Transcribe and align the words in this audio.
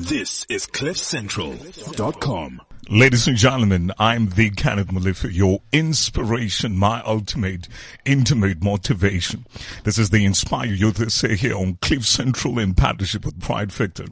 This 0.00 0.46
is 0.48 0.64
CliffCentral.com. 0.68 2.62
Ladies 2.88 3.26
and 3.26 3.36
gentlemen, 3.36 3.90
I'm 3.98 4.28
the 4.28 4.50
Kenneth 4.50 4.92
Malifa, 4.92 5.34
your 5.34 5.60
inspiration, 5.72 6.76
my 6.76 7.02
ultimate, 7.02 7.66
intimate 8.04 8.62
motivation. 8.62 9.44
This 9.82 9.98
is 9.98 10.10
the 10.10 10.24
Inspire 10.24 10.72
Youth 10.72 11.10
SA 11.10 11.30
here 11.30 11.56
on 11.56 11.78
Cliff 11.82 12.06
Central 12.06 12.60
in 12.60 12.74
partnership 12.74 13.24
with 13.24 13.40
Pride 13.40 13.72
Victor. 13.72 14.04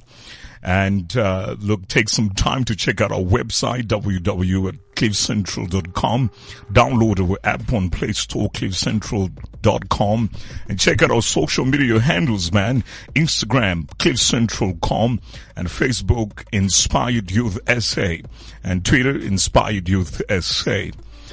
And 0.62 1.16
uh, 1.16 1.56
look, 1.58 1.88
take 1.88 2.08
some 2.08 2.30
time 2.30 2.62
to 2.64 2.76
check 2.76 3.00
out 3.00 3.12
our 3.12 3.20
website, 3.20 3.84
www.cliffcentral.com. 3.84 6.30
Download 6.72 7.30
our 7.30 7.38
app 7.44 7.72
on 7.72 7.90
Play 7.90 8.12
Store, 8.12 8.50
cliffcentral.com. 8.50 10.30
And 10.68 10.80
check 10.80 11.02
out 11.02 11.10
our 11.10 11.22
social 11.22 11.64
media 11.64 11.98
handles, 12.00 12.52
man. 12.52 12.84
Instagram, 13.14 13.86
cliffcentral.com. 13.96 15.20
And 15.56 15.68
Facebook, 15.68 16.44
Inspired 16.52 17.30
Youth 17.30 17.58
SA. 17.82 18.16
And 18.64 18.84
Twitter, 18.84 19.16
Inspired 19.16 19.88
Youth 19.88 20.20
SA. 20.28 20.90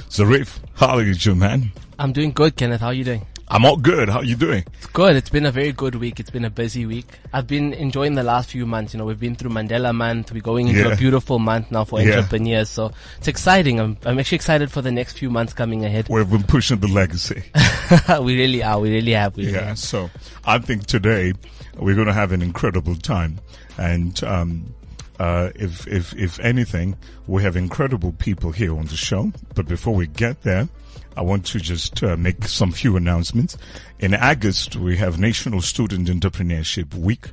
Zarif, 0.08 0.60
how 0.74 0.96
are 0.96 1.02
you, 1.02 1.34
man? 1.34 1.72
I'm 1.98 2.12
doing 2.12 2.30
good, 2.32 2.56
Kenneth. 2.56 2.80
How 2.80 2.86
are 2.88 2.94
you 2.94 3.04
doing? 3.04 3.26
I'm 3.46 3.64
all 3.66 3.76
good. 3.76 4.08
How 4.08 4.18
are 4.20 4.24
you 4.24 4.36
doing? 4.36 4.64
It's 4.78 4.86
good. 4.86 5.16
It's 5.16 5.28
been 5.28 5.44
a 5.44 5.52
very 5.52 5.70
good 5.72 5.96
week. 5.96 6.18
It's 6.18 6.30
been 6.30 6.46
a 6.46 6.50
busy 6.50 6.86
week. 6.86 7.06
I've 7.32 7.46
been 7.46 7.74
enjoying 7.74 8.14
the 8.14 8.22
last 8.22 8.48
few 8.50 8.64
months. 8.64 8.94
You 8.94 8.98
know, 8.98 9.04
we've 9.04 9.20
been 9.20 9.36
through 9.36 9.50
Mandela 9.50 9.94
month. 9.94 10.32
We're 10.32 10.40
going 10.40 10.68
into 10.68 10.80
Yeah. 10.80 10.92
a 10.92 10.96
beautiful 10.96 11.38
month 11.38 11.70
now 11.70 11.84
for 11.84 12.00
Yeah. 12.00 12.16
entrepreneurs. 12.16 12.70
So 12.70 12.90
it's 13.18 13.28
exciting. 13.28 13.80
I'm, 13.80 13.98
I'm 14.06 14.18
actually 14.18 14.36
excited 14.36 14.72
for 14.72 14.80
the 14.80 14.90
next 14.90 15.18
few 15.18 15.30
months 15.30 15.52
coming 15.52 15.84
ahead. 15.84 16.08
We've 16.08 16.28
been 16.28 16.42
pushing 16.42 16.78
the 16.80 16.88
legacy. 16.88 17.42
we 18.22 18.34
really 18.36 18.62
are. 18.62 18.80
We 18.80 18.90
really 18.90 19.12
have. 19.12 19.36
We 19.36 19.44
really 19.46 19.56
Yeah, 19.58 19.64
have. 19.66 19.78
so 19.78 20.10
I 20.46 20.58
think 20.58 20.86
today 20.86 21.34
we're 21.76 21.94
going 21.94 22.06
to 22.06 22.14
have 22.14 22.32
an 22.32 22.40
incredible 22.40 22.94
time, 22.96 23.40
and 23.76 24.22
um, 24.24 24.74
uh, 25.20 25.50
if 25.54 25.86
if 25.86 26.14
if 26.16 26.40
anything, 26.40 26.96
we 27.26 27.42
have 27.42 27.56
incredible 27.56 28.12
people 28.12 28.52
here 28.52 28.76
on 28.76 28.86
the 28.86 28.96
show. 28.96 29.32
But 29.54 29.68
before 29.68 29.94
we 29.94 30.06
get 30.06 30.42
there, 30.42 30.68
I 31.16 31.22
want 31.22 31.46
to 31.46 31.60
just 31.60 32.02
uh, 32.02 32.16
make 32.16 32.44
some 32.44 32.72
few 32.72 32.96
announcements. 32.96 33.56
In 33.98 34.14
August, 34.14 34.76
we 34.76 34.96
have 34.96 35.18
National 35.18 35.60
Student 35.60 36.08
Entrepreneurship 36.08 36.94
Week, 36.94 37.28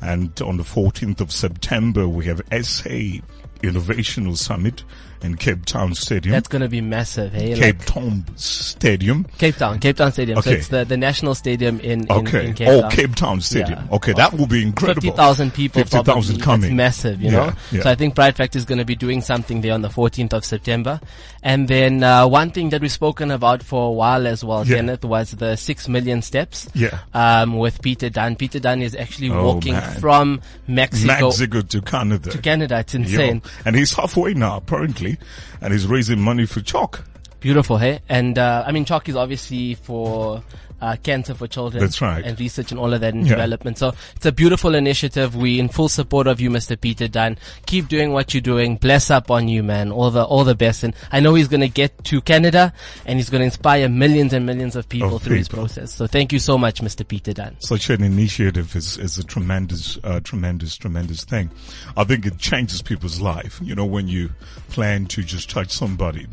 and 0.00 0.40
on 0.42 0.56
the 0.56 0.64
14th 0.64 1.20
of 1.20 1.30
September, 1.30 2.08
we 2.08 2.26
have 2.26 2.42
SA 2.62 3.20
Innovational 3.62 4.36
Summit 4.36 4.84
in 5.22 5.36
Cape 5.36 5.66
Town 5.66 5.94
Stadium. 5.94 6.32
That's 6.32 6.48
going 6.48 6.62
to 6.62 6.68
be 6.68 6.80
massive. 6.80 7.32
Hey, 7.34 7.54
Cape 7.54 7.76
like 7.78 7.84
Town 7.86 8.24
Stadium. 8.36 9.24
Cape 9.36 9.54
Town, 9.56 9.78
Cape 9.78 9.96
Town 9.96 10.12
Stadium. 10.12 10.40
So 10.40 10.50
Okay. 10.50 10.58
it's 10.58 10.68
the, 10.68 10.84
the 10.86 10.96
national 10.96 11.34
stadium 11.34 11.78
in, 11.80 12.04
in, 12.04 12.10
Okay. 12.10 12.46
in 12.46 12.54
Cape 12.54 12.68
oh, 12.68 12.80
Town. 12.82 12.90
Cape 12.90 13.14
Town 13.16 13.40
Stadium. 13.42 13.80
Yeah. 13.90 13.96
Okay, 13.96 14.12
that 14.14 14.32
will 14.32 14.46
be 14.46 14.62
incredible. 14.62 15.02
50,000 15.02 15.52
people. 15.52 15.82
50,000 15.82 16.40
coming. 16.40 16.60
That's 16.62 16.72
massive, 16.74 17.20
you 17.20 17.30
Yeah, 17.32 17.36
know? 17.48 17.52
yeah. 17.70 17.82
So 17.82 17.90
I 17.90 17.94
think 17.96 18.14
Pride 18.14 18.34
Factor 18.34 18.56
is 18.58 18.64
going 18.64 18.78
to 18.78 18.86
be 18.86 18.94
doing 18.96 19.20
something 19.20 19.60
there 19.60 19.74
on 19.74 19.82
the 19.82 19.88
14th 19.88 20.32
of 20.32 20.44
September. 20.44 21.00
And 21.42 21.68
then, 21.68 22.02
uh, 22.02 22.26
one 22.26 22.50
thing 22.50 22.70
that 22.70 22.80
we've 22.80 22.90
spoken 22.90 23.30
about 23.30 23.62
for 23.62 23.88
a 23.88 23.92
while 23.92 24.26
as 24.26 24.42
well, 24.42 24.66
Yeah. 24.66 24.76
Kenneth, 24.76 25.04
was 25.04 25.32
the 25.32 25.56
6 25.56 25.86
million 25.88 26.22
steps. 26.22 26.66
Yeah. 26.72 26.98
Um, 27.12 27.58
with 27.58 27.82
Peter 27.82 28.08
Dunn. 28.08 28.36
Peter 28.36 28.58
Dunn 28.58 28.80
is 28.80 28.94
actually 28.94 29.30
Oh, 29.30 29.44
walking 29.44 29.74
man. 29.74 30.00
from 30.00 30.40
Mexico, 30.66 31.26
Mexico 31.28 31.60
to 31.60 31.82
Canada. 31.82 32.30
to 32.30 32.38
Canada. 32.38 32.78
It's 32.78 32.94
Yo. 32.94 33.40
And 33.64 33.76
he's 33.76 33.92
halfway 33.94 34.34
now, 34.34 34.56
apparently, 34.56 35.18
and 35.60 35.72
he's 35.72 35.86
raising 35.86 36.20
money 36.20 36.46
for 36.46 36.60
CHOC. 36.60 37.04
Beautiful, 37.40 37.78
hey? 37.78 38.00
And, 38.08 38.38
uh, 38.38 38.64
I 38.66 38.72
mean, 38.72 38.84
CHOC 38.84 39.08
is 39.08 39.16
obviously 39.16 39.74
for, 39.74 40.42
uh, 40.80 40.96
cancer 41.02 41.34
for 41.34 41.46
children. 41.46 41.82
That's 41.82 42.00
right. 42.00 42.24
And 42.24 42.38
research 42.38 42.70
and 42.70 42.80
all 42.80 42.92
of 42.92 43.00
that 43.00 43.14
in 43.14 43.24
Yeah. 43.24 43.30
development. 43.30 43.78
So 43.78 43.92
it's 44.16 44.26
a 44.26 44.32
beautiful 44.32 44.74
initiative. 44.74 45.36
We 45.36 45.58
in 45.60 45.68
full 45.68 45.88
support 45.88 46.26
of 46.26 46.40
you, 46.40 46.50
Mr. 46.50 46.80
Peter 46.80 47.08
Dunn. 47.08 47.38
Keep 47.66 47.88
doing 47.88 48.12
what 48.12 48.32
you're 48.34 48.40
doing. 48.40 48.76
Bless 48.76 49.10
up 49.10 49.30
on 49.30 49.48
you, 49.48 49.62
man. 49.62 49.92
All 49.92 50.10
the, 50.10 50.24
all 50.24 50.44
the 50.44 50.54
best. 50.54 50.82
And 50.84 50.94
I 51.12 51.20
know 51.20 51.34
he's 51.34 51.48
going 51.48 51.60
to 51.60 51.68
get 51.68 52.04
to 52.04 52.20
Canada 52.20 52.72
and 53.06 53.18
he's 53.18 53.30
going 53.30 53.40
to 53.40 53.44
inspire 53.46 53.88
millions 53.88 54.32
and 54.32 54.46
millions 54.46 54.76
of 54.76 54.88
people 54.88 55.16
Of 55.16 55.22
through 55.22 55.36
his 55.36 55.48
process. 55.48 55.92
So 55.94 56.06
thank 56.06 56.32
you 56.32 56.38
so 56.38 56.56
much, 56.58 56.80
Mr. 56.80 57.06
Peter 57.06 57.32
Dunn. 57.32 57.56
Such 57.60 57.90
an 57.90 58.02
initiative 58.02 58.74
is, 58.76 58.96
is 58.98 59.18
a 59.18 59.24
tremendous, 59.24 59.98
uh, 60.04 60.20
tremendous, 60.20 60.76
tremendous 60.76 61.24
thing. 61.24 61.50
I 61.96 62.04
think 62.04 62.26
it 62.26 62.38
changes 62.38 62.82
people's 62.82 63.20
life. 63.20 63.60
You 63.62 63.74
know, 63.74 63.84
when 63.86 64.08
you 64.08 64.30
plan 64.70 65.06
to 65.06 65.22
just 65.22 65.50
touch 65.50 65.70
somebody, 65.70 66.26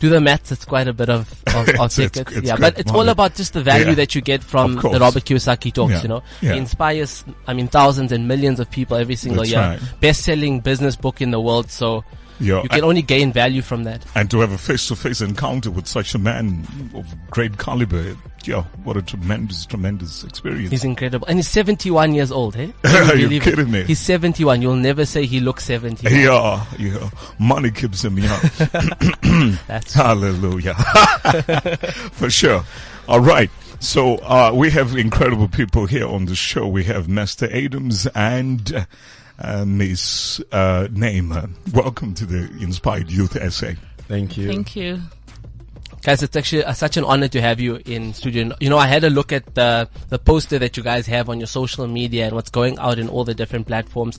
do 0.00 0.08
the 0.08 0.20
maths. 0.20 0.52
It's 0.52 0.64
quite 0.64 0.86
a 0.88 0.92
bit 0.92 1.08
of, 1.10 1.30
of, 1.48 1.56
of 1.56 1.68
It's- 1.68 1.98
it's- 1.98 2.10
tickets. 2.12 2.36
it's 2.38 2.46
yeah, 2.46 2.56
but 2.56 2.78
it's 2.78 2.92
all 2.92 3.08
about 3.08 3.34
just 3.34 3.52
the 3.52 3.62
value 3.62 3.88
Yeah. 3.88 3.94
that 3.94 4.14
you 4.14 4.20
get 4.20 4.42
from 4.42 4.76
the 4.76 4.98
Robert 5.00 5.24
Kiyosaki 5.24 5.72
talks. 5.72 5.92
Yeah. 5.92 6.02
You 6.02 6.08
know, 6.08 6.22
Yeah. 6.40 6.52
he 6.52 6.58
inspires. 6.58 7.24
I 7.46 7.52
mean, 7.54 7.68
thousands 7.68 8.12
and 8.12 8.26
millions 8.28 8.60
of 8.60 8.70
people 8.70 8.96
every 8.96 9.16
single 9.16 9.42
That's 9.42 9.50
year. 9.52 9.60
right. 9.60 9.80
Best-selling 10.00 10.60
business 10.60 10.96
book 10.96 11.20
in 11.20 11.30
the 11.32 11.40
world. 11.40 11.70
So 11.70 12.04
Yeah, 12.40 12.62
you 12.62 12.68
can 12.68 12.84
only 12.84 13.02
gain 13.02 13.32
value 13.32 13.62
from 13.62 13.84
that. 13.84 14.04
and 14.14 14.30
to 14.30 14.40
have 14.40 14.52
a 14.52 14.58
face-to-face 14.58 15.20
encounter 15.20 15.70
with 15.70 15.86
such 15.86 16.14
a 16.14 16.18
man 16.18 16.66
of 16.94 17.06
great 17.30 17.58
caliber, 17.58 18.16
yeah, 18.44 18.62
what 18.84 18.96
a 18.96 19.02
tremendous, 19.02 19.66
tremendous 19.66 20.22
experience. 20.24 20.70
He's 20.70 20.84
incredible, 20.84 21.26
and 21.26 21.38
he's 21.38 21.48
seventy-one 21.48 22.14
years 22.14 22.30
old. 22.30 22.54
Hey, 22.56 22.70
Are 22.84 23.16
you 23.16 23.28
it? 23.28 23.42
kidding 23.42 23.70
me? 23.70 23.82
He's 23.84 23.98
seventy-one. 24.00 24.62
You'll 24.62 24.76
never 24.76 25.04
say 25.04 25.26
he 25.26 25.40
looks 25.40 25.64
seventy. 25.64 26.08
yeah, 26.14 26.64
yeah, 26.78 27.10
money 27.38 27.70
keeps 27.70 28.04
him 28.04 28.18
young. 28.18 28.40
That's 29.66 29.92
Hallelujah. 29.92 30.74
For 32.12 32.30
sure. 32.30 32.64
All 33.08 33.20
right. 33.20 33.50
So, 33.80 34.16
uh, 34.16 34.50
we 34.54 34.70
have 34.70 34.96
incredible 34.96 35.46
people 35.48 35.86
here 35.86 36.06
on 36.08 36.24
the 36.24 36.34
show. 36.34 36.66
We 36.66 36.82
have 36.84 37.08
Master 37.08 37.48
Adams 37.52 38.06
and 38.08 38.86
uh, 39.38 39.64
Miss 39.64 40.40
uh, 40.52 40.88
Naima. 40.90 41.50
Welcome 41.72 42.14
to 42.14 42.26
the 42.26 42.50
Inspired 42.62 43.10
Youth 43.10 43.36
SA. 43.52 43.72
Thank 44.08 44.36
you. 44.36 44.48
Thank 44.48 44.76
you. 44.76 45.00
Guys, 46.02 46.22
it's 46.22 46.36
actually 46.36 46.64
uh, 46.64 46.72
such 46.72 46.96
an 46.96 47.04
honor 47.04 47.28
to 47.28 47.40
have 47.40 47.60
you 47.60 47.80
in 47.84 48.14
studio. 48.14 48.54
You 48.60 48.70
know, 48.70 48.78
I 48.78 48.86
had 48.86 49.04
a 49.04 49.10
look 49.10 49.32
at 49.32 49.54
the 49.54 49.88
the 50.08 50.18
poster 50.18 50.58
that 50.58 50.76
you 50.76 50.82
guys 50.82 51.06
have 51.06 51.28
on 51.28 51.40
your 51.40 51.48
social 51.48 51.86
media 51.86 52.26
and 52.26 52.34
what's 52.34 52.50
going 52.50 52.78
out 52.78 52.98
in 52.98 53.08
all 53.08 53.24
the 53.24 53.34
different 53.34 53.66
platforms. 53.66 54.18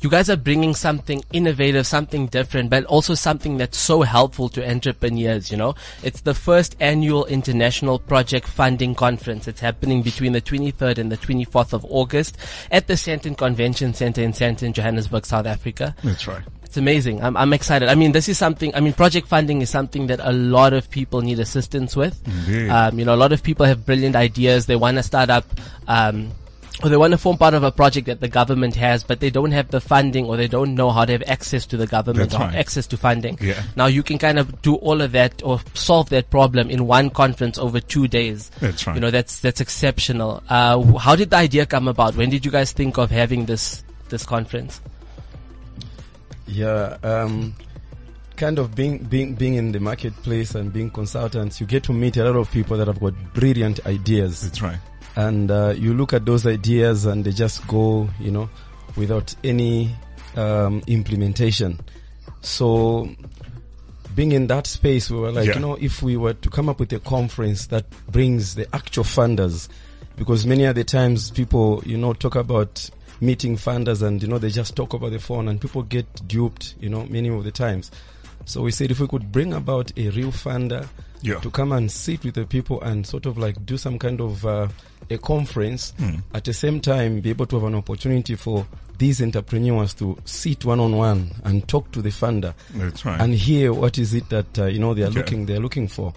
You 0.00 0.08
guys 0.08 0.30
are 0.30 0.36
bringing 0.36 0.74
something 0.74 1.22
innovative, 1.32 1.86
something 1.86 2.26
different, 2.28 2.70
but 2.70 2.84
also 2.86 3.14
something 3.14 3.58
that's 3.58 3.76
so 3.76 4.00
helpful 4.00 4.48
to 4.50 4.66
entrepreneurs. 4.66 5.50
You 5.50 5.58
know, 5.58 5.74
it's 6.02 6.22
the 6.22 6.32
first 6.32 6.74
annual 6.80 7.26
international 7.26 7.98
project 7.98 8.48
funding 8.48 8.94
conference. 8.94 9.46
It's 9.46 9.60
happening 9.60 10.02
between 10.02 10.32
the 10.32 10.40
23rd 10.40 10.98
and 10.98 11.12
the 11.12 11.18
24th 11.18 11.74
of 11.74 11.84
August 11.84 12.38
at 12.70 12.86
the 12.86 12.94
Sandton 12.94 13.36
Convention 13.36 13.92
Center 13.92 14.22
in 14.22 14.32
Sandton, 14.32 14.72
Johannesburg, 14.72 15.26
South 15.26 15.46
Africa. 15.46 15.94
That's 16.02 16.26
right. 16.26 16.42
It's 16.64 16.76
amazing. 16.76 17.20
I'm, 17.20 17.36
I'm 17.36 17.52
excited. 17.52 17.88
I 17.88 17.96
mean, 17.96 18.12
this 18.12 18.28
is 18.28 18.38
something, 18.38 18.72
I 18.76 18.80
mean, 18.80 18.92
project 18.92 19.26
funding 19.26 19.60
is 19.60 19.68
something 19.68 20.06
that 20.06 20.20
a 20.22 20.32
lot 20.32 20.72
of 20.72 20.88
people 20.88 21.20
need 21.20 21.40
assistance 21.40 21.96
with. 21.96 22.16
Um, 22.70 22.96
you 22.96 23.04
know, 23.04 23.12
a 23.12 23.16
lot 23.16 23.32
of 23.32 23.42
people 23.42 23.66
have 23.66 23.84
brilliant 23.84 24.14
ideas. 24.14 24.66
They 24.66 24.76
want 24.76 24.96
to 24.96 25.02
start 25.02 25.30
up, 25.30 25.44
um, 25.88 26.30
or 26.82 26.88
they 26.88 26.96
want 26.96 27.12
to 27.12 27.18
form 27.18 27.36
part 27.36 27.54
of 27.54 27.62
a 27.62 27.70
project 27.70 28.06
that 28.06 28.20
the 28.20 28.28
government 28.28 28.74
has, 28.76 29.04
but 29.04 29.20
they 29.20 29.30
don't 29.30 29.52
have 29.52 29.68
the 29.68 29.80
funding 29.80 30.26
or 30.26 30.36
they 30.36 30.48
don't 30.48 30.74
know 30.74 30.90
how 30.90 31.04
to 31.04 31.12
have 31.12 31.22
access 31.26 31.66
to 31.66 31.76
the 31.76 31.86
government 31.86 32.30
That's 32.30 32.42
or 32.42 32.46
right. 32.46 32.54
access 32.54 32.86
to 32.88 32.96
funding. 32.96 33.38
Yeah. 33.40 33.62
Now 33.76 33.86
you 33.86 34.02
can 34.02 34.18
kind 34.18 34.38
of 34.38 34.62
do 34.62 34.76
all 34.76 35.00
of 35.00 35.12
that 35.12 35.42
or 35.42 35.60
solve 35.74 36.08
that 36.10 36.30
problem 36.30 36.70
in 36.70 36.86
one 36.86 37.10
conference 37.10 37.58
over 37.58 37.80
two 37.80 38.08
days. 38.08 38.50
That's 38.60 38.86
right. 38.86 38.94
You 38.94 39.00
know, 39.00 39.10
that's, 39.10 39.40
that's 39.40 39.60
exceptional. 39.60 40.42
Uh, 40.48 40.82
how 40.98 41.16
did 41.16 41.30
the 41.30 41.36
idea 41.36 41.66
come 41.66 41.88
about? 41.88 42.16
When 42.16 42.30
did 42.30 42.44
you 42.44 42.50
guys 42.50 42.72
think 42.72 42.98
of 42.98 43.10
having 43.10 43.46
this, 43.46 43.84
this 44.08 44.24
conference? 44.24 44.80
Yeah, 46.46 46.96
um, 47.02 47.54
kind 48.36 48.58
of 48.58 48.74
being 48.74 48.98
being 49.04 49.34
being 49.34 49.54
in 49.54 49.70
the 49.70 49.78
marketplace 49.78 50.54
and 50.56 50.72
being 50.72 50.90
consultants, 50.90 51.60
you 51.60 51.66
get 51.66 51.84
to 51.84 51.92
meet 51.92 52.16
a 52.16 52.24
lot 52.24 52.36
of 52.36 52.50
people 52.50 52.76
that 52.78 52.88
have 52.88 52.98
got 52.98 53.14
brilliant 53.34 53.86
ideas, 53.86 54.40
That's 54.40 54.60
right. 54.62 54.78
And 55.16 55.50
uh, 55.50 55.74
you 55.76 55.94
look 55.94 56.12
at 56.12 56.24
those 56.24 56.46
ideas 56.46 57.04
and 57.06 57.24
they 57.24 57.32
just 57.32 57.66
go, 57.66 58.08
you 58.20 58.30
know, 58.30 58.48
without 58.96 59.34
any 59.44 59.90
um, 60.36 60.82
implementation. 60.86 61.78
So, 62.42 63.08
being 64.14 64.32
in 64.32 64.46
that 64.48 64.66
space, 64.66 65.10
we 65.10 65.18
were 65.18 65.32
like, 65.32 65.46
Yeah. 65.48 65.54
you 65.54 65.60
know, 65.60 65.74
if 65.74 66.02
we 66.02 66.16
were 66.16 66.34
to 66.34 66.50
come 66.50 66.68
up 66.68 66.80
with 66.80 66.92
a 66.92 66.98
conference 67.00 67.66
that 67.66 67.84
brings 68.10 68.54
the 68.54 68.66
actual 68.74 69.04
funders, 69.04 69.68
because 70.16 70.46
many 70.46 70.64
of 70.64 70.74
the 70.74 70.84
times 70.84 71.30
people, 71.30 71.82
you 71.86 71.96
know, 71.96 72.12
talk 72.12 72.34
about 72.36 72.88
meeting 73.20 73.56
funders 73.56 74.02
and, 74.02 74.22
you 74.22 74.28
know, 74.28 74.38
they 74.38 74.50
just 74.50 74.74
talk 74.74 74.94
over 74.94 75.10
the 75.10 75.18
phone 75.18 75.48
and 75.48 75.60
people 75.60 75.82
get 75.82 76.06
duped, 76.26 76.74
you 76.80 76.88
know, 76.88 77.04
many 77.06 77.28
of 77.28 77.44
the 77.44 77.50
times. 77.52 77.90
So 78.46 78.62
we 78.62 78.70
said 78.72 78.90
if 78.90 79.00
we 79.00 79.06
could 79.06 79.30
bring 79.30 79.52
about 79.52 79.92
a 79.98 80.08
real 80.10 80.32
funder 80.32 80.88
Yeah. 81.22 81.38
to 81.40 81.50
come 81.50 81.72
and 81.72 81.90
sit 81.90 82.24
with 82.24 82.34
the 82.34 82.46
people 82.46 82.80
and 82.80 83.06
sort 83.06 83.26
of 83.26 83.36
like 83.38 83.64
do 83.66 83.76
some 83.76 83.98
kind 83.98 84.20
of 84.20 84.44
uh, 84.46 84.68
a 85.10 85.18
conference, 85.18 85.92
at 86.34 86.44
the 86.44 86.52
same 86.52 86.80
time 86.80 87.20
be 87.20 87.30
able 87.30 87.46
to 87.46 87.56
have 87.56 87.64
an 87.68 87.74
opportunity 87.74 88.36
for 88.36 88.66
these 88.98 89.20
entrepreneurs 89.22 89.94
to 89.94 90.16
sit 90.24 90.64
one 90.64 90.78
on 90.78 90.96
one 90.96 91.30
and 91.44 91.66
talk 91.66 91.90
to 91.92 92.02
the 92.02 92.10
funder 92.10 92.54
That's 92.74 93.04
right. 93.04 93.18
and 93.20 93.34
hear 93.34 93.72
what 93.72 93.96
is 93.98 94.12
it 94.14 94.28
that 94.28 94.58
uh, 94.58 94.66
you 94.66 94.78
know 94.78 94.92
they 94.94 95.02
are 95.02 95.10
Yeah. 95.10 95.18
looking 95.18 95.46
they're 95.46 95.58
looking 95.60 95.88
for 95.88 96.12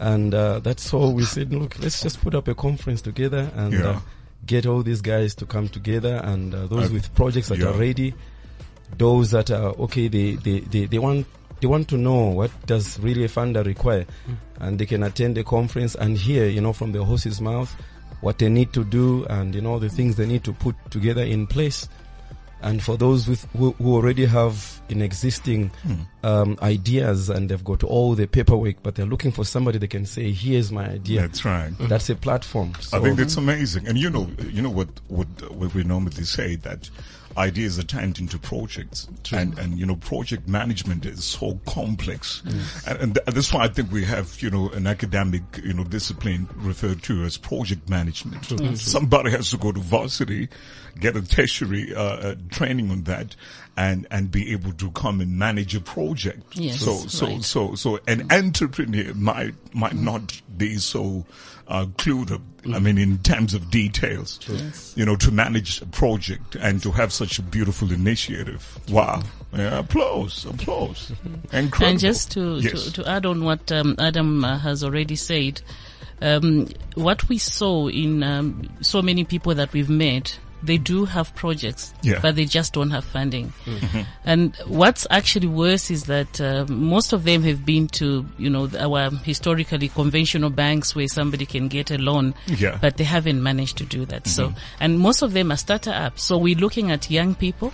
and 0.00 0.34
uh, 0.34 0.58
that's 0.58 0.92
all 0.92 1.12
we 1.14 1.22
said 1.24 1.52
look 1.54 1.78
let's 1.78 2.02
just 2.02 2.20
put 2.20 2.34
up 2.34 2.48
a 2.48 2.54
conference 2.54 3.00
together 3.00 3.48
and 3.54 3.72
Yeah. 3.74 3.88
uh, 3.90 4.00
get 4.44 4.66
all 4.66 4.82
these 4.82 5.00
guys 5.02 5.34
to 5.36 5.46
come 5.46 5.68
together 5.68 6.20
and 6.24 6.52
uh, 6.54 6.66
those 6.66 6.90
Uh, 6.90 6.94
with 6.94 7.14
projects 7.14 7.48
that 7.48 7.58
yeah. 7.58 7.66
are 7.68 7.78
ready 7.78 8.12
those 8.98 9.30
that 9.30 9.50
are 9.50 9.70
okay 9.78 10.08
they, 10.08 10.32
they, 10.34 10.60
they, 10.60 10.86
they 10.86 10.98
want 10.98 11.26
they 11.60 11.66
want 11.68 11.88
to 11.88 11.96
know 11.96 12.26
what 12.30 12.50
does 12.66 12.98
really 13.00 13.24
a 13.24 13.28
funder 13.28 13.64
require 13.64 14.04
and 14.60 14.78
they 14.78 14.86
can 14.86 15.02
attend 15.04 15.36
the 15.36 15.44
conference 15.44 15.94
and 15.94 16.18
hear 16.18 16.46
you 16.46 16.60
know 16.60 16.72
from 16.72 16.92
the 16.92 17.02
horse's 17.04 17.40
mouth 17.40 17.74
what 18.20 18.38
they 18.38 18.48
need 18.48 18.72
to 18.72 18.84
do 18.84 19.24
and 19.26 19.54
you 19.54 19.60
know 19.60 19.78
the 19.78 19.88
things 19.88 20.16
they 20.16 20.26
need 20.26 20.44
to 20.44 20.52
put 20.52 20.74
together 20.90 21.22
in 21.22 21.46
place 21.46 21.88
and 22.62 22.82
for 22.82 22.96
those 22.96 23.28
with 23.28 23.44
who, 23.56 23.72
who 23.72 23.94
already 23.94 24.24
have 24.24 24.80
in 24.88 25.02
existing 25.02 25.70
um, 26.24 26.56
ideas 26.62 27.28
and 27.28 27.50
they've 27.50 27.62
got 27.64 27.84
all 27.84 28.14
the 28.14 28.26
paperwork 28.26 28.76
but 28.82 28.94
they're 28.94 29.04
looking 29.06 29.30
for 29.30 29.44
somebody 29.44 29.78
they 29.78 29.86
can 29.86 30.06
say 30.06 30.32
here's 30.32 30.72
my 30.72 30.88
idea 30.88 31.20
That's 31.20 31.44
right. 31.44 31.72
that's 31.80 32.08
a 32.08 32.14
platform 32.16 32.72
so 32.80 32.96
I 32.96 33.00
think 33.02 33.18
that's 33.18 33.36
amazing. 33.36 33.86
And 33.86 33.98
you 33.98 34.08
know, 34.08 34.28
you 34.50 34.62
know 34.62 34.70
what, 34.70 34.88
what, 35.08 35.26
what 35.52 35.74
we 35.74 35.84
normally 35.84 36.24
say 36.24 36.56
that 36.56 36.88
ideas 37.36 37.78
are 37.78 37.82
turned 37.84 38.18
into 38.18 38.38
projects. 38.38 39.08
And, 39.40 39.58
and, 39.58 39.78
you 39.78 39.86
know, 39.86 39.96
project 39.96 40.48
management 40.48 41.04
is 41.06 41.24
so 41.24 41.60
complex. 41.66 42.42
And, 42.86 42.98
and 43.00 43.14
th- 43.14 43.26
that's 43.26 43.52
why 43.52 43.64
I 43.64 43.68
think 43.68 43.92
we 43.92 44.04
have, 44.04 44.40
you 44.40 44.50
know, 44.50 44.68
an 44.70 44.86
academic, 44.86 45.42
you 45.62 45.72
know, 45.74 45.84
discipline 45.84 46.48
referred 46.56 47.02
to 47.04 47.24
as 47.24 47.36
project 47.36 47.88
management. 47.88 48.50
Somebody 48.78 49.30
has 49.30 49.50
to 49.50 49.58
go 49.58 49.72
to 49.72 49.80
varsity, 49.80 50.48
get 50.98 51.16
a 51.16 51.22
tertiary, 51.22 51.94
uh, 51.94 52.02
uh, 52.02 52.34
training 52.50 52.90
on 52.90 53.02
that 53.04 53.36
and, 53.76 54.06
and 54.10 54.30
be 54.30 54.52
able 54.52 54.72
to 54.72 54.90
come 54.92 55.20
and 55.20 55.38
manage 55.38 55.74
a 55.74 55.80
project. 55.80 56.56
Yes, 56.56 56.80
So, 56.80 56.94
so, 57.08 57.26
right. 57.26 57.42
so, 57.44 57.74
so 57.74 57.98
an 58.06 58.26
entrepreneur 58.32 59.12
might, 59.14 59.54
might 59.74 59.94
not 59.94 60.40
be 60.56 60.76
so, 60.78 61.24
uh, 61.68 61.84
clued 61.98 62.30
up. 62.32 62.40
I 62.72 62.78
mean, 62.78 62.96
in 62.98 63.18
terms 63.18 63.54
of 63.54 63.70
details, 63.70 64.40
you 64.96 65.04
know, 65.04 65.16
to 65.16 65.30
manage 65.30 65.82
a 65.82 65.86
project 65.86 66.56
and 66.56 66.82
to 66.82 66.90
have 66.92 67.12
such 67.12 67.38
a 67.38 67.42
beautiful 67.42 67.92
initiative. 67.92 68.78
Wow. 68.88 69.22
Yeah, 69.52 69.78
applause, 69.78 70.44
applause. 70.46 71.12
Incredible. 71.52 71.86
And 71.86 71.98
just 72.00 72.30
to, 72.32 72.58
Yes. 72.58 72.84
to, 72.84 72.92
to 73.02 73.08
add 73.08 73.26
on 73.26 73.44
what 73.44 73.70
um, 73.72 73.94
Adam 73.98 74.44
uh, 74.44 74.58
has 74.58 74.82
already 74.84 75.16
said, 75.16 75.60
um, 76.22 76.68
what 76.94 77.28
we 77.28 77.36
saw 77.38 77.88
in 77.88 78.22
um, 78.22 78.68
so 78.80 79.02
many 79.02 79.24
people 79.24 79.54
that 79.54 79.72
we've 79.72 79.90
met, 79.90 80.38
they 80.66 80.78
do 80.78 81.04
have 81.04 81.34
projects, 81.34 81.94
Yeah. 82.02 82.18
but 82.20 82.36
they 82.36 82.44
just 82.44 82.72
don't 82.72 82.90
have 82.90 83.04
funding. 83.04 83.52
Mm-hmm. 83.64 84.00
And 84.24 84.56
what's 84.66 85.06
actually 85.10 85.46
worse 85.46 85.90
is 85.90 86.04
that 86.04 86.40
uh, 86.40 86.66
most 86.68 87.12
of 87.12 87.24
them 87.24 87.42
have 87.44 87.64
been 87.64 87.88
to, 87.88 88.26
you 88.36 88.50
know, 88.50 88.68
our 88.78 89.10
historically 89.10 89.88
conventional 89.88 90.50
banks 90.50 90.94
where 90.94 91.08
somebody 91.08 91.46
can 91.46 91.68
get 91.68 91.90
a 91.90 91.98
loan, 91.98 92.34
Yeah. 92.46 92.78
but 92.80 92.96
they 92.96 93.04
haven't 93.04 93.42
managed 93.42 93.78
to 93.78 93.84
do 93.84 94.04
that. 94.06 94.26
So, 94.26 94.48
mm-hmm. 94.48 94.58
and 94.80 94.98
most 94.98 95.22
of 95.22 95.32
them 95.32 95.52
are 95.52 95.56
starter 95.56 95.92
apps. 95.92 96.20
So 96.20 96.36
we're 96.38 96.56
looking 96.58 96.90
at 96.90 97.10
young 97.10 97.34
people 97.34 97.72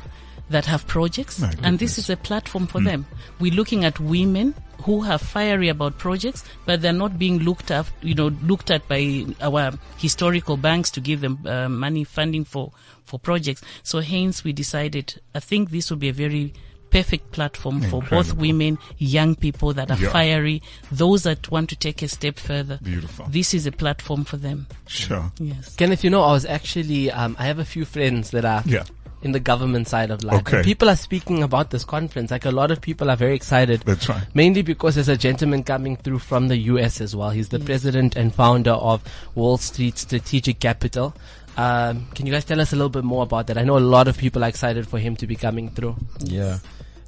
that 0.50 0.66
have 0.66 0.86
projects, 0.86 1.40
My 1.40 1.52
and 1.62 1.78
this 1.78 1.98
is 1.98 2.10
a 2.10 2.16
platform 2.16 2.66
for 2.66 2.80
mm. 2.80 2.84
them. 2.84 3.06
We're 3.40 3.54
looking 3.54 3.84
at 3.84 3.98
women 3.98 4.54
who 4.84 5.04
are 5.04 5.18
fiery 5.18 5.68
about 5.68 5.98
projects, 5.98 6.44
but 6.66 6.80
they're 6.82 6.92
not 6.92 7.18
being 7.18 7.38
looked 7.40 7.70
at, 7.70 7.86
you 8.02 8.14
know, 8.14 8.28
looked 8.42 8.70
at 8.70 8.86
by 8.88 9.24
our 9.40 9.72
historical 9.98 10.56
banks 10.56 10.90
to 10.92 11.00
give 11.00 11.20
them 11.20 11.38
uh, 11.46 11.68
money 11.68 12.04
funding 12.04 12.44
for 12.44 12.72
for 13.04 13.18
projects. 13.18 13.62
So 13.82 14.00
hence 14.00 14.44
we 14.44 14.52
decided, 14.52 15.20
I 15.34 15.40
think 15.40 15.70
this 15.70 15.90
will 15.90 15.98
be 15.98 16.08
a 16.08 16.12
very 16.12 16.52
perfect 16.90 17.32
platform 17.32 17.80
for 17.82 18.02
both 18.02 18.34
women, 18.34 18.78
young 18.98 19.34
people 19.34 19.72
that 19.72 19.90
are 19.90 19.96
Yeah. 19.98 20.10
fiery, 20.12 20.62
those 20.90 21.22
that 21.22 21.50
want 21.50 21.70
to 21.70 21.76
take 21.76 22.02
a 22.02 22.08
step 22.08 22.38
further. 22.38 22.78
Beautiful. 22.82 23.26
This 23.30 23.54
is 23.54 23.66
a 23.66 23.72
platform 23.72 24.24
for 24.24 24.36
them. 24.36 24.66
Sure. 24.86 25.32
Yes. 25.38 25.74
Kenneth, 25.74 26.04
you 26.04 26.10
know, 26.10 26.22
I 26.22 26.32
was 26.32 26.44
actually, 26.44 27.10
um, 27.10 27.34
I 27.38 27.46
have 27.46 27.58
a 27.58 27.64
few 27.64 27.84
friends 27.86 28.30
that 28.32 28.44
are 28.44 28.62
Yeah. 28.66 28.84
In 29.22 29.32
the 29.32 29.40
government 29.40 29.88
side 29.88 30.10
of 30.10 30.22
life. 30.24 30.40
Okay. 30.40 30.58
And 30.58 30.64
people 30.64 30.88
are 30.88 30.96
speaking 30.96 31.42
about 31.42 31.70
this 31.70 31.84
conference. 31.84 32.30
Like 32.30 32.44
a 32.44 32.50
lot 32.50 32.70
of 32.70 32.80
people 32.80 33.10
are 33.10 33.16
very 33.16 33.34
excited. 33.34 33.80
That's 33.82 34.08
right. 34.08 34.22
Mainly 34.34 34.62
because 34.62 34.96
there's 34.96 35.08
a 35.08 35.16
gentleman 35.16 35.62
coming 35.62 35.96
through 35.96 36.18
from 36.18 36.48
the 36.48 36.56
US 36.56 37.00
as 37.00 37.14
well. 37.14 37.30
He's 37.30 37.48
the 37.50 37.60
president 37.60 38.16
and 38.16 38.34
founder 38.34 38.72
of 38.72 39.02
Wall 39.34 39.56
Street 39.58 39.98
Strategic 39.98 40.58
Capital. 40.60 41.14
Um, 41.56 42.06
can 42.14 42.26
you 42.26 42.32
guys 42.32 42.44
tell 42.44 42.60
us 42.60 42.72
a 42.72 42.76
little 42.76 42.88
bit 42.88 43.04
more 43.04 43.22
about 43.22 43.46
that? 43.48 43.58
I 43.58 43.62
know 43.62 43.76
a 43.76 43.80
lot 43.80 44.08
of 44.08 44.16
people 44.16 44.42
are 44.44 44.48
excited 44.48 44.88
for 44.88 44.98
him 44.98 45.16
to 45.16 45.26
be 45.26 45.36
coming 45.36 45.70
through. 45.70 45.96
Yeah. 46.20 46.58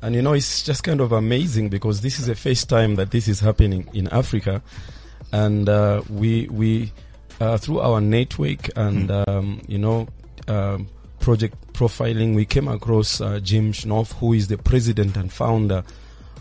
And 0.02 0.14
you 0.14 0.22
know, 0.22 0.34
it's 0.34 0.62
just 0.62 0.84
kind 0.84 1.00
of 1.00 1.12
amazing 1.12 1.70
because 1.70 2.02
this 2.02 2.18
is 2.18 2.26
the 2.26 2.34
first 2.34 2.68
time 2.68 2.96
that 2.96 3.10
this 3.10 3.26
is 3.26 3.40
happening 3.40 3.88
in 3.94 4.06
Africa. 4.08 4.62
And, 5.32 5.68
uh, 5.68 6.02
we, 6.10 6.46
we, 6.48 6.92
uh, 7.40 7.56
through 7.56 7.80
our 7.80 8.00
network 8.00 8.68
and, 8.76 9.10
um, 9.10 9.62
you 9.66 9.78
know, 9.78 10.06
um, 10.46 10.88
project 11.20 11.56
profiling, 11.74 12.34
we 12.34 12.46
came 12.46 12.68
across, 12.68 13.20
uh, 13.20 13.38
Jim 13.40 13.72
Schnoff, 13.72 14.12
who 14.14 14.32
is 14.32 14.48
the 14.48 14.56
president 14.56 15.16
and 15.16 15.30
founder 15.30 15.82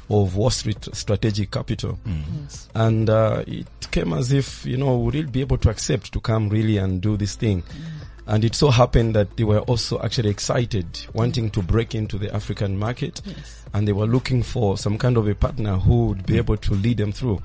of 0.09 0.35
Wall 0.35 0.49
Street 0.49 0.87
Strategic 0.93 1.51
Capital. 1.51 1.97
Yes. 2.05 2.69
And, 2.75 3.09
uh, 3.09 3.43
it 3.47 3.67
came 3.91 4.13
as 4.13 4.31
if, 4.31 4.65
you 4.65 4.77
know, 4.77 4.97
we'd 4.99 5.31
be 5.31 5.41
able 5.41 5.57
to 5.57 5.69
accept 5.69 6.11
to 6.13 6.19
come 6.19 6.49
really 6.49 6.77
and 6.77 7.01
do 7.01 7.17
this 7.17 7.35
thing. 7.35 7.63
And 8.25 8.45
it 8.45 8.55
so 8.55 8.69
happened 8.69 9.15
that 9.15 9.35
they 9.35 9.43
were 9.43 9.59
also 9.59 9.99
actually 10.01 10.29
excited, 10.29 10.85
wanting 11.13 11.49
to 11.51 11.61
break 11.61 11.93
into 11.93 12.17
the 12.17 12.33
African 12.33 12.77
market. 12.77 13.21
Yes. 13.25 13.65
And 13.73 13.85
they 13.87 13.91
were 13.93 14.05
looking 14.07 14.43
for 14.43 14.77
some 14.77 14.97
kind 14.97 15.17
of 15.17 15.27
a 15.27 15.35
partner 15.35 15.77
who 15.77 16.07
would 16.07 16.25
be 16.25 16.37
able 16.37 16.55
to 16.57 16.73
lead 16.73 16.97
them 16.97 17.11
through. 17.11 17.41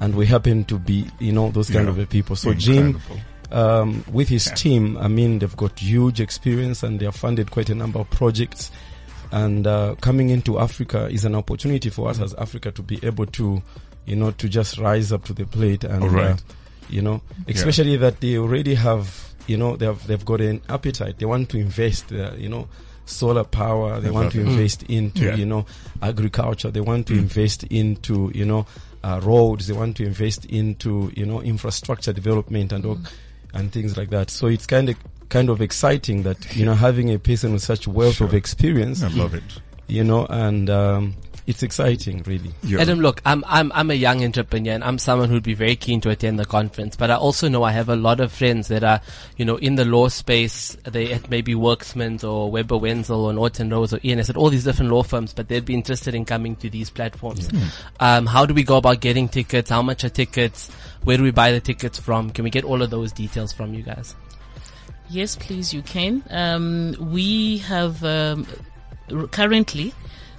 And 0.00 0.14
we 0.14 0.26
happen 0.26 0.64
to 0.64 0.78
be, 0.78 1.06
you 1.20 1.32
know, 1.32 1.50
those 1.50 1.70
kind 1.70 1.84
Yeah. 1.86 1.90
of 1.92 1.98
a 1.98 2.06
people. 2.06 2.34
So 2.36 2.52
Jim, 2.54 2.88
Incredible. 2.88 3.20
Um, 3.50 4.04
with 4.12 4.28
his 4.28 4.46
Yeah. 4.48 4.54
team, 4.54 4.98
I 4.98 5.08
mean, 5.08 5.38
they've 5.38 5.56
got 5.56 5.78
huge 5.78 6.20
experience 6.20 6.82
and 6.82 6.98
they 7.00 7.04
have 7.04 7.16
funded 7.16 7.50
quite 7.50 7.70
a 7.70 7.74
number 7.74 7.98
of 8.00 8.10
projects. 8.10 8.70
And 9.32 9.66
uh, 9.66 9.96
coming 10.00 10.30
into 10.30 10.58
Africa 10.58 11.08
is 11.10 11.24
an 11.24 11.34
opportunity 11.34 11.90
for 11.90 12.08
us 12.08 12.20
as 12.20 12.34
Africa 12.34 12.70
to 12.72 12.82
be 12.82 12.98
able 13.02 13.26
to, 13.26 13.60
you 14.06 14.16
know, 14.16 14.30
to 14.32 14.48
just 14.48 14.78
rise 14.78 15.12
up 15.12 15.24
to 15.24 15.32
the 15.32 15.44
plate 15.46 15.84
and, 15.84 16.12
right. 16.12 16.30
uh, 16.32 16.36
you 16.88 17.02
know, 17.02 17.20
especially 17.48 17.96
that 17.96 18.20
they 18.20 18.38
already 18.38 18.74
have, 18.74 19.34
you 19.48 19.56
know, 19.56 19.76
they 19.76 19.86
have 19.86 20.06
they've 20.06 20.24
got 20.24 20.40
an 20.40 20.60
appetite. 20.68 21.18
They 21.18 21.26
want 21.26 21.48
to 21.50 21.58
invest, 21.58 22.12
uh, 22.12 22.32
you 22.38 22.48
know, 22.48 22.68
solar 23.04 23.42
power. 23.44 23.98
They 24.00 24.08
I 24.08 24.12
want 24.12 24.32
to 24.32 24.40
it. 24.40 24.46
invest 24.46 24.84
into, 24.84 25.24
Yeah. 25.24 25.34
you 25.34 25.46
know, 25.46 25.66
agriculture. 26.02 26.70
They 26.70 26.80
want 26.80 27.08
to 27.08 27.14
Mm. 27.14 27.18
invest 27.18 27.64
into, 27.64 28.30
you 28.34 28.44
know, 28.44 28.66
uh, 29.02 29.20
roads. 29.24 29.66
They 29.66 29.74
want 29.74 29.96
to 29.96 30.04
invest 30.04 30.44
into, 30.46 31.10
you 31.16 31.26
know, 31.26 31.40
infrastructure 31.40 32.12
development 32.12 32.72
and 32.72 32.84
all, 32.86 32.98
and 33.54 33.72
things 33.72 33.96
like 33.96 34.10
that. 34.10 34.30
So 34.30 34.46
it's 34.46 34.66
kind 34.66 34.88
of 34.88 34.96
kind 35.28 35.48
of 35.50 35.60
exciting 35.60 36.22
that 36.22 36.56
you 36.56 36.64
know 36.64 36.74
having 36.74 37.12
a 37.12 37.18
person 37.18 37.52
with 37.52 37.62
such 37.62 37.86
wealth 37.88 38.20
of 38.20 38.34
experience, 38.34 39.02
I 39.02 39.08
love 39.08 39.34
it. 39.34 39.42
you 39.88 40.04
know, 40.04 40.26
and 40.26 40.68
um, 40.70 41.14
it's 41.46 41.62
exciting, 41.62 42.24
really. 42.26 42.50
Yeah. 42.64 42.80
Adam, 42.80 42.98
look, 43.00 43.22
I'm 43.24 43.44
I'm 43.46 43.70
I'm 43.72 43.90
a 43.92 43.94
young 43.94 44.24
entrepreneur 44.24 44.72
and 44.72 44.82
I'm 44.82 44.98
someone 44.98 45.28
who'd 45.28 45.44
be 45.44 45.54
very 45.54 45.76
keen 45.76 46.00
to 46.00 46.10
attend 46.10 46.40
the 46.40 46.44
conference. 46.44 46.96
But 46.96 47.10
I 47.12 47.14
also 47.14 47.48
know 47.48 47.62
I 47.62 47.70
have 47.70 47.88
a 47.88 47.94
lot 47.94 48.18
of 48.18 48.32
friends 48.32 48.66
that 48.68 48.82
are, 48.82 49.00
you 49.36 49.44
know, 49.44 49.54
in 49.56 49.76
the 49.76 49.84
law 49.84 50.08
space. 50.08 50.76
They 50.84 51.12
at 51.12 51.30
maybe 51.30 51.54
Werksmans 51.54 52.28
or 52.28 52.50
Webber 52.50 52.76
Wentzel 52.76 53.24
or 53.26 53.32
Norton 53.32 53.70
Rose 53.70 53.94
or 53.94 54.00
ENS 54.02 54.28
at 54.30 54.36
all 54.36 54.50
these 54.50 54.64
different 54.64 54.90
law 54.90 55.04
firms, 55.04 55.32
but 55.32 55.46
they'd 55.48 55.64
be 55.64 55.74
interested 55.74 56.16
in 56.16 56.24
coming 56.24 56.56
to 56.56 56.68
these 56.68 56.90
platforms. 56.90 57.48
Um, 58.00 58.26
how 58.26 58.44
do 58.44 58.52
we 58.52 58.64
go 58.64 58.76
about 58.78 59.00
getting 59.00 59.28
tickets? 59.28 59.70
How 59.70 59.82
much 59.82 60.02
are 60.02 60.08
tickets? 60.08 60.68
Where 61.06 61.16
do 61.16 61.22
we 61.22 61.30
buy 61.30 61.52
the 61.52 61.60
tickets 61.60 61.98
from? 62.00 62.30
Can 62.30 62.42
we 62.44 62.50
get 62.50 62.64
all 62.64 62.82
of 62.82 62.90
those 62.90 63.12
details 63.12 63.52
from 63.52 63.72
you 63.74 63.82
guys? 63.82 64.14
Yes, 65.08 65.36
please, 65.36 65.72
you 65.72 65.82
can. 65.82 66.24
Um, 66.30 66.96
we 67.12 67.58
have 67.58 68.02
um, 68.02 68.44
r- 69.12 69.28
currently. 69.28 69.94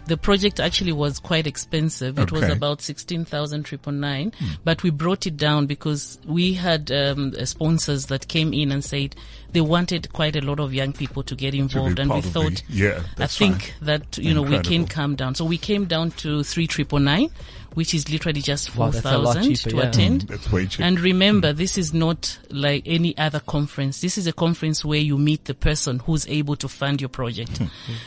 The 0.07 0.17
project 0.17 0.59
actually 0.61 0.93
was 0.93 1.19
quite 1.19 1.47
expensive. 1.47 2.17
It 2.19 2.31
was 2.31 2.43
Okay. 2.43 2.53
about 2.53 2.81
sixteen 2.81 3.23
thousand 3.25 3.63
triple 3.63 3.91
nine, 3.93 4.31
but 4.63 4.81
we 4.83 4.89
brought 4.89 5.25
it 5.27 5.35
down 5.37 5.67
because 5.67 6.17
we 6.25 6.53
had 6.53 6.91
um, 6.91 7.33
sponsors 7.45 8.05
that 8.05 8.27
came 8.29 8.53
in 8.53 8.71
and 8.71 8.83
said 8.83 9.15
they 9.51 9.59
wanted 9.59 10.11
quite 10.13 10.37
a 10.37 10.41
lot 10.41 10.61
of 10.61 10.73
young 10.73 10.93
people 10.93 11.23
to 11.23 11.35
get 11.35 11.51
To 11.51 11.57
involved, 11.57 11.99
and 11.99 12.09
we 12.09 12.21
part 12.21 12.25
of 12.25 12.33
the- 12.33 12.39
thought 12.41 12.63
yeah, 12.69 13.03
I 13.17 13.27
think 13.27 13.61
fine. 13.79 13.85
that 13.87 14.17
you 14.17 14.33
know 14.33 14.41
we 14.43 14.59
can 14.59 14.73
Incredible. 14.73 14.87
come 14.87 15.15
down. 15.15 15.35
So 15.35 15.43
we 15.43 15.57
came 15.57 15.85
down 15.85 16.11
to 16.23 16.41
three 16.43 16.67
triple 16.67 16.99
nine, 16.99 17.29
which 17.77 17.93
is 17.93 18.09
literally 18.09 18.41
just 18.41 18.75
Wow, 18.75 18.85
four 18.89 18.91
that's 18.93 19.05
a 19.05 19.17
lot 19.19 19.35
thousand 19.35 19.55
cheaper, 19.55 19.69
to 19.69 19.75
yeah. 19.75 19.83
attend. 19.83 20.25
Mm, 20.25 20.29
that's 20.29 20.51
way 20.51 20.65
cheap. 20.65 20.83
And 20.83 20.99
remember, 20.99 21.53
this 21.53 21.77
is 21.77 21.93
not 21.93 22.39
like 22.49 22.81
any 22.87 23.15
other 23.19 23.39
conference. 23.39 24.01
This 24.01 24.17
is 24.17 24.25
a 24.25 24.33
conference 24.33 24.83
where 24.83 24.97
you 24.97 25.15
meet 25.19 25.45
the 25.45 25.53
person 25.53 25.99
who's 25.99 26.27
able 26.27 26.55
to 26.55 26.67
fund 26.67 27.01
your 27.01 27.09
project. 27.09 27.61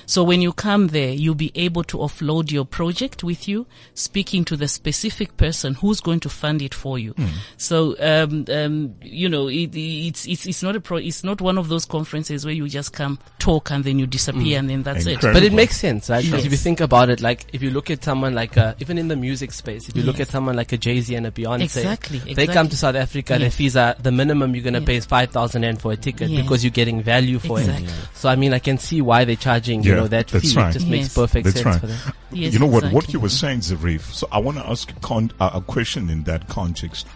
so 0.07 0.25
when 0.25 0.41
you 0.41 0.53
come 0.53 0.89
there, 0.89 1.11
you'll 1.11 1.37
be 1.37 1.53
able 1.55 1.85
to 1.85 1.99
offload 1.99 2.50
your 2.50 2.65
project 2.65 3.23
with 3.23 3.47
you, 3.47 3.65
speaking 3.95 4.45
to 4.47 4.57
the 4.57 4.67
specific 4.67 5.37
person 5.37 5.75
who's 5.75 6.00
going 6.00 6.19
to 6.19 6.29
fund 6.29 6.62
it 6.62 6.75
for 6.75 6.99
you. 6.99 7.15
So, 7.57 7.95
um, 8.00 8.47
um, 8.53 8.97
you 9.03 9.29
know, 9.29 9.47
it, 9.47 9.71
it's, 9.77 10.27
it's, 10.27 10.47
it's 10.47 10.65
not 10.65 10.75
a 10.75 10.81
pro, 10.81 10.97
it's 10.97 11.23
not 11.23 11.41
one 11.41 11.59
of 11.59 11.69
those 11.69 11.85
conferences 11.85 12.45
where 12.45 12.55
you 12.55 12.69
just 12.69 12.93
come, 12.93 13.21
talk, 13.39 13.71
and 13.71 13.85
then 13.85 14.00
you 14.00 14.09
disappear 14.09 14.59
and 14.59 14.69
then 14.69 14.83
that's 14.83 15.07
it. 15.07 15.21
But 15.21 15.45
it 15.45 15.53
makes 15.53 15.77
sense, 15.77 16.11
right? 16.11 16.25
Because 16.25 16.45
if 16.45 16.50
you 16.50 16.59
think 16.59 16.81
about 16.81 17.09
it, 17.09 17.21
like 17.21 17.47
if 17.53 17.62
you 17.62 17.71
look 17.71 17.89
at 17.89 18.03
someone 18.03 18.35
like 18.35 18.57
uh, 18.57 18.75
even 18.81 18.99
in 18.99 19.07
the 19.07 19.15
music 19.15 19.53
space, 19.61 19.88
if 19.88 19.97
you 19.97 20.02
look 20.02 20.19
at 20.21 20.29
someone 20.29 20.57
like 20.57 20.73
a 20.73 20.76
Jay 20.76 21.00
Z 21.00 21.14
and 21.14 21.26
a 21.26 21.31
Beyonce, 21.31 21.62
Exactly, 21.62 22.19
they 22.35 22.47
come 22.47 22.69
to 22.69 22.76
South 22.76 22.97
Africa, 22.97 23.35
their 23.35 23.43
Yes. 23.43 23.55
fees 23.55 23.76
are 23.76 23.95
the 24.02 24.11
minimum 24.11 24.55
you're 24.55 24.64
gonna 24.64 24.79
Yes. 24.81 24.87
pay 24.87 24.97
is 24.97 25.05
five 25.07 25.31
thousand 25.31 25.62
rand 25.62 25.81
for 25.81 25.93
a 25.93 25.97
ticket 25.97 26.29
Yes. 26.31 26.43
because 26.43 26.64
you're 26.64 26.71
getting 26.73 27.02
value 27.02 27.38
for 27.38 27.61
Exactly. 27.61 27.87
it. 27.87 27.95
So 28.14 28.29
I 28.29 28.37
mean, 28.37 28.52
I 28.52 28.59
can 28.59 28.79
see 28.79 29.00
why 29.00 29.25
they're 29.25 29.37
charging, 29.37 29.83
you 29.85 29.95
know, 29.95 30.09
that 30.09 30.31
fee. 30.31 30.55
right. 30.57 30.71
It 30.71 30.79
just 30.79 30.87
makes 30.88 31.14
perfect 31.14 31.45
That's 31.45 31.57
sense 31.62 31.67
right. 31.67 31.81
for 31.81 31.87
them. 31.87 31.99
Yes, 32.33 32.52
you 32.52 32.59
know 32.59 32.67
what? 32.67 32.85
What 32.85 32.93
exactly. 33.05 33.12
you 33.12 33.21
were 33.21 33.29
saying, 33.29 33.61
Zarif. 33.61 34.12
So 34.12 34.29
I 34.33 34.38
want 34.38 34.59
to 34.59 34.67
ask 34.69 34.90
a, 34.90 34.95
con- 35.00 35.33
uh, 35.40 35.50
a 35.55 35.61
question 35.61 36.11
in 36.11 36.25
that 36.25 36.49
context. 36.49 37.07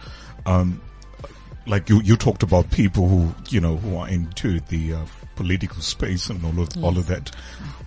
Um, 0.46 0.80
like 1.66 1.88
you, 1.88 2.00
you 2.02 2.16
talked 2.16 2.42
about 2.42 2.70
people 2.70 3.08
who 3.08 3.34
you 3.48 3.60
know 3.60 3.76
who 3.76 3.96
are 3.96 4.08
into 4.08 4.60
the 4.68 4.94
uh, 4.94 4.98
political 5.36 5.80
space 5.82 6.28
and 6.28 6.44
all 6.44 6.60
of 6.62 6.68
all 6.84 6.98
of 6.98 7.06
that. 7.06 7.30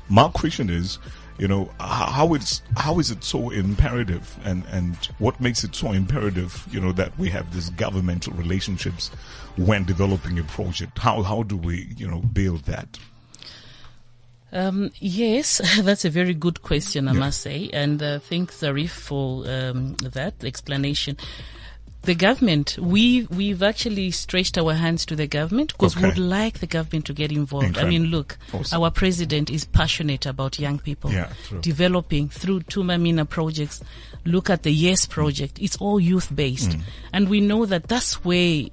My 0.09 0.29
question 0.29 0.69
is, 0.69 0.99
you 1.37 1.47
know, 1.47 1.69
how 1.79 2.33
it's 2.33 2.61
how 2.75 2.99
is 2.99 3.11
it 3.11 3.23
so 3.23 3.49
imperative, 3.49 4.37
and 4.43 4.63
and 4.71 4.95
what 5.19 5.39
makes 5.39 5.63
it 5.63 5.75
so 5.75 5.91
imperative, 5.91 6.67
you 6.71 6.79
know, 6.79 6.91
that 6.93 7.17
we 7.19 7.29
have 7.29 7.53
these 7.53 7.69
governmental 7.71 8.33
relationships 8.33 9.09
when 9.55 9.83
developing 9.83 10.39
a 10.39 10.43
project? 10.43 10.97
How 10.97 11.21
how 11.23 11.43
do 11.43 11.55
we, 11.55 11.93
you 11.97 12.07
know, 12.07 12.21
build 12.21 12.63
that? 12.65 12.97
Um, 14.51 14.91
yes, 14.95 15.61
that's 15.81 16.05
a 16.05 16.09
very 16.09 16.33
good 16.33 16.61
question, 16.61 17.07
I 17.07 17.13
must 17.13 17.41
say, 17.41 17.69
and 17.73 18.01
uh, 18.01 18.19
thank 18.19 18.51
Zarif 18.51 18.89
for 18.89 19.47
um, 19.47 19.95
that 19.97 20.43
explanation. 20.43 21.17
The 22.03 22.15
government, 22.15 22.77
we 22.79 23.23
we've 23.29 23.61
actually 23.61 24.11
stretched 24.11 24.57
our 24.57 24.73
hands 24.73 25.05
to 25.07 25.15
the 25.15 25.27
government 25.27 25.73
because 25.73 25.93
Okay. 25.95 26.03
we 26.03 26.09
would 26.09 26.17
like 26.19 26.59
the 26.59 26.67
government 26.67 27.05
to 27.05 27.13
get 27.13 27.31
involved. 27.33 27.77
I 27.77 27.83
mean, 27.83 28.05
look, 28.05 28.37
Awesome. 28.53 28.81
our 28.81 28.91
president 28.91 29.49
is 29.49 29.65
passionate 29.65 30.25
about 30.25 30.57
young 30.57 30.79
people 30.79 31.11
Yeah, 31.11 31.33
developing 31.59 32.29
through 32.29 32.61
Thuma 32.61 32.99
Mina 33.01 33.25
projects. 33.25 33.81
Look 34.23 34.49
at 34.49 34.63
the 34.63 34.71
Yes 34.71 35.05
project; 35.05 35.59
it's 35.59 35.75
all 35.77 35.99
youth 35.99 36.33
based, 36.33 36.71
Mm. 36.71 36.81
and 37.11 37.29
we 37.29 37.41
know 37.41 37.65
that 37.65 37.87
that's 37.89 38.23
where 38.23 38.63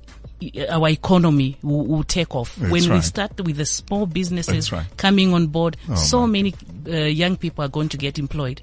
our 0.71 0.89
economy 0.91 1.57
will, 1.63 1.87
will 1.87 2.05
take 2.05 2.35
off 2.35 2.55
That's 2.57 2.71
when 2.71 2.93
we 2.93 3.01
start 3.01 3.41
with 3.41 3.57
the 3.57 3.65
small 3.67 4.05
businesses 4.07 4.71
right. 4.71 4.85
coming 4.97 5.33
on 5.33 5.47
board. 5.49 5.77
Oh, 5.89 5.95
so 5.97 6.27
many 6.27 6.55
uh, 6.87 6.91
young 7.07 7.37
people 7.37 7.65
are 7.65 7.69
going 7.69 7.89
to 7.91 7.97
get 7.97 8.19
employed. 8.19 8.61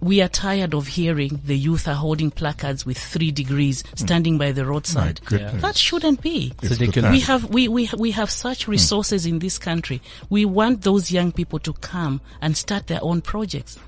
We 0.00 0.22
are 0.22 0.28
tired 0.28 0.74
of 0.74 0.86
hearing 0.86 1.40
the 1.44 1.56
youth 1.56 1.86
are 1.86 1.94
holding 1.94 2.30
placards 2.30 2.86
with 2.86 2.98
three 2.98 3.30
degrees 3.30 3.84
standing 3.94 4.38
by 4.38 4.52
the 4.52 4.64
roadside. 4.64 5.20
goodness. 5.24 5.60
That 5.60 5.76
shouldn't 5.76 6.22
be. 6.22 6.54
It's 6.62 6.80
ridiculous. 6.80 7.12
We 7.12 7.20
have 7.20 7.50
we, 7.50 7.68
we 7.68 7.90
we 7.98 8.10
have 8.12 8.30
such 8.30 8.66
resources 8.66 9.26
in 9.26 9.40
this 9.40 9.58
country. 9.58 10.00
We 10.30 10.44
want 10.44 10.82
those 10.82 11.10
young 11.10 11.32
people 11.32 11.58
to 11.60 11.72
come 11.74 12.20
and 12.40 12.56
start 12.56 12.86
their 12.86 13.00
own 13.02 13.20
projects. 13.20 13.78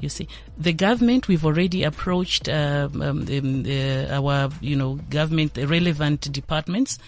You 0.00 0.08
see, 0.08 0.28
the 0.56 0.72
government 0.72 1.26
we've 1.26 1.44
already 1.44 1.82
approached 1.82 2.48
um, 2.48 3.02
um, 3.02 3.26
um, 3.28 3.64
uh, 3.66 4.06
our 4.14 4.50
you 4.60 4.76
know 4.76 4.94
government 5.10 5.56
relevant 5.56 6.30
departments, 6.32 6.98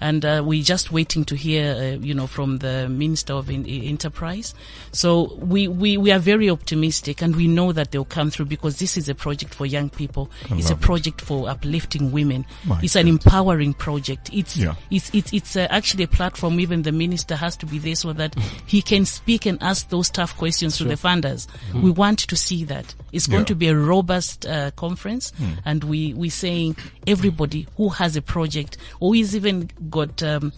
and 0.00 0.24
uh, 0.24 0.42
we're 0.44 0.62
just 0.62 0.90
waiting 0.92 1.24
to 1.26 1.34
hear 1.36 1.74
uh, 1.74 1.98
you 2.04 2.14
know 2.14 2.26
from 2.26 2.58
the 2.58 2.88
Minister 2.88 3.34
of 3.34 3.50
in- 3.50 3.66
Enterprise. 3.66 4.54
So 4.92 5.34
we, 5.36 5.68
we 5.68 5.96
we 5.96 6.10
are 6.12 6.18
very 6.18 6.50
optimistic, 6.50 7.22
and 7.22 7.36
we 7.36 7.46
know 7.46 7.72
that 7.72 7.90
they'll 7.92 8.04
come 8.04 8.30
through 8.30 8.46
because 8.46 8.78
this 8.78 8.96
is 8.96 9.08
a 9.08 9.14
project 9.14 9.54
for 9.54 9.66
young 9.66 9.90
people. 9.90 10.30
It's 10.50 10.68
a 10.70 10.72
love 10.74 10.80
it. 10.80 10.80
project 10.80 11.20
for 11.20 11.48
uplifting 11.48 12.10
women. 12.12 12.44
My 12.64 12.80
it's 12.82 12.96
an 12.96 13.06
empowering 13.08 13.74
project. 13.74 14.30
It's 14.32 14.56
Yeah. 14.56 14.74
it's 14.90 15.10
it's 15.14 15.32
it's 15.32 15.56
uh, 15.56 15.66
actually 15.70 16.04
a 16.04 16.08
platform. 16.08 16.58
Even 16.60 16.82
the 16.82 16.92
minister 16.92 17.36
has 17.36 17.56
to 17.58 17.66
be 17.66 17.78
there 17.78 17.94
so 17.94 18.12
that 18.14 18.34
he 18.66 18.82
can 18.82 19.04
speak 19.04 19.46
and 19.46 19.62
ask 19.62 19.88
those 19.90 20.10
tough 20.10 20.36
questions 20.36 20.76
to 20.78 20.84
the 20.84 20.94
funders. 20.94 21.46
We 21.74 21.90
want 21.90 22.18
to 22.20 22.36
see 22.36 22.64
that. 22.64 22.94
It's 23.12 23.26
going 23.26 23.40
Yeah. 23.42 23.46
to 23.46 23.54
be 23.54 23.68
a 23.68 23.76
robust 23.76 24.46
uh, 24.46 24.70
conference, 24.72 25.32
and 25.64 25.84
we 25.84 26.14
we 26.14 26.28
saying 26.30 26.76
everybody 27.06 27.66
who 27.76 27.88
has 27.90 28.16
a 28.16 28.22
project 28.22 28.76
or 29.00 29.14
who's 29.14 29.34
even 29.36 29.68
got. 29.90 30.22
Um, 30.22 30.52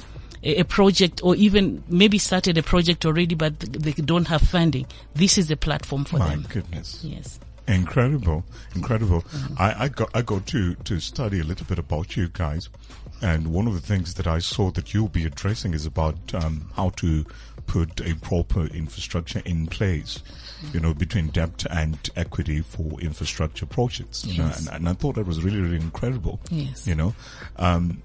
a 0.45 0.65
project 0.65 1.21
or 1.23 1.37
even 1.37 1.85
maybe 1.87 2.19
started 2.19 2.59
a 2.59 2.65
project 2.65 3.07
already 3.07 3.37
but 3.37 3.61
they 3.61 3.93
don't 3.93 4.27
have 4.27 4.43
funding 4.43 4.85
this 5.15 5.39
is 5.39 5.49
a 5.53 5.57
platform 5.57 6.05
for 6.05 6.19
My 6.19 6.31
them 6.31 6.45
goodness. 6.49 6.99
yes 7.05 7.39
Incredible, 7.69 8.45
incredible. 8.75 9.25
I, 9.57 9.85
I 9.85 9.89
got 9.89 10.11
I 10.17 10.23
got 10.23 10.47
to 10.49 10.75
to 10.75 10.99
study 10.99 11.39
a 11.39 11.45
little 11.45 11.65
bit 11.65 11.79
about 11.79 12.17
you 12.17 12.29
guys, 12.33 12.69
and 13.23 13.53
one 13.55 13.69
of 13.69 13.75
the 13.75 13.81
things 13.81 14.15
that 14.15 14.27
I 14.27 14.41
saw 14.41 14.73
that 14.73 14.93
you'll 14.93 15.07
be 15.09 15.25
addressing 15.25 15.73
is 15.73 15.87
about 15.87 16.35
um, 16.35 16.69
how 16.75 16.91
to 16.97 17.25
put 17.69 18.01
a 18.01 18.15
proper 18.17 18.67
infrastructure 18.67 19.43
in 19.45 19.69
place, 19.69 20.21
you 20.73 20.81
know, 20.81 20.93
between 20.93 21.29
debt 21.29 21.65
and 21.71 21.97
equity 22.17 22.63
for 22.63 23.01
infrastructure 23.01 23.65
projects. 23.65 24.25
you 24.25 24.39
know, 24.39 24.47
Yes. 24.49 24.67
and, 24.67 24.77
and 24.77 24.89
I 24.89 24.95
thought 24.95 25.15
that 25.15 25.27
was 25.29 25.45
really 25.45 25.61
really 25.61 25.77
incredible. 25.77 26.41
Yes. 26.51 26.85
You 26.89 26.97
know, 26.97 27.15
um, 27.57 28.03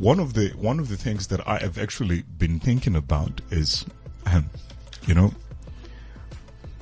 one 0.00 0.18
of 0.18 0.32
the 0.32 0.48
one 0.56 0.80
of 0.80 0.88
the 0.88 0.96
things 0.96 1.26
that 1.28 1.46
I 1.46 1.58
have 1.58 1.78
actually 1.78 2.22
been 2.38 2.58
thinking 2.58 2.96
about 2.96 3.40
is, 3.50 3.84
um, 4.26 4.48
you 5.06 5.14
know, 5.14 5.32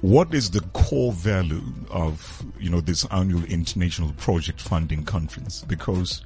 what 0.01 0.33
is 0.33 0.51
the 0.51 0.61
core 0.73 1.13
value 1.13 1.63
of 1.91 2.45
you 2.61 2.71
know 2.71 2.81
this 2.81 3.05
annual 3.07 3.45
international 3.45 4.13
project 4.13 4.61
funding 4.61 5.05
conference? 5.05 5.65
Because 5.67 6.23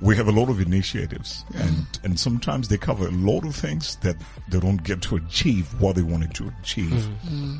we 0.00 0.14
have 0.16 0.28
a 0.28 0.32
lot 0.32 0.50
of 0.50 0.60
initiatives 0.60 1.44
and 1.54 1.86
and 2.04 2.20
sometimes 2.20 2.68
they 2.68 2.76
cover 2.76 3.08
a 3.08 3.10
lot 3.10 3.44
of 3.44 3.56
things 3.56 3.96
that 4.02 4.16
they 4.50 4.60
don't 4.60 4.84
get 4.84 5.00
to 5.02 5.16
achieve 5.16 5.68
what 5.80 5.96
they 5.96 6.02
wanted 6.02 6.34
to 6.34 6.52
achieve 6.60 7.08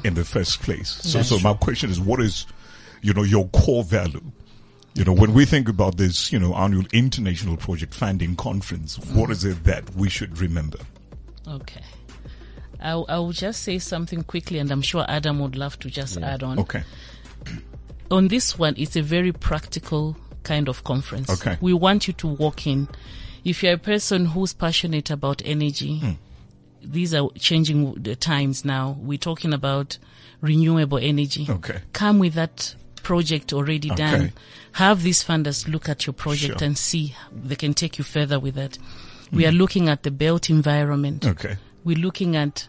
in 0.04 0.12
the 0.14 0.24
first 0.24 0.60
place. 0.60 0.90
So 0.90 1.22
so 1.22 1.38
my 1.38 1.54
question 1.54 1.88
is 1.90 1.98
what 1.98 2.20
is 2.20 2.44
you 3.00 3.14
know 3.14 3.22
your 3.22 3.48
core 3.48 3.82
value 3.82 4.22
you 4.98 5.04
know 5.04 5.12
when 5.12 5.32
we 5.32 5.44
think 5.44 5.68
about 5.68 5.96
this 5.96 6.32
you 6.32 6.38
know 6.38 6.54
annual 6.54 6.84
international 6.92 7.56
project 7.56 7.94
funding 7.94 8.34
conference 8.36 8.98
what 9.14 9.30
is 9.30 9.44
it 9.44 9.62
that 9.64 9.88
we 9.94 10.08
should 10.08 10.38
remember 10.40 10.78
okay 11.46 11.82
I'll, 12.80 13.06
I'll 13.08 13.32
just 13.32 13.62
say 13.62 13.78
something 13.78 14.22
quickly 14.22 14.58
and 14.58 14.70
i'm 14.70 14.82
sure 14.82 15.04
adam 15.08 15.38
would 15.40 15.56
love 15.56 15.78
to 15.80 15.90
just 15.90 16.18
add 16.18 16.42
on 16.42 16.58
okay 16.58 16.82
on 18.10 18.28
this 18.28 18.58
one, 18.58 18.74
it's 18.76 18.96
a 18.96 19.02
very 19.02 19.32
practical 19.32 20.16
kind 20.42 20.68
of 20.68 20.84
conference. 20.84 21.28
Okay. 21.30 21.58
We 21.60 21.72
want 21.74 22.06
you 22.06 22.14
to 22.14 22.26
walk 22.26 22.66
in. 22.66 22.88
If 23.44 23.62
you're 23.62 23.74
a 23.74 23.78
person 23.78 24.26
who's 24.26 24.52
passionate 24.52 25.10
about 25.10 25.42
energy, 25.44 25.98
Hmm. 25.98 26.12
these 26.82 27.14
are 27.14 27.28
changing 27.38 27.94
the 27.94 28.16
times 28.16 28.64
now. 28.64 28.96
We're 29.00 29.18
talking 29.18 29.52
about 29.52 29.98
renewable 30.40 30.98
energy. 30.98 31.46
Okay. 31.48 31.80
Come 31.92 32.18
with 32.18 32.34
that 32.34 32.74
project 33.02 33.52
already 33.52 33.90
Okay. 33.90 33.96
done. 33.96 34.32
Have 34.72 35.02
these 35.02 35.24
funders 35.24 35.66
look 35.66 35.88
at 35.88 36.06
your 36.06 36.14
project 36.14 36.60
Sure. 36.60 36.66
and 36.66 36.76
see 36.78 37.14
they 37.32 37.56
can 37.56 37.74
take 37.74 37.98
you 37.98 38.04
further 38.04 38.38
with 38.38 38.54
that. 38.54 38.78
We 39.32 39.42
mm-hmm. 39.42 39.48
are 39.48 39.52
looking 39.52 39.88
at 39.88 40.02
the 40.02 40.10
built 40.10 40.48
environment 40.50 41.26
okay 41.26 41.56
we're 41.84 41.96
looking 41.96 42.36
at 42.36 42.68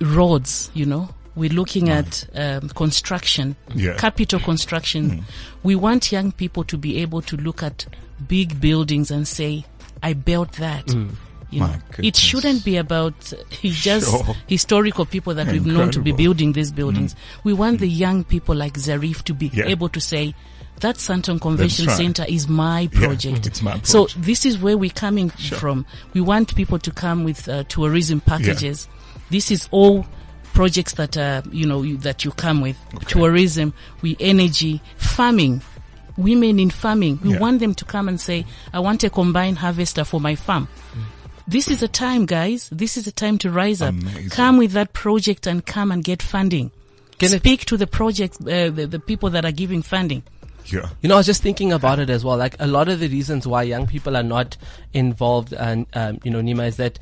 roads, 0.00 0.70
you 0.72 0.86
know. 0.86 1.08
We're 1.34 1.50
looking 1.52 1.86
mm. 1.86 1.90
at 1.90 2.62
um, 2.62 2.68
construction, 2.70 3.56
Yeah. 3.74 3.96
capital 3.96 4.38
construction. 4.40 5.10
Mm. 5.10 5.22
We 5.62 5.74
want 5.74 6.12
young 6.12 6.32
people 6.32 6.64
to 6.64 6.76
be 6.76 6.98
able 6.98 7.22
to 7.22 7.36
look 7.36 7.62
at 7.62 7.86
big 8.28 8.60
buildings 8.60 9.10
and 9.10 9.26
say, 9.26 9.64
"I 10.02 10.12
built 10.12 10.52
that." 10.54 10.86
Mm. 10.86 11.14
You 11.50 11.60
know, 11.60 11.74
it 11.98 12.16
shouldn't 12.16 12.64
be 12.64 12.76
about 12.76 13.32
uh, 13.32 13.36
just 13.62 14.08
Sure. 14.10 14.36
historical 14.46 15.04
people 15.04 15.34
that 15.34 15.48
we've 15.48 15.66
known 15.66 15.90
to 15.92 16.00
be 16.00 16.12
building 16.12 16.52
these 16.52 16.70
buildings. 16.72 17.16
We 17.44 17.52
want 17.52 17.80
the 17.80 17.88
young 17.88 18.22
people 18.24 18.54
like 18.54 18.74
Zarif 18.74 19.22
to 19.24 19.34
be 19.34 19.48
Yeah. 19.52 19.66
able 19.66 19.88
to 19.90 20.00
say, 20.00 20.34
that 20.80 20.96
Sandton 20.96 21.38
Convention 21.40 21.86
right. 21.86 21.96
Center 21.96 22.24
is 22.26 22.48
my 22.48 22.86
project. 22.92 23.46
it's 23.46 23.60
my 23.60 23.78
So 23.82 24.06
this 24.16 24.46
is 24.46 24.56
where 24.58 24.78
we're 24.78 24.90
coming 24.90 25.28
from. 25.28 25.84
We 26.14 26.22
want 26.22 26.54
people 26.56 26.78
to 26.78 26.90
come 26.90 27.22
with 27.24 27.46
uh, 27.50 27.64
tourism 27.64 28.20
packages. 28.22 28.88
This 29.28 29.50
is 29.50 29.68
all 29.72 30.06
projects 30.54 30.94
that 30.94 31.16
are, 31.18 31.42
you 31.52 31.66
know, 31.66 31.82
you, 31.82 31.98
that 31.98 32.24
you 32.24 32.30
come 32.30 32.62
with. 32.62 32.76
Tourism, 33.08 33.74
we 34.00 34.16
energy, 34.20 34.80
farming. 34.96 35.60
Women 36.16 36.58
in 36.58 36.70
farming, 36.70 37.20
we 37.22 37.32
Yeah. 37.32 37.38
want 37.40 37.60
them 37.60 37.74
to 37.74 37.84
come 37.84 38.08
and 38.08 38.18
say, 38.20 38.46
I 38.72 38.80
want 38.80 39.04
a 39.04 39.10
combined 39.10 39.58
harvester 39.58 40.04
for 40.04 40.18
my 40.20 40.34
farm. 40.34 40.66
This 41.48 41.68
is 41.68 41.82
a 41.82 41.88
time, 41.88 42.26
guys. 42.26 42.68
This 42.70 42.96
is 42.96 43.06
a 43.06 43.12
time 43.12 43.38
to 43.38 43.50
rise 43.50 43.82
up. 43.82 43.90
Amazing. 43.90 44.30
Come 44.30 44.56
with 44.58 44.72
that 44.72 44.92
project 44.92 45.46
and 45.46 45.64
come 45.64 45.90
and 45.92 46.02
get 46.04 46.22
funding. 46.22 46.70
Can 47.18 47.32
it- 47.34 47.38
Speak 47.40 47.64
to 47.66 47.76
the 47.76 47.86
project, 47.86 48.36
uh, 48.42 48.70
the, 48.70 48.86
the 48.88 48.98
people 49.00 49.30
that 49.30 49.44
are 49.44 49.52
giving 49.52 49.82
funding. 49.82 50.22
Yeah. 50.66 50.88
You 51.02 51.08
know, 51.08 51.16
I 51.16 51.18
was 51.18 51.26
just 51.26 51.42
thinking 51.42 51.72
about 51.72 51.98
it 51.98 52.10
as 52.10 52.24
well. 52.24 52.36
Like 52.36 52.54
a 52.60 52.66
lot 52.66 52.88
of 52.88 53.00
the 53.00 53.08
reasons 53.08 53.46
why 53.46 53.64
young 53.64 53.86
people 53.88 54.16
are 54.16 54.22
not 54.22 54.56
involved, 54.92 55.52
and 55.52 55.86
um, 55.94 56.20
you 56.22 56.30
know, 56.30 56.40
Nima, 56.40 56.68
is 56.68 56.76
that 56.76 56.98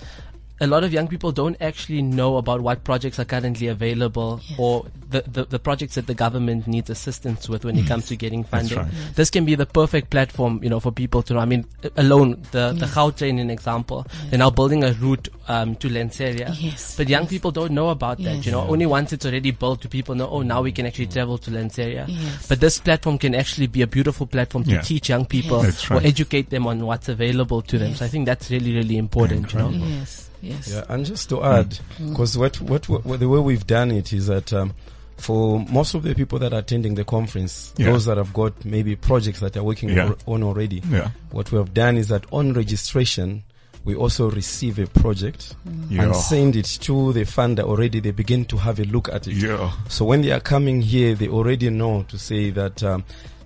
a 0.61 0.67
lot 0.67 0.83
of 0.85 0.93
young 0.93 1.07
people 1.09 1.31
don't 1.33 1.57
actually 1.61 2.03
know 2.03 2.37
about 2.37 2.61
what 2.63 2.83
projects 2.85 3.19
are 3.19 3.25
currently 3.25 3.69
available 3.69 4.41
Yes. 4.49 4.59
or 4.59 4.87
the, 5.11 5.23
the, 5.23 5.45
the 5.45 5.59
projects 5.59 5.95
that 5.95 6.07
the 6.07 6.15
government 6.15 6.67
needs 6.67 6.91
assistance 6.91 7.49
with 7.49 7.65
when 7.65 7.79
it 7.79 7.87
comes 7.87 8.07
to 8.09 8.17
getting 8.17 8.45
funding. 8.45 8.77
right. 8.79 8.89
This 9.15 9.31
can 9.31 9.45
be 9.47 9.55
the 9.55 9.65
perfect 9.65 10.11
platform, 10.11 10.61
you 10.63 10.69
know, 10.69 10.81
for 10.81 10.93
people 10.93 11.23
to 11.23 11.35
know. 11.35 11.41
I 11.41 11.45
mean, 11.47 11.65
alone, 11.97 12.43
the, 12.51 12.73
the 12.73 12.87
Gautrain, 12.87 13.41
an 13.41 13.49
example, 13.51 14.07
they're 14.29 14.39
now 14.39 14.51
building 14.51 14.85
a 14.85 14.93
route 14.93 15.29
um, 15.49 15.77
to 15.77 15.89
Lanseria. 15.89 16.55
Yes, 16.61 16.97
But 16.97 17.09
young 17.09 17.23
yes. 17.23 17.31
people 17.31 17.51
don't 17.53 17.73
know 17.73 17.89
about 17.89 18.19
that, 18.19 18.37
Yes. 18.37 18.47
you 18.47 18.53
know. 18.53 18.67
Only 18.69 18.85
once 18.85 19.13
it's 19.15 19.25
already 19.25 19.51
built 19.53 19.81
do 19.81 19.89
people 19.89 20.15
know, 20.15 20.29
oh, 20.29 20.43
now 20.43 20.61
we 20.61 20.73
can 20.73 20.85
actually 20.85 21.07
travel 21.07 21.39
to 21.39 21.51
Lanseria. 21.51 22.05
Yes. 22.07 22.47
But 22.49 22.61
this 22.61 22.79
platform 22.79 23.17
can 23.17 23.35
actually 23.35 23.69
be 23.69 23.81
a 23.83 23.87
beautiful 23.87 24.27
platform 24.27 24.65
to 24.65 24.73
Yeah. 24.73 24.81
teach 24.83 25.09
young 25.09 25.25
people 25.25 25.65
or 25.91 26.03
educate 26.03 26.51
them 26.51 26.67
on 26.67 26.85
what's 26.85 27.09
available 27.09 27.63
to 27.63 27.79
them. 27.79 27.95
So 27.95 28.05
I 28.05 28.09
think 28.09 28.27
that's 28.27 28.51
really, 28.51 28.75
really 28.75 28.99
important, 28.99 29.53
you 29.55 29.59
know. 29.59 29.71
Yes, 29.71 30.28
yes. 30.43 30.71
Yeah, 30.73 30.85
and 30.89 31.05
just 31.05 31.29
to 31.31 31.43
add, 31.43 31.79
because 31.99 32.37
what, 32.39 32.61
what 32.61 32.89
what 32.89 33.21
the 33.21 33.29
way 33.29 33.41
we've 33.41 33.67
done 33.67 33.91
it 33.91 34.13
is 34.13 34.27
that 34.29 34.53
um, 34.53 34.73
for 35.17 35.61
most 35.71 35.95
of 35.95 36.03
the 36.05 36.15
people 36.15 36.39
that 36.39 36.53
are 36.53 36.61
attending 36.61 36.95
the 36.95 37.05
conference, 37.05 37.73
Yeah. 37.77 37.87
those 37.93 38.05
that 38.07 38.17
have 38.19 38.33
got 38.33 38.65
maybe 38.65 38.95
projects 38.97 39.41
that 39.41 39.53
they're 39.53 39.63
working 39.65 39.89
Yeah. 39.91 40.13
on 40.27 40.43
already, 40.43 40.83
Yeah. 40.91 41.11
what 41.33 41.51
we 41.51 41.59
have 41.59 41.75
done 41.75 41.97
is 41.97 42.09
that 42.09 42.25
on 42.33 42.53
registration, 42.53 43.43
we 43.85 43.95
also 43.95 44.31
receive 44.31 44.79
a 44.79 44.87
project 44.87 45.57
Yeah. 45.89 46.03
and 46.05 46.15
send 46.17 46.55
it 46.57 46.67
to 46.83 47.13
the 47.15 47.23
funder 47.23 47.61
already. 47.65 48.01
They 48.01 48.11
begin 48.13 48.45
to 48.47 48.57
have 48.59 48.79
a 48.79 48.85
look 48.85 49.09
at 49.09 49.27
it. 49.27 49.35
Yeah. 49.37 49.73
So 49.89 50.05
when 50.05 50.23
they 50.23 50.31
are 50.31 50.41
coming 50.41 50.83
here, 50.83 51.15
they 51.15 51.29
already 51.29 51.71
know 51.71 52.05
to 52.09 52.19
say 52.19 52.51
that 52.51 52.83
um, 52.83 53.03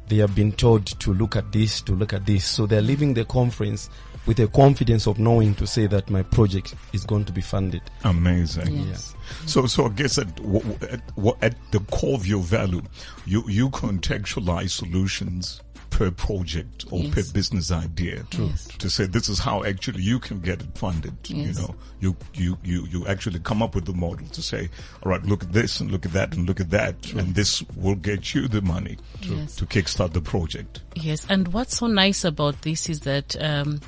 they 0.09 0.17
have 0.17 0.35
been 0.35 0.53
told 0.53 0.87
to 1.01 1.15
look 1.15 1.37
at 1.37 1.53
this, 1.53 1.81
to 1.83 1.95
look 1.95 2.13
at 2.13 2.27
this. 2.27 2.45
So 2.45 2.67
they're 2.67 2.83
leaving 2.83 3.15
the 3.15 3.25
conference 3.25 3.89
with 4.27 4.37
the 4.37 4.47
confidence 4.49 5.07
of 5.07 5.19
knowing 5.19 5.55
to 5.57 5.67
say 5.67 5.87
that 5.89 6.09
my 6.11 6.23
project 6.23 6.75
is 6.93 7.05
going 7.05 7.25
to 7.25 7.33
be 7.33 7.41
funded. 7.41 7.83
Amazing. 8.05 8.77
Yes. 8.89 9.15
So, 9.47 9.67
so 9.67 9.87
I 9.87 9.89
guess 9.91 10.19
at, 10.19 10.35
w- 10.37 10.61
w- 10.61 10.79
at, 10.91 11.01
at 11.43 11.57
the 11.73 11.81
core 11.91 12.15
of 12.15 12.27
your 12.27 12.41
value, 12.43 12.83
you, 13.27 13.43
you 13.49 13.69
contextualize 13.71 14.71
solutions 14.71 15.61
per 15.91 16.11
project 16.11 16.87
or 16.91 17.01
Yes. 17.01 17.15
per 17.15 17.23
business 17.35 17.71
idea 17.71 18.25
Yes. 18.33 18.67
to 18.79 18.89
say 18.89 19.05
this 19.05 19.29
is 19.29 19.39
how 19.39 19.63
actually 19.65 20.03
you 20.03 20.19
can 20.19 20.41
get 20.41 20.63
it 20.63 20.69
funded. 20.79 21.13
You 21.29 21.53
know, 21.53 21.75
you, 22.01 22.17
you, 22.33 22.57
you, 22.65 22.87
you 22.87 23.07
actually 23.07 23.41
come 23.41 23.63
up 23.63 23.75
with 23.75 23.85
the 23.85 23.93
model 23.93 24.27
to 24.29 24.41
say, 24.43 24.71
all 25.03 25.13
right, 25.13 25.23
look 25.23 25.43
at 25.43 25.53
this 25.53 25.81
and 25.81 25.91
look 25.93 26.07
at 26.07 26.13
that 26.15 26.35
and 26.35 26.47
look 26.49 26.61
at 26.61 26.71
that. 26.71 27.13
And 27.13 27.35
this 27.35 27.63
will 27.77 27.95
get 27.97 28.35
you 28.35 28.49
the 28.49 28.63
money 28.63 28.97
to, 29.21 29.35
Yes. 29.35 29.57
to 29.57 29.67
kickstart 29.67 30.15
the 30.15 30.23
project. 30.23 30.81
Yes, 30.95 31.27
and 31.29 31.49
what's 31.49 31.77
so 31.77 31.87
nice 31.89 32.25
about 32.25 32.63
this 32.63 32.89
is 32.89 33.01
that 33.01 33.37
um, 33.43 33.81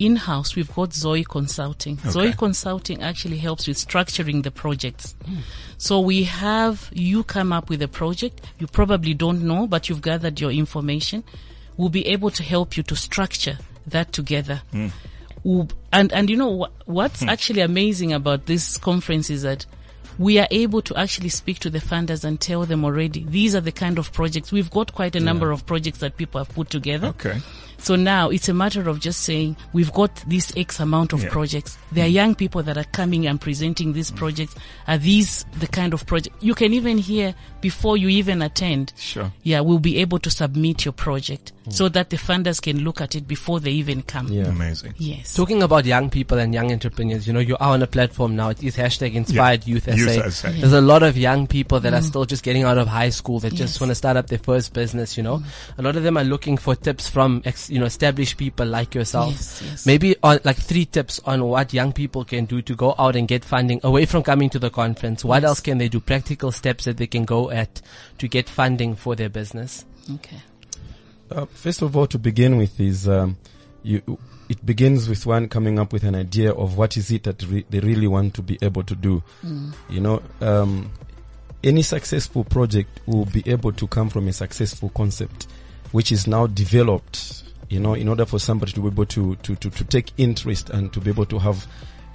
in-house 0.00 0.56
we've 0.56 0.74
got 0.74 0.92
Zoe 0.92 1.24
Consulting. 1.24 1.98
Zoe 2.08 2.32
Consulting 2.32 3.02
actually 3.02 3.38
helps 3.38 3.68
with 3.68 3.76
structuring 3.76 4.42
the 4.42 4.50
projects. 4.50 5.14
Hmm. 5.24 5.38
So 5.78 6.00
we 6.00 6.24
have 6.24 6.90
you 6.92 7.22
come 7.22 7.52
up 7.52 7.68
with 7.68 7.82
a 7.82 7.88
project 7.88 8.40
you 8.58 8.66
probably 8.66 9.14
don't 9.14 9.42
know, 9.42 9.66
but 9.66 9.88
you've 9.88 10.02
gathered 10.02 10.40
your 10.40 10.50
information. 10.50 11.22
We'll 11.76 11.90
be 11.90 12.06
able 12.08 12.30
to 12.30 12.42
help 12.42 12.76
you 12.76 12.82
to 12.84 12.96
structure 12.96 13.58
that 13.86 14.12
together. 14.12 14.62
Hmm. 14.72 14.88
We'll- 15.44 15.70
and 15.92 16.12
and 16.12 16.28
you 16.28 16.36
know 16.36 16.50
what, 16.50 16.72
what's 16.86 17.22
hmm. 17.22 17.28
actually 17.28 17.60
amazing 17.60 18.12
about 18.12 18.46
this 18.46 18.78
conference 18.78 19.30
is 19.30 19.42
that 19.42 19.66
we 20.20 20.38
are 20.38 20.46
able 20.50 20.82
to 20.82 20.94
actually 20.96 21.30
speak 21.30 21.58
to 21.58 21.70
the 21.70 21.78
funders 21.78 22.24
and 22.24 22.40
tell 22.42 22.66
them 22.66 22.84
already 22.84 23.24
these 23.24 23.54
are 23.54 23.62
the 23.62 23.72
kind 23.72 23.98
of 23.98 24.12
projects 24.12 24.52
we've 24.52 24.70
got 24.70 24.92
quite 24.92 25.16
a 25.16 25.20
number 25.20 25.50
of 25.50 25.64
projects 25.64 25.98
that 26.00 26.14
people 26.18 26.38
have 26.38 26.54
put 26.54 26.68
together 26.68 27.06
Okay. 27.08 27.40
so 27.78 27.96
now 27.96 28.28
it's 28.28 28.48
a 28.50 28.52
matter 28.54 28.86
of 28.86 29.00
just 29.00 29.22
saying 29.22 29.56
we've 29.72 29.92
got 29.94 30.14
this 30.26 30.52
X 30.56 30.80
amount 30.80 31.14
of 31.14 31.22
Yeah. 31.22 31.30
projects. 31.30 31.78
There 31.92 32.04
are 32.04 32.08
mm. 32.08 32.12
young 32.12 32.34
people 32.34 32.62
that 32.62 32.76
are 32.76 32.84
coming 32.84 33.26
and 33.26 33.40
presenting 33.40 33.94
these 33.94 34.10
mm. 34.10 34.16
projects. 34.16 34.54
Are 34.86 34.98
these 34.98 35.46
the 35.58 35.66
kind 35.66 35.94
of 35.94 36.04
project 36.06 36.36
you 36.42 36.54
can 36.54 36.74
even 36.74 36.98
hear 36.98 37.34
before 37.62 37.96
you 37.96 38.08
even 38.08 38.42
attend? 38.42 38.92
Sure. 38.98 39.32
Yeah, 39.42 39.60
we'll 39.60 39.78
be 39.78 39.96
able 39.98 40.18
to 40.20 40.30
submit 40.30 40.84
your 40.84 40.92
project 40.92 41.52
mm. 41.66 41.72
so 41.72 41.88
that 41.88 42.10
the 42.10 42.18
funders 42.18 42.60
can 42.60 42.84
look 42.84 43.00
at 43.00 43.14
it 43.14 43.26
before 43.26 43.60
they 43.60 43.70
even 43.72 44.02
come. 44.02 44.28
Yeah. 44.28 44.44
Amazing. 44.48 44.94
Yes. 44.98 45.34
Talking 45.34 45.62
about 45.62 45.86
young 45.86 46.10
people 46.10 46.38
and 46.38 46.52
young 46.52 46.70
entrepreneurs, 46.70 47.26
you 47.26 47.32
know, 47.32 47.40
you 47.40 47.56
are 47.56 47.72
on 47.72 47.82
a 47.82 47.86
platform 47.86 48.36
now. 48.36 48.50
It 48.50 48.62
is 48.62 48.76
hashtag 48.76 49.14
inspired 49.14 49.66
youth 49.66 49.84
SA. 49.84 49.94
Youth 50.16 50.34
SA. 50.34 50.50
There's 50.50 50.72
a 50.72 50.80
lot 50.80 51.02
of 51.02 51.16
young 51.16 51.46
people 51.46 51.80
that 51.80 51.94
are 51.94 52.02
still 52.02 52.24
just 52.24 52.42
getting 52.42 52.64
out 52.64 52.78
of 52.78 52.88
high 52.88 53.10
school 53.10 53.40
that 53.40 53.54
just 53.54 53.80
want 53.80 53.90
to 53.90 53.94
start 53.94 54.16
up 54.16 54.26
their 54.28 54.38
first 54.38 54.72
business, 54.72 55.16
you 55.16 55.22
know. 55.22 55.42
A 55.78 55.82
lot 55.82 55.96
of 55.96 56.02
them 56.02 56.16
are 56.16 56.24
looking 56.24 56.56
for 56.56 56.74
tips 56.74 57.08
from, 57.08 57.42
ex, 57.44 57.70
you 57.70 57.78
know, 57.78 57.86
established 57.86 58.36
people 58.36 58.66
like 58.66 58.94
yourself. 58.94 59.30
Yes, 59.32 59.62
yes. 59.64 59.86
Maybe 59.86 60.16
on 60.22 60.40
like 60.44 60.56
three 60.56 60.84
tips 60.84 61.20
on 61.24 61.44
what 61.44 61.72
young 61.72 61.92
people 61.92 62.24
can 62.24 62.44
do 62.44 62.62
to 62.62 62.74
go 62.74 62.94
out 62.98 63.16
and 63.16 63.26
get 63.28 63.44
funding 63.44 63.80
away 63.82 64.06
from 64.06 64.22
coming 64.22 64.50
to 64.50 64.58
the 64.58 64.70
conference. 64.70 65.24
What 65.24 65.44
else 65.44 65.60
can 65.60 65.78
they 65.78 65.88
do? 65.88 66.00
Practical 66.00 66.52
steps 66.52 66.84
that 66.84 66.96
they 66.96 67.06
can 67.06 67.24
go 67.24 67.50
at 67.50 67.80
to 68.18 68.28
get 68.28 68.48
funding 68.48 68.96
for 68.96 69.14
their 69.14 69.28
business. 69.28 69.84
Okay. 70.14 70.40
Uh, 71.30 71.46
first 71.46 71.82
of 71.82 71.96
all, 71.96 72.06
to 72.08 72.18
begin 72.18 72.56
with, 72.56 72.80
is 72.80 73.08
um, 73.08 73.36
you. 73.82 74.18
It 74.50 74.66
begins 74.66 75.08
with 75.08 75.24
one 75.26 75.48
coming 75.48 75.78
up 75.78 75.92
with 75.92 76.02
an 76.02 76.16
idea 76.16 76.50
of 76.52 76.76
what 76.76 76.96
is 76.96 77.10
it 77.12 77.22
that 77.22 77.40
re- 77.48 77.64
they 77.70 77.78
really 77.78 78.08
want 78.08 78.34
to 78.34 78.42
be 78.42 78.58
able 78.60 78.82
to 78.82 78.96
do. 78.96 79.22
You 79.88 80.00
know, 80.00 80.22
um, 80.40 80.90
any 81.62 81.82
successful 81.82 82.42
project 82.42 83.00
will 83.06 83.26
be 83.26 83.44
able 83.46 83.70
to 83.72 83.86
come 83.86 84.10
from 84.10 84.26
a 84.26 84.32
successful 84.32 84.90
concept, 84.90 85.46
which 85.92 86.10
is 86.10 86.26
now 86.26 86.48
developed. 86.48 87.44
You 87.68 87.78
know, 87.78 87.94
in 87.94 88.08
order 88.08 88.26
for 88.26 88.40
somebody 88.40 88.72
to 88.72 88.80
be 88.80 88.88
able 88.88 89.06
to 89.06 89.36
to 89.36 89.54
to, 89.54 89.70
to 89.70 89.84
take 89.84 90.10
interest 90.18 90.68
and 90.70 90.92
to 90.94 91.00
be 91.00 91.10
able 91.10 91.26
to 91.26 91.38
have 91.38 91.64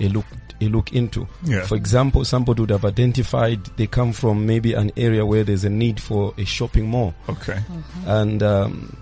a 0.02 0.10
look 0.10 0.26
a 0.60 0.65
look 0.67 0.91
into. 0.91 1.26
Yeah. 1.45 1.65
For 1.65 1.76
example, 1.76 2.26
somebody 2.26 2.60
would 2.62 2.69
have 2.71 2.84
identified 2.84 3.63
they 3.78 3.88
come 3.88 4.12
from 4.12 4.45
maybe 4.45 4.74
an 4.74 4.91
area 4.98 5.26
where 5.26 5.45
there's 5.45 5.63
a 5.63 5.69
need 5.69 6.02
for 6.02 6.34
a 6.38 6.43
shopping 6.43 6.88
mall 6.89 7.13
Okay. 7.30 7.60
and 8.06 8.43
um, 8.43 8.98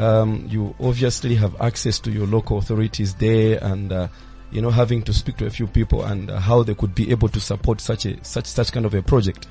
um, 0.00 0.46
you 0.48 0.74
obviously 0.80 1.34
have 1.34 1.60
access 1.60 1.98
to 2.00 2.10
your 2.10 2.26
local 2.26 2.58
authorities 2.58 3.14
there, 3.14 3.62
and 3.62 3.92
uh, 3.92 4.08
you 4.50 4.62
know 4.62 4.70
having 4.70 5.02
to 5.02 5.12
speak 5.12 5.36
to 5.38 5.46
a 5.46 5.50
few 5.50 5.66
people 5.66 6.04
and 6.04 6.30
uh, 6.30 6.40
how 6.40 6.62
they 6.62 6.74
could 6.74 6.94
be 6.94 7.10
able 7.10 7.28
to 7.28 7.40
support 7.40 7.80
such 7.80 8.06
a 8.06 8.24
such 8.24 8.46
such 8.46 8.72
kind 8.72 8.86
of 8.86 8.94
a 8.94 9.02
project. 9.02 9.46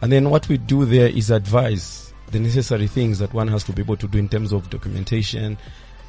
And 0.00 0.10
then 0.10 0.30
what 0.30 0.48
we 0.48 0.56
do 0.58 0.84
there 0.84 1.08
is 1.08 1.30
advise 1.30 2.12
the 2.30 2.40
necessary 2.40 2.86
things 2.86 3.18
that 3.18 3.32
one 3.34 3.48
has 3.48 3.62
to 3.64 3.72
be 3.72 3.82
able 3.82 3.96
to 3.98 4.08
do 4.08 4.18
in 4.18 4.28
terms 4.28 4.52
of 4.52 4.70
documentation, 4.70 5.58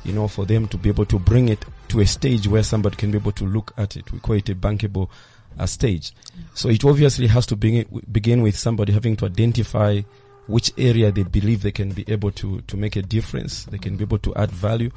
you 0.03 0.13
know, 0.13 0.27
for 0.27 0.45
them 0.45 0.67
to 0.69 0.77
be 0.77 0.89
able 0.89 1.05
to 1.05 1.19
bring 1.19 1.49
it 1.49 1.63
to 1.89 1.99
a 1.99 2.07
stage 2.07 2.47
where 2.47 2.63
somebody 2.63 2.95
can 2.95 3.11
be 3.11 3.17
able 3.17 3.33
to 3.33 3.45
look 3.45 3.73
at 3.77 3.95
it. 3.97 4.11
We 4.11 4.19
call 4.19 4.35
it 4.35 4.49
a 4.49 4.55
bankable 4.55 5.09
uh, 5.59 5.65
stage. 5.65 6.13
So 6.53 6.69
it 6.69 6.83
obviously 6.85 7.27
has 7.27 7.45
to 7.47 7.55
begin, 7.55 7.85
begin 8.11 8.41
with 8.41 8.57
somebody 8.57 8.93
having 8.93 9.17
to 9.17 9.25
identify 9.25 10.01
which 10.47 10.71
area 10.77 11.11
they 11.11 11.23
believe 11.23 11.61
they 11.61 11.71
can 11.71 11.91
be 11.91 12.05
able 12.07 12.31
to, 12.31 12.61
to 12.61 12.77
make 12.77 12.95
a 12.95 13.01
difference. 13.01 13.65
They 13.65 13.77
can 13.77 13.97
be 13.97 14.03
able 14.03 14.19
to 14.19 14.35
add 14.35 14.51
value. 14.51 14.91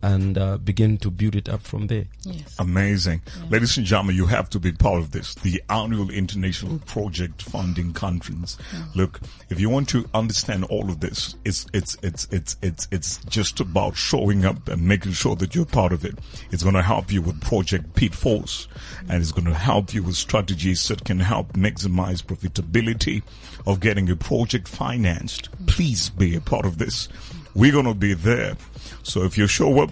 and 0.00 0.38
uh, 0.38 0.56
begin 0.58 0.96
to 0.98 1.10
build 1.10 1.34
it 1.34 1.48
up 1.48 1.60
from 1.62 1.88
there. 1.88 2.04
Yes. 2.22 2.54
Amazing. 2.58 3.22
Ladies 3.50 3.76
and 3.76 3.86
gentlemen, 3.86 4.14
you 4.14 4.26
have 4.26 4.48
to 4.50 4.60
be 4.60 4.70
part 4.70 4.98
of 4.98 5.10
this. 5.10 5.34
The 5.34 5.62
annual 5.68 6.10
International 6.10 6.78
Project 6.80 7.42
Funding 7.42 7.92
Conference. 7.92 8.56
Look, 8.94 9.20
if 9.50 9.58
you 9.58 9.68
want 9.68 9.88
to 9.90 10.08
understand 10.14 10.64
all 10.66 10.88
of 10.88 11.00
this, 11.00 11.34
it's, 11.44 11.66
it's, 11.72 11.96
it's, 12.02 12.28
it's, 12.30 12.56
it's, 12.62 12.86
it's 12.92 13.24
just 13.24 13.58
about 13.58 13.96
showing 13.96 14.44
up 14.44 14.68
and 14.68 14.86
making 14.86 15.12
sure 15.12 15.34
that 15.36 15.54
you're 15.54 15.64
part 15.64 15.92
of 15.92 16.04
it. 16.04 16.16
It's 16.52 16.62
going 16.62 16.76
to 16.76 16.82
help 16.82 17.12
you 17.12 17.20
with 17.20 17.40
Project 17.40 17.94
Pitfalls 17.94 18.68
and 19.08 19.20
it's 19.20 19.32
going 19.32 19.46
to 19.46 19.54
help 19.54 19.94
you 19.94 20.04
with 20.04 20.14
strategies 20.14 20.86
that 20.88 21.04
can 21.04 21.18
help 21.18 21.54
maximize 21.54 22.22
profitability 22.22 23.22
of 23.66 23.80
getting 23.80 24.08
a 24.10 24.16
project 24.16 24.68
financed. 24.68 25.48
Please 25.66 26.10
be 26.10 26.34
a 26.36 26.40
part 26.40 26.64
of 26.66 26.78
this. 26.78 27.08
We're 27.54 27.72
going 27.72 27.86
to 27.86 27.94
be 27.94 28.14
there. 28.14 28.56
So 29.02 29.24
if 29.24 29.36
you 29.36 29.46
show 29.46 29.80
up, 29.80 29.90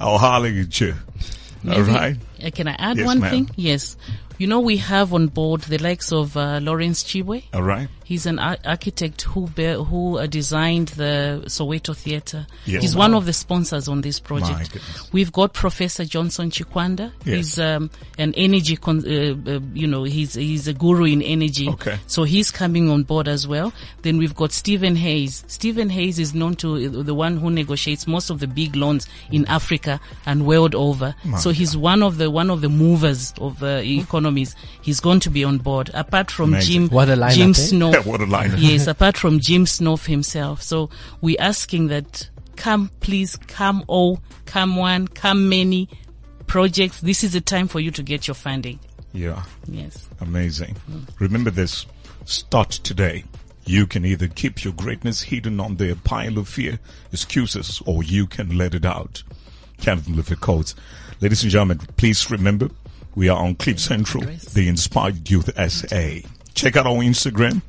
I'll 0.00 0.18
holler 0.18 0.48
at 0.48 0.80
you. 0.80 0.94
All 1.70 1.82
right. 1.82 2.16
uh, 2.44 2.50
can 2.50 2.68
I 2.68 2.76
add 2.78 2.98
Yes, 2.98 3.06
one 3.06 3.20
thing? 3.22 3.50
Yes. 3.56 3.96
You 4.36 4.46
know, 4.48 4.60
we 4.60 4.78
have 4.78 5.14
on 5.14 5.28
board 5.28 5.62
the 5.62 5.78
likes 5.78 6.12
of 6.12 6.36
uh, 6.36 6.58
Lawrence 6.60 7.04
Chibwe. 7.04 7.44
All 7.54 7.62
right. 7.62 7.88
He's 8.14 8.26
an 8.26 8.38
ar- 8.38 8.58
architect 8.64 9.22
who 9.22 9.48
bear, 9.48 9.82
who 9.82 10.18
uh, 10.18 10.26
designed 10.28 10.86
the 10.90 11.42
Soweto 11.46 11.96
Theatre. 11.96 12.46
Yes. 12.64 12.82
He's 12.82 12.94
one 12.94 13.12
of 13.12 13.26
the 13.26 13.32
sponsors 13.32 13.88
on 13.88 14.02
this 14.02 14.20
project. 14.20 14.78
We've 15.10 15.32
got 15.32 15.52
Professor 15.52 16.04
Johnson 16.04 16.50
Chikwanda. 16.50 17.10
Yes. 17.24 17.34
He's 17.36 17.58
um, 17.58 17.90
an 18.16 18.32
energy, 18.36 18.76
con- 18.76 19.04
uh, 19.04 19.50
uh, 19.50 19.58
you 19.72 19.88
know, 19.88 20.04
he's 20.04 20.34
he's 20.34 20.68
a 20.68 20.72
guru 20.72 21.06
in 21.06 21.22
energy. 21.22 21.68
Okay. 21.70 21.98
So 22.06 22.22
he's 22.22 22.52
coming 22.52 22.88
on 22.88 23.02
board 23.02 23.26
as 23.26 23.48
well. 23.48 23.72
Then 24.02 24.16
we've 24.18 24.36
got 24.36 24.52
Stephen 24.52 24.94
Hayes. 24.94 25.42
Stephen 25.48 25.90
Hayes 25.90 26.20
is 26.20 26.34
known 26.36 26.54
to 26.56 26.76
uh, 27.00 27.02
the 27.02 27.14
one 27.14 27.38
who 27.38 27.50
negotiates 27.50 28.06
most 28.06 28.30
of 28.30 28.38
the 28.38 28.46
big 28.46 28.76
loans 28.76 29.08
in 29.32 29.44
Africa 29.46 30.00
and 30.24 30.46
world 30.46 30.76
over. 30.76 31.16
My 31.24 31.38
so 31.38 31.50
he's 31.50 31.76
one 31.76 32.00
of 32.04 32.18
the 32.18 32.30
one 32.30 32.48
of 32.48 32.60
the 32.60 32.68
movers 32.68 33.34
of 33.40 33.58
the 33.58 33.82
economies. 33.98 34.54
He's 34.82 35.00
going 35.00 35.18
to 35.18 35.30
be 35.30 35.42
on 35.42 35.58
board. 35.58 35.90
Apart 35.94 36.30
from 36.30 36.50
Amazing. 36.50 36.82
Jim, 36.82 36.88
What 36.90 37.08
a 37.08 37.16
lineup, 37.16 37.34
Jim 37.34 37.50
eh? 37.50 37.52
Snow. 37.54 37.92
What 38.04 38.20
a 38.20 38.26
lineup. 38.26 38.54
yes, 38.58 38.86
apart 38.86 39.16
from 39.16 39.40
Jim 39.40 39.64
Snoff 39.64 40.06
himself. 40.06 40.62
So 40.62 40.90
we're 41.20 41.40
asking 41.40 41.88
that 41.88 42.28
come, 42.56 42.90
please, 43.00 43.36
come 43.48 43.84
all, 43.86 44.20
come 44.46 44.76
one, 44.76 45.08
come 45.08 45.48
many 45.48 45.88
projects. 46.46 47.00
This 47.00 47.24
is 47.24 47.32
the 47.32 47.40
time 47.40 47.68
for 47.68 47.80
you 47.80 47.90
to 47.92 48.02
get 48.02 48.26
your 48.26 48.34
funding. 48.34 48.78
Yeah. 49.12 49.44
Yes. 49.66 50.08
Amazing. 50.20 50.76
Mm. 50.90 51.08
Remember 51.20 51.50
this. 51.50 51.86
Start 52.24 52.70
today. 52.70 53.24
You 53.66 53.86
can 53.86 54.04
either 54.04 54.28
keep 54.28 54.62
your 54.62 54.74
greatness 54.74 55.22
hidden 55.22 55.58
under 55.60 55.90
a 55.90 55.96
pile 55.96 56.38
of 56.38 56.48
fear, 56.48 56.78
excuses, 57.12 57.80
or 57.86 58.02
you 58.02 58.26
can 58.26 58.58
let 58.58 58.74
it 58.74 58.84
out. 58.84 59.22
Kenneth 59.78 60.08
Lifford 60.08 60.40
Codes. 60.40 60.74
Ladies 61.20 61.42
and 61.42 61.50
gentlemen, 61.50 61.78
please 61.96 62.30
remember 62.30 62.68
we 63.14 63.28
are 63.28 63.38
on 63.38 63.54
Cliff 63.54 63.78
Central, 63.78 64.24
the 64.52 64.68
Inspired 64.68 65.30
Youth 65.30 65.50
SA. 65.70 66.28
Check 66.54 66.76
out 66.76 66.86
our 66.86 66.96
Instagram, 66.96 67.62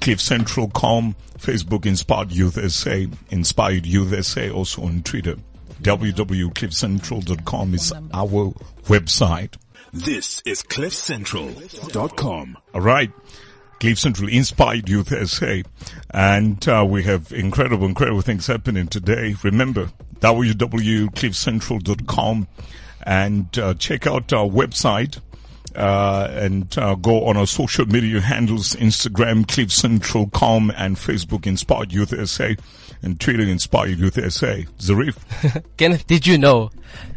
Cliff 0.00 0.20
Central 0.20 0.68
com, 0.68 1.16
Facebook 1.38 1.86
Inspired 1.86 2.32
Youth 2.32 2.58
SA, 2.70 3.06
Inspired 3.30 3.86
Youth 3.86 4.24
SA, 4.24 4.50
also 4.50 4.82
on 4.84 5.02
Twitter. 5.02 5.36
www.cliffcentral.com 5.82 7.74
is 7.74 7.92
our 8.12 8.52
website. 8.86 9.54
This 9.92 10.42
is 10.44 10.62
CliffCentral.com. 10.62 12.56
All 12.74 12.80
right. 12.80 13.10
Cliff 13.80 13.98
Central 13.98 14.28
Inspired 14.28 14.88
Youth 14.88 15.12
SA. 15.28 15.62
And 16.10 16.66
uh, 16.68 16.86
we 16.88 17.02
have 17.04 17.32
incredible, 17.32 17.86
incredible 17.86 18.20
things 18.22 18.46
happening 18.46 18.86
today. 18.88 19.34
Remember, 19.42 19.90
www.cliffcentral.com 20.20 22.48
and 23.02 23.58
uh, 23.58 23.74
check 23.74 24.06
out 24.06 24.32
our 24.32 24.48
website. 24.48 25.20
Uh, 25.76 26.28
and 26.32 26.76
uh, 26.78 26.94
go 26.94 27.26
on 27.26 27.36
our 27.36 27.46
social 27.46 27.84
media 27.86 28.20
handles, 28.20 28.74
Instagram, 28.76 29.46
Cliff 29.46 29.70
Central 29.70 30.28
com 30.28 30.72
and 30.76 30.96
Facebook, 30.96 31.46
Inspired 31.46 31.92
Youth 31.92 32.14
SA, 32.28 32.50
and 33.02 33.20
Twitter, 33.20 33.42
Inspired 33.42 33.98
Youth 33.98 34.14
SA. 34.32 34.62
Zarif. 34.78 35.16
Kenneth, 35.76 36.06
did 36.06 36.26
you 36.26 36.38
know? 36.38 36.70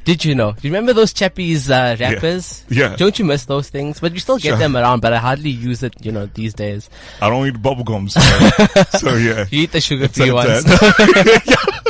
Did 0.04 0.26
you 0.26 0.36
know? 0.36 0.52
Do 0.54 0.68
you 0.68 0.74
remember 0.74 0.92
those 0.94 1.14
chappies 1.14 1.70
uh, 1.70 1.96
wrappers? 2.00 2.66
Yeah. 2.70 2.96
Don't 2.98 3.18
you 3.18 3.24
miss 3.26 3.46
those 3.46 3.70
things? 3.70 4.00
But 4.00 4.14
you 4.14 4.20
still 4.20 4.38
get 4.38 4.50
Sure. 4.50 4.58
them 4.58 4.76
around, 4.76 5.02
but 5.02 5.14
I 5.14 5.18
hardly 5.20 5.52
use 5.52 5.84
it, 5.84 5.94
you 6.04 6.12
know, 6.12 6.26
these 6.26 6.54
days. 6.54 6.90
I 7.22 7.30
don't 7.30 7.48
eat 7.48 7.54
bubblegum, 7.62 8.10
so, 8.10 8.98
so 8.98 9.16
yeah. 9.16 9.46
You 9.52 9.64
eat 9.64 9.72
the 9.72 9.80
sugar 9.80 10.08
free 10.10 10.32
ones. 10.32 10.66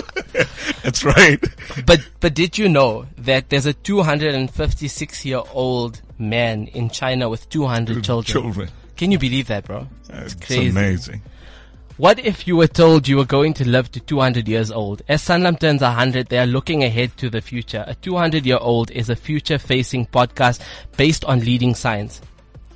that. 0.91 1.39
That's 1.39 1.77
right. 1.77 1.85
But 1.85 2.07
but 2.19 2.33
did 2.33 2.57
you 2.57 2.69
know 2.69 3.05
that 3.17 3.49
there's 3.49 3.65
a 3.65 3.73
256 3.73 5.25
year 5.25 5.41
old 5.53 6.01
man 6.17 6.67
in 6.67 6.89
China 6.89 7.29
with 7.29 7.49
200 7.49 8.03
children? 8.03 8.23
Children. 8.23 8.69
Can 8.97 9.11
you 9.11 9.19
believe 9.19 9.47
that, 9.47 9.65
bro? 9.65 9.87
Uh, 10.11 10.21
it's 10.25 10.35
crazy. 10.35 10.69
amazing. 10.69 11.21
What 11.99 12.19
if 12.19 12.47
you 12.47 12.55
were 12.55 12.67
told 12.67 13.09
you 13.09 13.17
were 13.17 13.25
going 13.25 13.53
to 13.55 13.67
live 13.67 13.91
to 13.91 13.99
200 13.99 14.47
years 14.47 14.71
old? 14.71 15.01
As 15.09 15.21
Sanlam 15.21 15.59
turns 15.59 15.81
100, 15.81 16.27
they 16.27 16.39
are 16.39 16.45
looking 16.45 16.81
ahead 16.83 17.17
to 17.17 17.29
the 17.29 17.41
future. 17.41 17.83
A 17.87 17.95
200 17.95 18.45
year 18.45 18.57
old 18.59 18.89
is 18.91 19.09
a 19.09 19.17
future 19.17 19.57
facing 19.57 20.05
podcast 20.05 20.61
based 20.95 21.25
on 21.25 21.41
leading 21.41 21.75
science. 21.75 22.21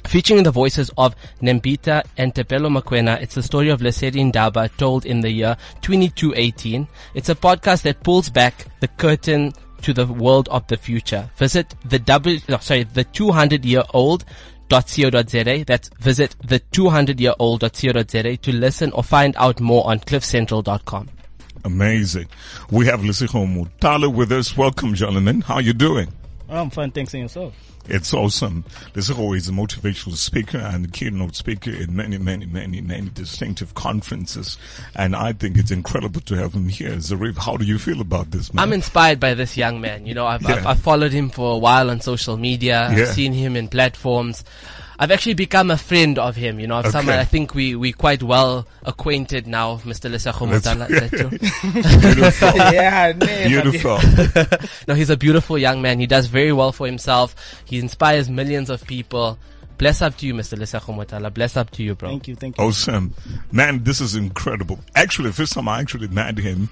Featuring 0.05 0.43
the 0.43 0.51
voices 0.51 0.91
of 0.97 1.15
Nembita 1.41 2.03
and 2.17 2.33
Thapelo 2.33 2.69
Mokoena, 2.69 3.21
it's 3.21 3.35
the 3.35 3.43
story 3.43 3.69
of 3.69 3.81
Lesedi 3.81 4.31
Ndaba 4.31 4.75
told 4.77 5.05
in 5.05 5.21
the 5.21 5.31
year 5.31 5.57
2218. 5.81 6.87
It's 7.15 7.29
a 7.29 7.35
podcast 7.35 7.81
that 7.83 8.03
pulls 8.03 8.29
back 8.29 8.67
the 8.79 8.87
curtain 8.87 9.53
to 9.81 9.93
the 9.93 10.05
world 10.05 10.47
of 10.49 10.67
the 10.67 10.77
future. 10.77 11.29
Visit 11.37 11.75
the 11.85 11.99
W, 11.99 12.39
no, 12.47 12.57
sorry, 12.57 12.83
the 12.83 13.03
200 13.03 13.65
year 13.65 13.83
old 13.93 14.25
.co.za. 14.69 15.63
That's 15.65 15.89
visit 15.99 16.35
the 16.43 16.59
200 16.59 17.19
year 17.19 17.33
old 17.39 17.63
old.co.za 17.63 18.37
to 18.37 18.51
listen 18.53 18.91
or 18.93 19.03
find 19.03 19.35
out 19.37 19.59
more 19.59 19.85
on 19.87 19.99
cliffcentral.com. 19.99 21.09
Amazing. 21.65 22.27
We 22.71 22.85
have 22.87 23.01
Lesego 23.01 23.47
Motala 23.47 24.13
with 24.13 24.31
us. 24.31 24.57
Welcome, 24.57 24.95
gentlemen. 24.95 25.41
How 25.41 25.55
are 25.55 25.61
you 25.61 25.73
doing? 25.73 26.09
I'm 26.49 26.69
fine, 26.69 26.91
thanks, 26.91 27.13
and 27.13 27.23
yourself. 27.23 27.72
It's 27.87 28.13
awesome. 28.13 28.63
Lesego 28.93 28.97
is 28.97 29.11
always 29.11 29.49
a 29.49 29.51
motivational 29.51 30.15
speaker 30.15 30.57
and 30.57 30.85
a 30.85 30.87
keynote 30.87 31.35
speaker 31.35 31.71
in 31.71 31.95
many, 31.95 32.17
many, 32.17 32.45
many, 32.45 32.81
many 32.81 33.09
distinctive 33.09 33.73
conferences. 33.73 34.57
And 34.95 35.15
I 35.15 35.33
think 35.33 35.57
it's 35.57 35.71
incredible 35.71 36.21
to 36.21 36.35
have 36.35 36.53
him 36.53 36.69
here. 36.69 36.91
Zarif, 36.91 37.37
how 37.37 37.57
do 37.57 37.65
you 37.65 37.77
feel 37.77 37.99
about 37.99 38.31
this, 38.31 38.53
man? 38.53 38.63
I'm 38.63 38.73
inspired 38.73 39.19
by 39.19 39.33
this 39.33 39.57
young 39.57 39.81
man. 39.81 40.05
You 40.05 40.13
know, 40.13 40.25
I've, 40.25 40.45
I've, 40.45 40.65
I've 40.65 40.79
followed 40.79 41.11
him 41.11 41.29
for 41.29 41.53
a 41.53 41.57
while 41.57 41.89
on 41.89 41.99
social 41.99 42.37
media. 42.37 42.89
Yeah. 42.91 43.03
I've 43.03 43.07
seen 43.09 43.33
him 43.33 43.55
in 43.55 43.67
platforms. 43.67 44.43
I've 44.99 45.11
actually 45.11 45.33
become 45.33 45.71
a 45.71 45.77
friend 45.77 46.19
of 46.19 46.35
him. 46.35 46.59
You 46.59 46.67
know, 46.67 46.75
of 46.79 46.85
Okay. 46.85 46.91
someone 46.91 47.17
I 47.17 47.25
think 47.25 47.53
we 47.55 47.75
we 47.75 47.91
quite 47.93 48.21
well 48.23 48.67
acquainted 48.83 49.47
now, 49.47 49.77
Mr. 49.77 50.09
Lesego 50.11 50.49
That's- 50.49 50.63
Motala. 50.63 50.89
Is 50.89 51.11
that 51.11 51.11
true? 51.99 52.11
Beautiful. 52.13 52.55
yeah, 52.73 53.13
nee, 53.15 53.47
Beautiful. 53.47 54.67
no, 54.87 54.93
he's 54.95 55.09
a 55.09 55.17
beautiful 55.17 55.57
young 55.57 55.81
man. 55.81 55.99
He 55.99 56.07
does 56.07 56.27
very 56.27 56.53
well 56.53 56.71
for 56.71 56.85
himself. 56.85 57.35
He 57.65 57.79
inspires 57.79 58.29
millions 58.29 58.69
of 58.69 58.85
people. 58.85 59.37
Bless 59.79 60.01
up 60.03 60.15
to 60.17 60.27
you, 60.27 60.33
Mr. 60.35 60.57
Lesego 60.57 60.95
Motala. 60.95 61.33
Bless 61.33 61.57
up 61.57 61.71
to 61.71 61.83
you, 61.83 61.95
bro. 61.95 62.09
Thank 62.09 62.27
you, 62.27 62.35
thank 62.35 62.57
you. 62.57 62.63
Awesome. 62.63 63.13
Man, 63.51 63.83
this 63.83 63.99
is 64.01 64.15
incredible. 64.15 64.79
Actually, 64.95 65.29
the 65.29 65.35
first 65.35 65.53
time 65.53 65.67
I 65.67 65.79
actually 65.79 66.07
met 66.09 66.37
him, 66.37 66.69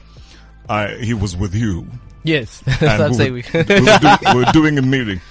I, 0.69 0.95
he 0.95 1.13
was 1.13 1.35
with 1.35 1.53
you. 1.55 1.87
Yes, 2.23 2.61
that's 2.79 3.17
we, 3.17 3.31
We- 3.31 3.31
were, 3.31 3.41
we, 3.53 3.81
were 3.81 3.97
do, 3.99 4.09
we 4.33 4.35
were 4.45 4.51
doing 4.53 4.77
a 4.77 4.81
meeting, 4.83 5.21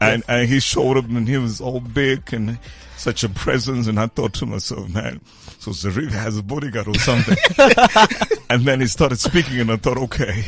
and, 0.00 0.22
and 0.28 0.48
he 0.48 0.60
showed 0.60 0.96
up, 0.96 1.04
and 1.04 1.28
he 1.28 1.36
was 1.36 1.60
all 1.60 1.80
big 1.80 2.32
and 2.32 2.58
such 2.98 3.24
a 3.24 3.28
presence. 3.28 3.86
And 3.86 3.98
I 3.98 4.06
thought 4.06 4.34
to 4.34 4.46
myself, 4.46 4.88
man, 4.90 5.20
so 5.58 5.70
Zarif 5.70 6.10
has 6.10 6.36
a 6.36 6.42
bodyguard 6.42 6.88
or 6.88 6.94
something. 6.94 7.36
and 8.50 8.62
then 8.62 8.80
he 8.80 8.86
started 8.86 9.18
speaking, 9.18 9.60
and 9.60 9.70
I 9.70 9.76
thought, 9.76 9.98
okay, 9.98 10.44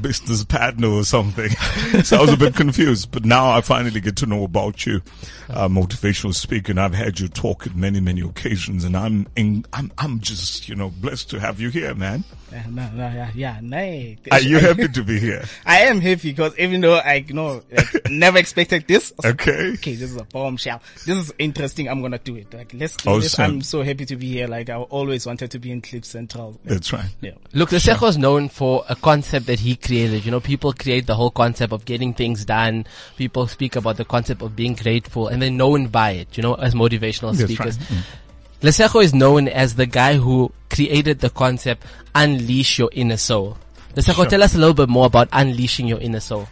business 0.00 0.44
partner 0.44 0.88
or 0.88 1.04
something. 1.04 1.50
so 2.02 2.18
I 2.18 2.20
was 2.20 2.32
a 2.32 2.36
bit 2.36 2.54
confused, 2.54 3.10
but 3.10 3.24
now 3.24 3.50
I 3.50 3.60
finally 3.60 4.00
get 4.00 4.16
to 4.16 4.26
know 4.26 4.44
about 4.44 4.86
you, 4.86 5.00
uh, 5.48 5.68
motivational 5.68 6.34
speaker, 6.34 6.72
and 6.72 6.80
I've 6.80 6.94
had 6.94 7.20
you 7.20 7.28
talk 7.28 7.66
at 7.66 7.74
many, 7.74 8.00
many 8.00 8.20
occasions, 8.20 8.84
and 8.84 8.96
I'm, 8.96 9.26
in, 9.36 9.64
I'm, 9.72 9.92
I'm 9.98 10.20
just, 10.20 10.68
you 10.68 10.74
know, 10.74 10.90
blessed 10.90 11.30
to 11.30 11.40
have 11.40 11.60
you 11.60 11.70
here, 11.70 11.94
man. 11.94 12.24
No, 12.68 12.90
no, 12.90 13.08
yeah, 13.08 13.30
yeah, 13.34 13.58
nee. 13.62 14.18
Are 14.32 14.40
you 14.40 14.58
happy 14.58 14.88
to 14.88 15.04
be 15.04 15.20
here? 15.20 15.44
I 15.66 15.82
am 15.82 16.00
happy 16.00 16.30
because 16.30 16.58
even 16.58 16.80
though 16.80 16.94
I 16.94 17.24
you 17.26 17.34
know 17.34 17.62
like, 17.70 18.10
never 18.10 18.38
expected 18.38 18.86
this. 18.88 19.12
Like, 19.22 19.30
Okay. 19.40 19.72
Okay, 19.74 19.94
this 19.94 20.10
is 20.10 20.16
a 20.16 20.24
bombshell. 20.24 20.82
This 21.06 21.16
is 21.16 21.32
interesting. 21.38 21.88
I'm 21.90 22.00
gonna 22.00 22.18
do 22.18 22.36
it. 22.36 22.52
Like, 22.54 22.72
let's 22.74 22.96
do 22.96 23.20
this. 23.20 23.38
I'm 23.38 23.60
so 23.62 23.82
happy 23.82 24.06
to 24.06 24.16
be 24.16 24.28
here. 24.28 24.46
Like, 24.46 24.70
I 24.70 24.76
always 24.76 25.26
wanted 25.26 25.50
to 25.50 25.58
be 25.58 25.70
in 25.70 25.80
Cliff 25.82 26.04
Central. 26.04 26.58
That's 26.64 26.92
right. 26.92 27.04
Yeah. 27.20 27.32
Look, 27.52 27.70
Lesego 27.70 28.08
is 28.08 28.16
known 28.16 28.48
for 28.48 28.84
a 28.88 28.96
concept 28.96 29.46
that 29.46 29.60
he 29.60 29.76
created. 29.76 30.24
You 30.24 30.30
know, 30.30 30.40
people 30.40 30.72
create 30.72 31.06
the 31.06 31.14
whole 31.16 31.30
concept 31.30 31.72
of 31.72 31.84
getting 31.84 32.14
things 32.14 32.44
done. 32.44 32.86
People 33.16 33.46
speak 33.46 33.76
about 33.76 33.96
the 33.96 34.04
concept 34.04 34.40
of 34.42 34.54
being 34.56 34.74
grateful 34.74 35.28
and 35.28 35.42
they're 35.42 35.50
known 35.50 35.88
by 35.88 36.12
it, 36.12 36.36
you 36.36 36.42
know, 36.42 36.54
as 36.54 36.74
motivational 36.74 37.36
That's 37.36 37.44
speakers. 37.52 37.78
right. 37.78 37.88
Mm. 37.88 38.02
Lesego 38.62 39.02
is 39.02 39.14
known 39.14 39.48
as 39.48 39.74
the 39.74 39.86
guy 39.86 40.14
who 40.16 40.52
created 40.68 41.20
the 41.20 41.30
concept, 41.30 41.82
unleash 42.14 42.78
your 42.78 42.90
inner 42.92 43.16
soul. 43.16 43.56
Lesego, 43.96 44.14
Sure. 44.14 44.26
tell 44.26 44.42
us 44.42 44.54
a 44.54 44.58
little 44.58 44.74
bit 44.74 44.88
more 44.88 45.06
about 45.06 45.28
unleashing 45.32 45.88
your 45.88 45.98
inner 45.98 46.20
soul. 46.20 46.46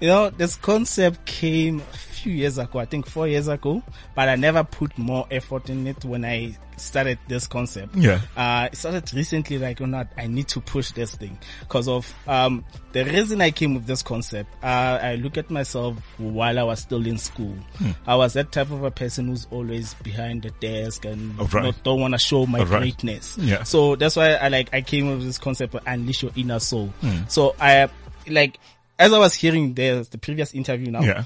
You 0.00 0.08
know, 0.08 0.30
this 0.30 0.56
concept 0.56 1.24
came 1.24 1.80
a 1.80 1.96
few 2.24 2.32
years 2.32 2.56
ago, 2.56 2.78
I 2.78 2.86
think 2.86 3.06
four 3.06 3.28
years 3.28 3.48
ago, 3.48 3.82
but 4.14 4.30
I 4.30 4.36
never 4.36 4.64
put 4.64 4.96
more 4.96 5.26
effort 5.30 5.68
in 5.68 5.86
it 5.86 6.02
when 6.06 6.24
I 6.24 6.56
started 6.78 7.18
this 7.28 7.46
concept. 7.46 7.94
Yeah. 7.94 8.20
Uh, 8.34 8.70
it 8.72 8.76
started 8.76 9.12
recently, 9.12 9.58
like, 9.58 9.78
you 9.78 9.86
know, 9.86 10.06
I 10.16 10.26
need 10.26 10.48
to 10.48 10.60
push 10.62 10.92
this 10.92 11.14
thing 11.14 11.38
because 11.60 11.86
of, 11.86 12.12
um, 12.26 12.64
the 12.92 13.04
reason 13.04 13.42
I 13.42 13.50
came 13.50 13.74
with 13.74 13.86
this 13.86 14.02
concept. 14.02 14.48
Uh, 14.64 14.98
I 15.02 15.16
look 15.16 15.36
at 15.36 15.50
myself 15.50 15.98
while 16.16 16.58
I 16.58 16.62
was 16.62 16.80
still 16.80 17.06
in 17.06 17.18
school. 17.18 17.54
Hmm. 17.76 17.90
I 18.06 18.16
was 18.16 18.32
that 18.32 18.52
type 18.52 18.70
of 18.70 18.82
a 18.82 18.90
person 18.90 19.28
who's 19.28 19.46
always 19.50 19.92
behind 19.94 20.44
the 20.44 20.50
desk 20.60 21.04
and 21.04 21.38
right. 21.52 21.64
not, 21.64 21.82
don't 21.84 22.00
want 22.00 22.14
to 22.14 22.18
show 22.18 22.46
my 22.46 22.60
right. 22.60 22.80
greatness. 22.80 23.36
Yeah. 23.36 23.64
So 23.64 23.96
that's 23.96 24.16
why 24.16 24.36
I 24.36 24.48
like, 24.48 24.70
I 24.72 24.80
came 24.80 25.08
with 25.10 25.22
this 25.22 25.36
concept 25.36 25.74
of 25.74 25.82
unleash 25.86 26.22
your 26.22 26.32
inner 26.36 26.58
soul. 26.58 26.86
Hmm. 27.02 27.24
So 27.28 27.54
I, 27.60 27.90
like, 28.26 28.58
as 28.98 29.12
I 29.12 29.18
was 29.18 29.34
hearing 29.34 29.74
the, 29.74 30.06
the 30.10 30.18
previous 30.18 30.54
interview 30.54 30.90
now, 30.90 31.02
Yeah. 31.02 31.24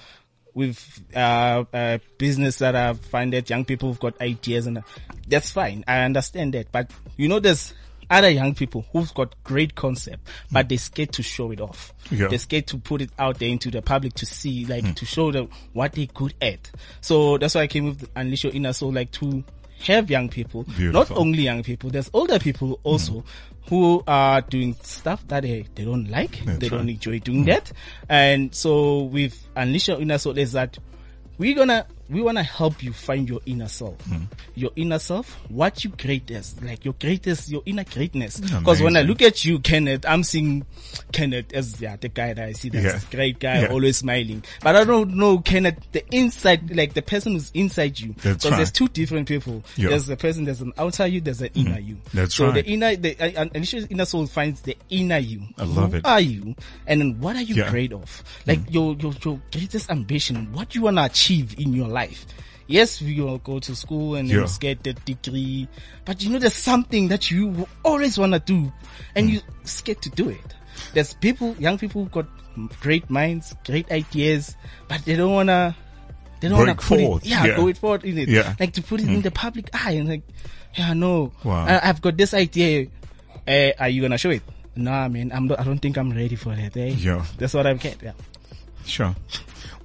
With 0.54 1.02
uh, 1.14 1.64
uh, 1.72 1.98
business 2.18 2.58
that 2.58 2.74
I 2.74 2.94
find 2.94 3.32
that 3.32 3.48
young 3.48 3.64
people 3.64 3.90
have 3.90 4.00
got 4.00 4.20
ideas 4.20 4.66
and 4.66 4.82
that's 5.26 5.50
fine. 5.50 5.84
I 5.86 6.00
understand 6.00 6.54
that, 6.54 6.72
but 6.72 6.90
you 7.16 7.28
know, 7.28 7.40
there's 7.40 7.74
other 8.10 8.30
young 8.30 8.54
people 8.54 8.86
who've 8.92 9.12
got 9.14 9.34
great 9.44 9.74
concept, 9.74 10.26
but 10.50 10.68
they're 10.68 10.78
scared 10.78 11.12
to 11.12 11.22
show 11.22 11.50
it 11.50 11.60
off. 11.60 11.92
Yeah. 12.10 12.28
They're 12.28 12.38
scared 12.38 12.66
to 12.68 12.78
put 12.78 13.02
it 13.02 13.10
out 13.18 13.38
there 13.38 13.48
into 13.48 13.70
the 13.70 13.82
public 13.82 14.14
to 14.14 14.26
see, 14.26 14.64
like 14.64 14.94
to 14.96 15.04
show 15.04 15.30
them 15.30 15.50
what 15.72 15.92
they're 15.92 16.06
good 16.06 16.34
at. 16.40 16.70
So 17.00 17.38
that's 17.38 17.54
why 17.54 17.62
I 17.62 17.66
came 17.66 17.86
with 17.86 18.08
Unleash 18.16 18.44
Your 18.44 18.52
Inner 18.54 18.72
Soul, 18.72 18.92
like 18.92 19.10
to 19.12 19.44
have 19.86 20.10
young 20.10 20.28
people, 20.28 20.66
not 20.78 21.10
only 21.10 21.42
young 21.42 21.62
people, 21.62 21.90
there's 21.90 22.10
older 22.12 22.38
people 22.38 22.80
also 22.82 23.12
hmm. 23.12 23.20
who 23.68 24.02
are 24.06 24.40
doing 24.40 24.74
stuff 24.82 25.26
that 25.28 25.42
they, 25.42 25.64
they 25.74 25.84
don't 25.84 26.10
like, 26.10 26.44
That's 26.44 26.58
they 26.58 26.68
don't 26.68 26.88
enjoy 26.88 27.18
doing 27.20 27.40
hmm. 27.40 27.50
that. 27.50 27.72
And 28.08 28.54
so 28.54 29.02
with 29.02 29.48
Unleash 29.56 29.88
Your 29.88 30.00
Inner 30.00 30.18
Soul 30.18 30.38
is 30.38 30.52
that 30.52 30.78
we're 31.38 31.54
gonna, 31.54 31.86
we 32.10 32.20
wanna 32.22 32.42
help 32.42 32.82
you 32.82 32.92
find 32.92 33.28
your 33.28 33.40
inner 33.46 33.68
self. 33.68 34.00
Hmm. 34.06 34.24
Your 34.54 34.70
inner 34.76 34.98
self, 34.98 35.34
what 35.48 35.84
you 35.84 35.90
greatest, 35.90 36.62
like 36.62 36.84
your 36.84 36.94
greatest, 36.94 37.48
your 37.50 37.62
inner 37.66 37.84
greatness. 37.84 38.38
Because 38.40 38.80
when 38.80 38.96
I 38.96 39.02
look 39.02 39.22
at 39.22 39.44
you, 39.44 39.58
Kenneth, 39.58 40.04
I'm 40.08 40.22
seeing 40.24 40.64
Kenneth 41.12 41.52
as 41.52 41.80
yeah, 41.80 41.96
the 41.96 42.08
guy 42.08 42.32
that 42.32 42.44
I 42.48 42.52
see 42.52 42.68
that's 42.70 42.84
Yeah. 42.84 43.08
a 43.08 43.14
great 43.14 43.38
guy, 43.38 43.62
Yeah. 43.62 43.68
always 43.68 43.98
smiling. 43.98 44.42
But 44.62 44.76
I 44.76 44.84
don't 44.84 45.14
know 45.16 45.38
Kenneth, 45.38 45.78
the 45.92 46.04
inside, 46.14 46.74
like 46.74 46.94
the 46.94 47.02
person 47.02 47.32
who's 47.32 47.50
inside 47.54 47.98
you. 48.00 48.14
That's 48.22 48.44
Because 48.44 48.56
there's 48.56 48.72
two 48.72 48.88
different 48.88 49.28
people. 49.28 49.62
Yeah. 49.76 49.90
There's 49.90 50.06
the 50.06 50.16
person, 50.16 50.44
there's 50.44 50.60
an 50.60 50.72
outer 50.78 51.06
you, 51.06 51.20
there's 51.20 51.42
an 51.42 51.50
inner 51.54 51.78
you. 51.78 51.98
That's 52.14 52.34
so 52.34 52.46
right. 52.46 52.54
the 52.54 52.66
inner, 52.66 52.96
the 52.96 53.16
uh, 53.20 53.42
uh, 53.42 53.48
initial 53.54 53.84
inner 53.90 54.04
soul 54.04 54.26
finds 54.26 54.62
the 54.62 54.76
inner 54.90 55.18
you. 55.18 55.42
I 55.58 55.64
love 55.64 55.90
Who 55.92 55.98
it. 55.98 56.06
are 56.06 56.20
you? 56.20 56.54
And 56.86 57.00
then 57.00 57.20
what 57.20 57.36
are 57.36 57.42
you 57.42 57.54
Yeah. 57.56 57.66
Mm. 57.66 57.70
great 57.70 57.92
of? 57.92 58.24
Like 58.46 58.60
your, 58.70 58.94
your, 58.96 59.12
your 59.24 59.40
greatest 59.52 59.90
ambition, 59.90 60.52
what 60.52 60.74
you 60.74 60.82
want 60.82 60.96
to 60.96 61.04
achieve 61.04 61.58
in 61.58 61.72
your 61.74 61.88
life. 61.88 61.97
Yes, 62.66 63.00
we 63.00 63.18
will 63.20 63.38
go 63.38 63.58
to 63.60 63.74
school 63.74 64.14
and 64.14 64.28
Yeah. 64.28 64.46
get 64.60 64.82
the 64.82 64.92
degree, 64.92 65.68
but 66.04 66.22
you 66.22 66.28
know, 66.30 66.38
there's 66.38 66.52
something 66.54 67.08
that 67.08 67.30
you 67.30 67.66
always 67.82 68.18
want 68.18 68.34
to 68.34 68.40
do 68.40 68.54
Mm. 68.66 68.72
and 69.16 69.30
you 69.30 69.40
scared 69.64 70.02
to 70.02 70.10
do 70.10 70.28
it. 70.28 70.54
There's 70.92 71.14
people, 71.14 71.56
young 71.58 71.78
people 71.78 72.02
who've 72.02 72.12
got 72.12 72.26
great 72.80 73.08
minds, 73.08 73.54
great 73.64 73.90
ideas, 73.90 74.54
but 74.86 75.02
they 75.06 75.16
don't 75.16 75.32
want 75.32 75.48
to, 75.48 75.74
they 76.40 76.48
don't 76.48 76.58
want 76.58 76.68
to 76.78 76.86
put 76.86 77.00
forth. 77.00 77.24
it, 77.24 77.28
yeah, 77.30 77.44
Yeah. 77.46 77.56
go 77.56 77.68
it 77.68 77.78
forward 77.78 78.04
in 78.04 78.18
it. 78.18 78.28
Yeah. 78.28 78.42
Mm. 78.52 78.60
Like 78.60 78.72
to 78.74 78.82
put 78.82 79.00
it 79.00 79.08
in 79.08 79.22
the 79.22 79.30
public 79.30 79.70
eye 79.72 79.92
and 79.92 80.08
like, 80.08 80.22
yeah, 80.76 80.92
no, 80.92 81.32
Wow. 81.44 81.64
I, 81.66 81.88
I've 81.88 82.02
got 82.02 82.18
this 82.18 82.34
idea. 82.34 82.88
Uh, 83.48 83.70
are 83.80 83.88
you 83.88 84.02
going 84.02 84.12
to 84.12 84.18
show 84.18 84.28
it? 84.30 84.42
Nah, 84.76 85.08
man, 85.08 85.32
I'm 85.34 85.46
not, 85.48 85.58
I 85.58 85.64
don't 85.64 85.78
think 85.80 85.96
I'm 85.96 86.10
ready 86.12 86.36
for 86.36 86.54
that. 86.54 86.76
Eh? 86.76 86.94
Yeah. 86.98 87.24
That's 87.38 87.54
what 87.54 87.66
I'm 87.66 87.78
getting. 87.78 87.98
Yeah. 88.04 88.12
Sure. 88.84 89.16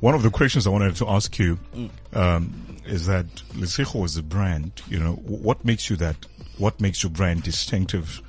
One 0.04 0.16
of 0.16 0.22
the 0.22 0.30
questions 0.32 0.68
I 0.68 0.70
wanted 0.70 0.98
to 0.98 1.08
ask 1.08 1.40
you 1.40 1.58
Mm. 1.74 1.90
um, 2.14 2.78
is 2.86 3.06
that 3.06 3.26
Lesego 3.54 4.04
is 4.04 4.18
a 4.18 4.22
brand. 4.22 4.82
You 4.90 5.00
know, 5.00 5.14
what 5.14 5.64
makes 5.64 5.90
you 5.90 5.96
that? 5.96 6.18
What 6.58 6.82
makes 6.82 7.04
your 7.04 7.10
brand 7.10 7.44
distinctive? 7.44 8.22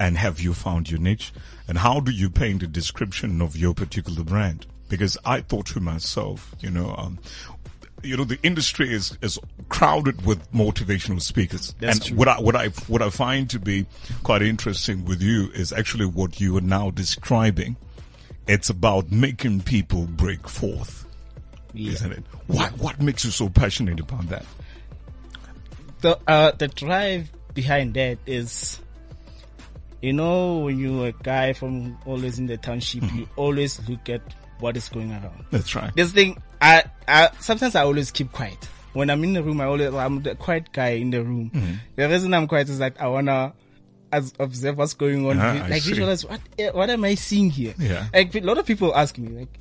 And 0.00 0.16
have 0.16 0.40
you 0.40 0.54
found 0.54 0.88
your 0.88 0.98
niche? 1.00 1.34
And 1.68 1.76
how 1.76 2.00
do 2.00 2.12
you 2.12 2.30
paint 2.30 2.62
a 2.62 2.66
description 2.66 3.42
of 3.42 3.58
your 3.58 3.74
particular 3.74 4.24
brand? 4.24 4.64
Because 4.88 5.18
I 5.22 5.42
thought 5.42 5.66
to 5.66 5.80
myself, 5.80 6.54
you 6.60 6.70
know, 6.70 6.94
um, 6.96 7.18
you 8.02 8.16
know, 8.16 8.24
the 8.24 8.38
industry 8.42 8.90
is, 8.90 9.18
is 9.20 9.38
crowded 9.68 10.24
with 10.24 10.50
motivational 10.52 11.20
speakers. 11.20 11.74
That's 11.78 11.98
and 11.98 12.06
true. 12.06 12.16
what 12.16 12.28
I, 12.28 12.40
what 12.40 12.56
I, 12.56 12.68
what 12.86 13.02
I 13.02 13.10
find 13.10 13.50
to 13.50 13.58
be 13.58 13.84
quite 14.22 14.40
interesting 14.40 15.04
with 15.04 15.20
you 15.20 15.50
is 15.50 15.74
actually 15.74 16.06
what 16.06 16.40
you 16.40 16.56
are 16.56 16.62
now 16.62 16.88
describing. 16.90 17.76
It's 18.46 18.70
about 18.70 19.12
making 19.12 19.60
people 19.60 20.06
break 20.06 20.48
forth, 20.48 21.04
Yeah. 21.86 21.92
isn't 21.92 22.12
it? 22.12 22.24
What, 22.46 22.70
what 22.78 23.00
makes 23.00 23.24
you 23.24 23.30
so 23.30 23.48
passionate 23.48 24.00
about 24.00 24.28
that? 24.28 24.44
the 26.00 26.18
uh 26.28 26.52
the 26.52 26.68
drive 26.68 27.28
behind 27.54 27.94
that 27.94 28.18
is 28.26 28.80
you 30.00 30.12
know 30.12 30.58
when 30.58 30.78
you're 30.78 31.08
a 31.08 31.12
guy 31.12 31.52
from 31.52 31.98
always 32.06 32.38
in 32.38 32.46
the 32.46 32.56
township 32.56 33.02
Mm-hmm. 33.02 33.18
you 33.18 33.28
always 33.36 33.80
look 33.88 34.08
at 34.08 34.20
what 34.60 34.76
is 34.76 34.88
going 34.88 35.10
around 35.10 35.44
That's 35.50 35.74
right. 35.74 35.92
this 35.96 36.12
thing 36.12 36.40
i 36.60 36.84
i 37.08 37.30
sometimes 37.40 37.74
i 37.74 37.82
always 37.82 38.10
keep 38.12 38.30
quiet 38.32 38.68
when 38.92 39.10
i'm 39.10 39.22
in 39.24 39.32
the 39.32 39.42
room 39.42 39.60
i 39.60 39.64
always 39.64 39.92
i'm 39.92 40.22
the 40.22 40.34
quiet 40.36 40.70
guy 40.72 40.90
in 40.90 41.10
the 41.10 41.22
room 41.22 41.50
Mm-hmm. 41.52 41.72
the 41.96 42.08
reason 42.08 42.32
i'm 42.34 42.46
quiet 42.46 42.68
is 42.68 42.78
that 42.78 42.94
i 43.00 43.08
wanna 43.08 43.52
as 44.12 44.32
observe 44.38 44.78
what's 44.78 44.94
going 44.94 45.26
on 45.28 45.38
Ah, 45.40 45.66
like 45.68 45.82
visualize 45.82 46.24
what 46.24 46.40
eh, 46.60 46.70
what 46.70 46.90
am 46.90 47.02
i 47.04 47.14
seeing 47.16 47.50
here 47.50 47.74
Yeah. 47.76 48.06
like 48.14 48.32
a 48.36 48.40
lot 48.40 48.58
of 48.58 48.66
people 48.66 48.94
ask 48.94 49.18
me 49.18 49.28
like 49.36 49.58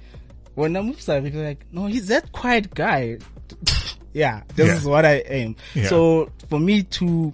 when 0.58 0.76
I 0.76 0.82
move 0.82 1.08
are 1.08 1.22
like, 1.22 1.66
no, 1.72 1.86
he's 1.86 2.08
that 2.08 2.32
quiet 2.32 2.74
guy. 2.74 3.20
yeah, 4.14 4.42
this 4.56 4.68
Yeah. 4.68 4.76
is 4.78 4.86
what 4.86 5.06
I 5.06 5.18
am. 5.18 5.56
Yeah. 5.76 5.88
So 5.88 6.32
for 6.50 6.60
me 6.60 6.82
to, 6.82 7.32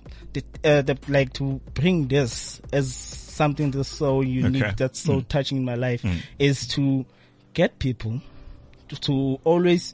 uh, 0.65 0.81
the, 0.81 0.97
like 1.07 1.31
to 1.35 1.61
bring 1.73 2.09
this 2.09 2.61
as 2.73 2.93
something 2.93 3.71
that's 3.71 3.87
so 3.87 4.19
unique, 4.19 4.61
Okay. 4.63 4.71
Mm. 4.73 4.77
that's 4.77 4.99
so 4.99 5.21
touching 5.21 5.59
in 5.59 5.63
my 5.63 5.75
life, 5.75 6.03
is 6.37 6.67
to 6.75 7.05
get 7.53 7.79
people 7.79 8.19
to, 8.89 8.95
to 8.99 9.39
always 9.45 9.93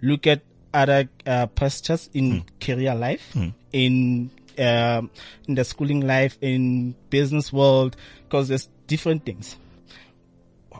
look 0.00 0.28
at 0.28 0.42
other 0.72 1.08
uh, 1.26 1.46
pastures 1.48 2.08
in 2.14 2.42
Mm. 2.42 2.44
career 2.60 2.94
life, 2.94 3.36
in 3.72 4.30
um, 4.58 5.10
in 5.48 5.56
the 5.56 5.64
schooling 5.64 6.06
life, 6.06 6.38
in 6.40 6.94
business 7.10 7.52
world, 7.52 7.96
because 8.28 8.46
there's 8.46 8.68
different 8.86 9.24
things 9.24 9.56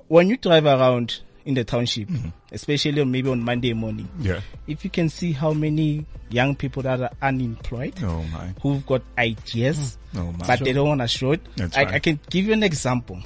when 0.06 0.28
you 0.28 0.36
drive 0.36 0.66
around 0.66 1.20
in 1.44 1.54
the 1.54 1.64
township, 1.64 2.08
mm-hmm. 2.08 2.28
especially 2.52 3.00
on, 3.00 3.10
maybe 3.10 3.30
on 3.30 3.42
Monday 3.42 3.72
morning, 3.72 4.08
Yeah. 4.20 4.40
if 4.66 4.84
you 4.84 4.90
can 4.90 5.08
see 5.08 5.32
how 5.32 5.52
many 5.52 6.04
young 6.28 6.54
people 6.54 6.82
that 6.82 7.00
are 7.00 7.10
unemployed, 7.22 7.94
Oh 8.02 8.22
my. 8.24 8.54
who've 8.62 8.84
got 8.86 9.02
ideas, 9.18 9.96
mm. 10.14 10.20
Oh 10.20 10.32
my. 10.32 10.46
but 10.46 10.60
they 10.60 10.72
don't 10.72 10.88
want 10.88 11.00
to 11.00 11.08
show 11.08 11.32
it. 11.32 11.40
I, 11.58 11.62
right. 11.84 11.94
I 11.94 11.98
can 11.98 12.20
give 12.30 12.46
you 12.46 12.52
an 12.52 12.62
example. 12.62 13.18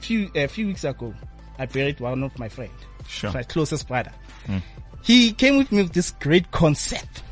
Few 0.00 0.30
a 0.34 0.46
few 0.46 0.66
weeks 0.68 0.84
ago, 0.84 1.12
I 1.58 1.66
buried 1.66 2.00
one 2.00 2.22
of 2.22 2.38
my 2.38 2.48
friend, 2.48 2.70
Sure. 3.06 3.32
my 3.32 3.42
closest 3.42 3.88
brother. 3.88 4.12
Mm. 4.46 4.62
He 5.02 5.32
came 5.32 5.56
with 5.58 5.70
me 5.72 5.82
with 5.82 5.92
this 5.92 6.10
great 6.12 6.50
concept. 6.50 7.22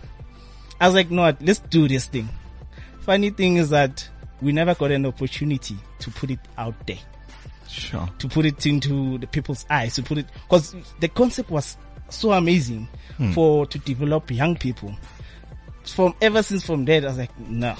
I 0.80 0.86
was 0.86 0.94
like, 0.94 1.10
no, 1.10 1.34
let's 1.40 1.60
do 1.60 1.88
this 1.88 2.06
thing. 2.06 2.28
Funny 3.00 3.30
thing 3.30 3.56
is 3.56 3.70
that 3.70 4.08
we 4.42 4.52
never 4.52 4.74
got 4.74 4.90
an 4.90 5.06
opportunity 5.06 5.76
to 6.00 6.10
put 6.10 6.30
it 6.30 6.40
out 6.58 6.74
there 6.86 6.98
Sure. 7.68 8.08
to 8.18 8.28
put 8.28 8.46
it 8.46 8.64
into 8.66 9.18
the 9.18 9.26
people's 9.26 9.66
eyes, 9.70 9.94
to 9.96 10.02
put 10.02 10.18
it, 10.18 10.26
cause 10.48 10.74
the 11.00 11.08
concept 11.08 11.50
was 11.50 11.76
so 12.08 12.32
amazing 12.32 12.88
hmm. 13.16 13.32
for, 13.32 13.66
to 13.66 13.78
develop 13.78 14.30
young 14.30 14.56
people. 14.56 14.94
From 15.84 16.14
ever 16.20 16.42
since 16.42 16.66
from 16.66 16.84
there, 16.84 17.02
I 17.02 17.06
was 17.06 17.18
like, 17.18 17.38
no, 17.38 17.76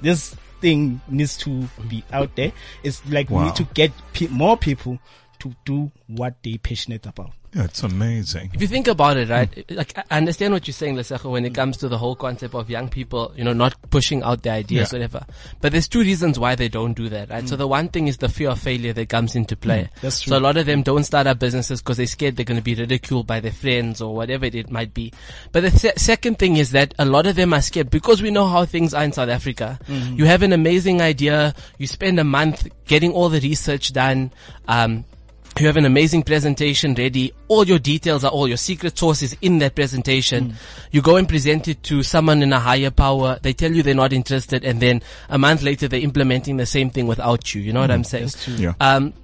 this 0.00 0.34
thing 0.60 1.00
needs 1.08 1.36
to 1.38 1.68
be 1.88 2.04
out 2.12 2.34
there. 2.36 2.52
It's 2.82 3.04
like 3.08 3.30
we 3.30 3.42
need 3.44 3.56
to 3.56 3.64
get 3.74 3.92
pe- 4.12 4.28
more 4.28 4.56
people 4.56 4.98
to 5.40 5.54
do 5.64 5.90
what 6.06 6.36
they're 6.42 6.58
passionate 6.58 7.06
about. 7.06 7.32
Yeah, 7.54 7.64
it's 7.64 7.82
amazing. 7.82 8.50
If 8.52 8.60
you 8.60 8.68
think 8.68 8.88
about 8.88 9.16
it, 9.16 9.30
right, 9.30 9.64
like 9.70 9.96
I 10.10 10.18
understand 10.18 10.52
what 10.52 10.66
you're 10.66 10.74
saying, 10.74 10.96
Lesego, 10.96 11.30
when 11.30 11.46
it 11.46 11.54
comes 11.54 11.78
to 11.78 11.88
the 11.88 11.96
whole 11.96 12.14
concept 12.14 12.54
of 12.54 12.68
young 12.68 12.90
people, 12.90 13.32
you 13.36 13.42
know, 13.42 13.54
not 13.54 13.74
pushing 13.90 14.22
out 14.22 14.42
their 14.42 14.52
ideas, 14.52 14.92
Yeah. 14.92 14.98
whatever. 14.98 15.24
But 15.62 15.72
there's 15.72 15.88
two 15.88 16.00
reasons 16.00 16.38
why 16.38 16.56
they 16.56 16.68
don't 16.68 16.92
do 16.92 17.08
that, 17.08 17.30
right? 17.30 17.48
So 17.48 17.54
mm. 17.54 17.58
the 17.58 17.66
one 17.66 17.88
thing 17.88 18.06
is 18.06 18.18
the 18.18 18.28
fear 18.28 18.50
of 18.50 18.60
failure 18.60 18.92
that 18.92 19.08
comes 19.08 19.34
into 19.34 19.56
play. 19.56 19.84
Mm, 19.84 20.00
that's 20.02 20.20
true. 20.20 20.32
So 20.32 20.38
a 20.38 20.40
lot 20.40 20.58
of 20.58 20.66
them 20.66 20.82
don't 20.82 21.04
start 21.04 21.26
up 21.26 21.38
businesses 21.38 21.80
because 21.80 21.96
they're 21.96 22.06
scared 22.06 22.36
they're 22.36 22.44
going 22.44 22.60
to 22.60 22.62
be 22.62 22.74
ridiculed 22.74 23.26
by 23.26 23.40
their 23.40 23.52
friends 23.52 24.02
or 24.02 24.14
whatever 24.14 24.44
it 24.44 24.70
might 24.70 24.92
be. 24.92 25.14
But 25.50 25.62
the 25.62 25.70
se- 25.70 25.94
second 25.96 26.38
thing 26.38 26.56
is 26.56 26.72
that 26.72 26.92
a 26.98 27.06
lot 27.06 27.26
of 27.26 27.36
them 27.36 27.54
are 27.54 27.62
scared 27.62 27.88
because 27.88 28.20
we 28.20 28.30
know 28.30 28.46
how 28.46 28.66
things 28.66 28.92
are 28.92 29.04
in 29.04 29.12
South 29.12 29.30
Africa. 29.30 29.78
Mm-hmm. 29.88 30.16
You 30.16 30.26
have 30.26 30.42
an 30.42 30.52
amazing 30.52 31.00
idea, 31.00 31.54
you 31.78 31.86
spend 31.86 32.20
a 32.20 32.24
month 32.24 32.68
getting 32.84 33.12
all 33.12 33.30
the 33.30 33.40
research 33.40 33.94
done, 33.94 34.32
um, 34.66 35.06
You 35.58 35.66
have 35.66 35.76
an 35.76 35.84
amazing 35.84 36.22
presentation 36.22 36.94
ready. 36.94 37.32
All 37.48 37.66
your 37.66 37.80
details 37.80 38.22
are 38.22 38.30
all 38.30 38.46
your 38.46 38.56
secret 38.56 38.96
sources 38.96 39.36
in 39.40 39.58
that 39.58 39.74
presentation. 39.74 40.50
Hmm. 40.50 40.56
You 40.92 41.02
go 41.02 41.16
and 41.16 41.28
present 41.28 41.66
it 41.66 41.82
to 41.84 42.04
someone 42.04 42.42
in 42.42 42.52
a 42.52 42.60
higher 42.60 42.90
power. 42.90 43.38
They 43.42 43.52
tell 43.52 43.72
you 43.72 43.82
they're 43.82 43.94
not 43.94 44.12
interested, 44.12 44.64
and 44.64 44.80
then 44.80 45.02
a 45.28 45.38
month 45.38 45.62
later 45.62 45.88
they're 45.88 46.00
implementing 46.00 46.58
the 46.58 46.66
same 46.66 46.90
thing 46.90 47.08
without 47.08 47.54
you. 47.54 47.60
You 47.60 47.72
know 47.72 47.80
what 47.80 47.90
hmm. 47.90 47.94
I'm 47.94 48.04
saying? 48.04 48.30
Yeah. 48.56 48.74
Um, 48.80 49.14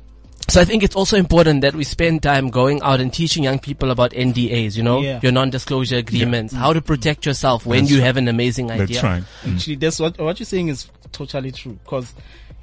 so 0.49 0.61
I 0.61 0.65
think 0.65 0.83
it's 0.83 0.97
also 0.97 1.17
important 1.17 1.63
that 1.63 1.75
we 1.75 1.85
spend 1.85 2.23
time 2.23 2.51
going 2.51 2.83
out 2.83 3.01
and 3.01 3.13
teaching 3.13 3.45
young 3.45 3.59
people 3.59 3.91
about 3.91 4.11
NDAs, 4.11 4.77
you 4.77 4.83
know, 4.83 5.01
Yeah. 5.01 5.21
your 5.23 5.33
non-disclosure 5.33 5.97
agreements, 5.97 6.53
how 6.53 6.73
to 6.73 6.83
protect 6.83 7.25
yourself 7.25 7.65
when 7.65 7.81
That's 7.81 7.93
you 7.93 7.99
right. 7.99 8.07
have 8.07 8.17
an 8.19 8.29
amazing 8.29 8.71
idea. 8.71 8.87
That's 8.87 9.03
right. 9.03 9.23
Hmm. 9.23 9.55
Actually, 9.55 9.77
that's 9.77 10.01
what 10.01 10.19
what 10.19 10.39
you're 10.39 10.47
saying 10.47 10.69
is 10.69 10.89
totally 11.13 11.53
true. 11.53 11.79
Because 11.85 12.13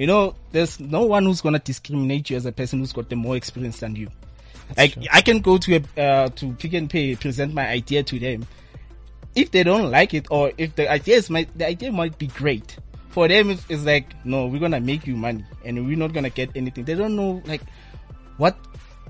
you 0.01 0.07
know, 0.07 0.33
there's 0.51 0.79
no 0.79 1.03
one 1.03 1.25
who's 1.25 1.41
gonna 1.41 1.59
discriminate 1.59 2.31
you 2.31 2.35
as 2.35 2.47
a 2.47 2.51
person 2.51 2.79
who's 2.79 2.91
got 2.91 3.07
the 3.07 3.15
more 3.15 3.35
experience 3.35 3.81
than 3.81 3.95
you. 3.95 4.09
Like 4.75 4.97
I 5.11 5.21
can 5.21 5.41
go 5.41 5.59
to 5.59 5.75
a 5.75 6.01
uh, 6.01 6.29
to 6.29 6.53
Pick 6.53 6.73
n 6.73 6.87
Pay, 6.87 7.15
present 7.17 7.53
my 7.53 7.67
idea 7.67 8.01
to 8.01 8.17
them. 8.17 8.47
If 9.35 9.51
they 9.51 9.61
don't 9.61 9.91
like 9.91 10.15
it, 10.15 10.25
or 10.31 10.53
if 10.57 10.75
the 10.75 10.91
idea 10.91 11.17
is 11.17 11.29
my 11.29 11.45
the 11.55 11.67
idea 11.67 11.91
might 11.91 12.17
be 12.17 12.25
great 12.25 12.77
for 13.09 13.27
them, 13.27 13.51
it's, 13.51 13.63
it's 13.69 13.83
like 13.83 14.07
no, 14.25 14.47
we're 14.47 14.59
gonna 14.59 14.79
make 14.79 15.05
you 15.05 15.15
money, 15.15 15.45
and 15.63 15.85
we're 15.85 15.97
not 15.97 16.13
gonna 16.13 16.31
get 16.31 16.49
anything. 16.55 16.83
They 16.83 16.95
don't 16.95 17.15
know 17.15 17.43
like 17.45 17.61
what 18.37 18.57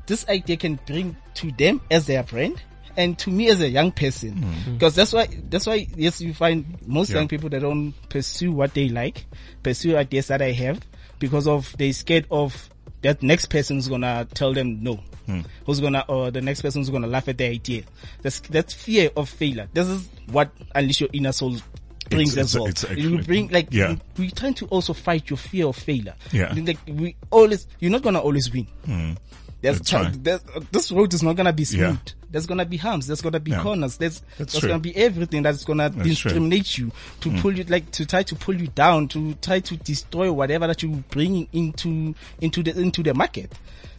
this 0.07 0.27
idea 0.27 0.57
can 0.57 0.77
bring 0.87 1.15
to 1.35 1.53
them 1.53 1.79
as 1.89 2.05
their 2.05 2.23
brand 2.23 2.61
and 2.97 3.17
to 3.19 3.29
me 3.29 3.49
as 3.49 3.61
a 3.61 3.69
young 3.69 3.91
person. 3.91 4.33
Hmm. 4.33 4.51
Hmm. 4.51 4.73
Because 4.73 4.95
that's 4.95 5.13
why 5.13 5.27
that's 5.49 5.65
why 5.67 5.87
yes 5.95 6.21
you 6.21 6.33
find 6.33 6.77
most 6.87 7.09
Yeah. 7.09 7.17
young 7.17 7.27
people 7.27 7.49
that 7.49 7.61
don't 7.61 7.93
pursue 8.09 8.51
what 8.51 8.73
they 8.73 8.89
like 8.89 9.25
pursue 9.63 9.95
ideas 9.97 10.27
that 10.27 10.41
i 10.41 10.51
have 10.51 10.79
because 11.19 11.47
of 11.47 11.75
they 11.77 11.91
scared 11.91 12.25
of 12.31 12.69
that 13.03 13.21
next 13.23 13.47
person's 13.47 13.87
gonna 13.87 14.27
tell 14.33 14.53
them 14.53 14.83
no. 14.83 14.99
Hmm. 15.25 15.41
Who's 15.65 15.79
gonna 15.79 16.03
or 16.07 16.31
the 16.31 16.41
next 16.41 16.61
person's 16.61 16.89
gonna 16.89 17.07
laugh 17.07 17.27
at 17.27 17.37
their 17.37 17.51
idea. 17.51 17.83
That's 18.21 18.39
that's 18.41 18.73
fear 18.73 19.09
of 19.15 19.29
failure. 19.29 19.67
This 19.73 19.87
is 19.87 20.09
what 20.31 20.51
unleash 20.75 21.01
your 21.01 21.09
inner 21.13 21.31
soul 21.31 21.57
brings 22.09 22.33
It's- 22.33 22.45
as 22.53 22.55
well. 22.59 22.67
it's- 22.67 22.83
it's 22.83 22.99
you 23.01 23.19
bring 23.23 23.47
like 23.49 23.67
yeah. 23.71 23.95
we 24.17 24.29
trying 24.31 24.53
to 24.55 24.65
also 24.67 24.93
fight 24.93 25.29
your 25.29 25.37
fear 25.37 25.67
of 25.67 25.75
failure. 25.77 26.15
Yeah. 26.31 26.53
like 26.57 26.77
we 26.87 27.15
always 27.29 27.67
you're 27.79 27.91
not 27.91 28.01
gonna 28.01 28.19
always 28.19 28.51
win 28.51 28.67
there's, 29.61 29.79
there's 29.81 30.41
uh, 30.55 30.59
this 30.71 30.91
road 30.91 31.13
is 31.13 31.23
not 31.23 31.35
gonna 31.35 31.53
be 31.53 31.63
smooth. 31.65 31.81
Yeah. 31.81 31.97
There's 32.31 32.45
gonna 32.45 32.65
be 32.65 32.77
humps. 32.77 33.07
There's 33.07 33.21
gonna 33.21 33.39
be 33.39 33.51
Yeah. 33.51 33.61
corners. 33.61 33.97
There's 33.97 34.21
That's 34.37 34.53
there's 34.53 34.59
true. 34.61 34.69
gonna 34.69 34.79
be 34.79 34.95
everything 34.95 35.43
that's 35.43 35.63
gonna 35.65 35.89
That's 35.89 35.95
true. 36.19 36.31
Discriminate 36.31 36.77
you 36.77 36.91
to 37.21 37.31
pull 37.41 37.57
you 37.57 37.63
like 37.65 37.91
to 37.91 38.05
try 38.05 38.23
to 38.23 38.35
pull 38.35 38.55
you 38.59 38.67
down 38.67 39.07
to 39.09 39.33
try 39.35 39.59
to 39.59 39.77
destroy 39.77 40.31
whatever 40.31 40.67
that 40.67 40.81
you 40.81 41.03
bring 41.09 41.47
into 41.51 42.15
into 42.39 42.63
the 42.63 42.79
into 42.79 43.03
the 43.03 43.13
market. 43.13 43.51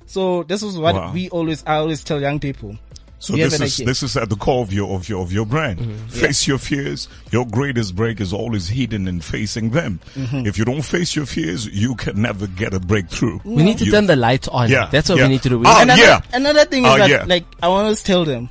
So 0.07 0.43
this 0.45 0.63
is 0.63 0.77
what 0.79 0.95
Wow. 0.95 1.13
we 1.13 1.29
always 1.31 1.63
I 1.67 1.77
always 1.77 2.03
tell 2.05 2.21
young 2.21 2.41
people. 2.41 2.77
So 3.23 3.35
this 3.37 3.55
is 3.61 3.75
idea. 3.77 3.87
this 3.87 4.03
is 4.03 4.17
at 4.17 4.29
the 4.31 4.35
core 4.37 4.63
of 4.63 4.73
your 4.73 4.97
of 4.97 5.09
your 5.09 5.23
of 5.23 5.33
your 5.33 5.47
brand. 5.47 5.79
Mm-hmm. 5.79 6.09
Face 6.09 6.47
your 6.49 6.59
fears. 6.59 7.09
Your 7.31 7.47
greatest 7.47 7.95
break 7.95 8.21
is 8.21 8.33
always 8.33 8.67
hidden 8.67 9.07
in 9.07 9.21
facing 9.21 9.71
them. 9.71 10.01
Mm-hmm. 10.17 10.45
If 10.47 10.59
you 10.59 10.65
don't 10.65 10.83
face 10.83 11.15
your 11.15 11.27
fears, 11.27 11.67
you 11.69 11.95
can 11.95 12.21
never 12.21 12.49
get 12.49 12.75
a 12.75 12.81
breakthrough. 12.81 13.39
We 13.45 13.63
need 13.63 13.79
to 13.79 13.85
You- 13.85 13.93
turn 13.93 14.07
the 14.07 14.17
light 14.17 14.49
on. 14.49 14.69
Yeah, 14.71 14.89
That's 14.91 15.09
what 15.09 15.19
yeah. 15.19 15.25
we 15.27 15.35
need 15.35 15.43
to 15.45 15.49
do. 15.51 15.63
Oh, 15.65 15.83
another, 15.83 16.03
yeah. 16.03 16.21
another 16.33 16.65
thing 16.65 16.85
is 16.85 16.91
Oh, 16.91 16.99
that 16.99 17.09
yeah. 17.09 17.25
like 17.25 17.45
I 17.63 17.69
always 17.69 18.03
tell 18.03 18.25
them, 18.25 18.51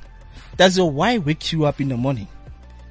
does 0.55 0.77
your 0.77 0.89
why 0.89 1.17
wake 1.17 1.51
you 1.51 1.65
up 1.65 1.81
in 1.81 1.89
the 1.89 1.97
morning? 1.97 2.29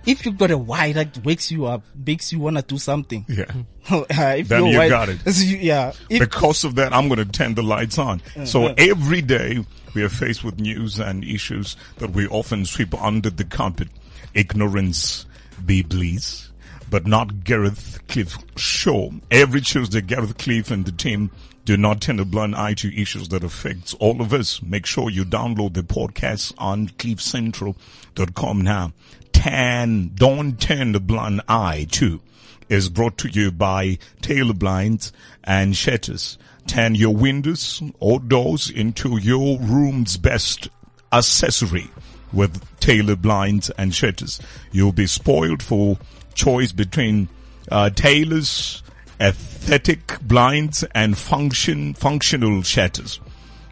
If 0.07 0.25
you've 0.25 0.39
got 0.39 0.51
a 0.51 0.59
why 0.59 0.93
that 0.93 1.23
wakes 1.25 1.51
you 1.51 1.67
up, 1.67 1.83
makes 1.95 2.33
you 2.33 2.41
wanna 2.41 2.63
do 2.63 2.79
something. 2.79 3.25
Yeah. 3.29 3.45
uh, 3.91 4.05
if 4.11 4.49
Then 4.49 4.67
you 4.67 4.79
why- 4.79 4.89
got 4.89 5.09
it. 5.09 5.19
yeah. 5.45 5.93
If, 6.09 6.21
because 6.21 6.65
of 6.65 6.75
that, 6.77 6.93
I'm 6.95 7.09
going 7.09 7.19
to 7.19 7.25
turn 7.31 7.55
the 7.55 7.63
lights 7.63 7.99
on. 7.99 8.23
So 8.45 8.69
every 8.79 9.21
day 9.23 9.65
we 9.95 10.03
are 10.03 10.09
faced 10.09 10.45
with 10.45 10.59
news 10.61 10.99
and 10.99 11.25
issues 11.25 11.77
that 11.99 12.11
we 12.11 12.27
often 12.29 12.65
sweep 12.65 12.95
under 13.01 13.31
the 13.31 13.45
carpet. 13.45 13.89
Ignorance 14.35 15.27
be 15.67 15.83
bliss, 15.83 16.51
but 16.89 17.07
not 17.07 17.45
Gareth 17.45 17.99
Cliff 18.09 18.37
Show. 18.57 19.13
Every 19.31 19.61
Tuesday, 19.61 20.01
Gareth 20.01 20.39
Cliff 20.39 20.71
and 20.71 20.85
the 20.87 20.93
team 20.93 21.31
do 21.65 21.77
not 21.77 22.01
turn 22.01 22.19
a 22.21 22.25
blind 22.25 22.57
eye 22.57 22.75
to 22.75 23.01
issues 23.01 23.29
that 23.29 23.45
affects 23.45 23.93
all 23.95 24.21
of 24.23 24.33
us. 24.33 24.63
Make 24.63 24.87
sure 24.87 25.11
you 25.11 25.25
download 25.25 25.75
the 25.75 25.83
podcast 25.83 26.55
on 26.59 26.89
cliffcentral.com 26.89 28.61
now. 28.63 28.93
Tan, 29.41 30.11
don't 30.17 30.61
turn 30.61 30.93
the 30.93 31.01
blind 31.01 31.41
eye 31.49 31.87
to 31.93 32.21
is 32.69 32.91
brought 32.91 33.17
to 33.17 33.29
you 33.31 33.51
by 33.51 33.97
Taylor 34.21 34.53
Blinds 34.53 35.15
and 35.43 35.75
Shutters. 35.75 36.37
Turn 36.67 36.95
your 36.95 37.17
windows 37.17 37.83
or 38.01 38.21
doors 38.21 38.69
into 38.69 39.17
your 39.17 39.59
room's 39.59 40.19
best 40.19 40.69
accessory 41.11 41.89
with 42.35 42.63
Taylor 42.81 43.17
Blinds 43.17 43.71
and 43.79 43.95
Shutters. 43.95 44.41
You'll 44.73 44.93
be 44.93 45.07
spoiled 45.07 45.63
for 45.63 45.97
choice 46.35 46.73
between 46.73 47.31
uh, 47.73 47.89
Taylor's 47.89 48.83
aesthetic 49.19 50.21
blinds 50.21 50.85
and 50.95 51.17
function 51.17 51.95
functional 51.95 52.61
shutters 52.61 53.21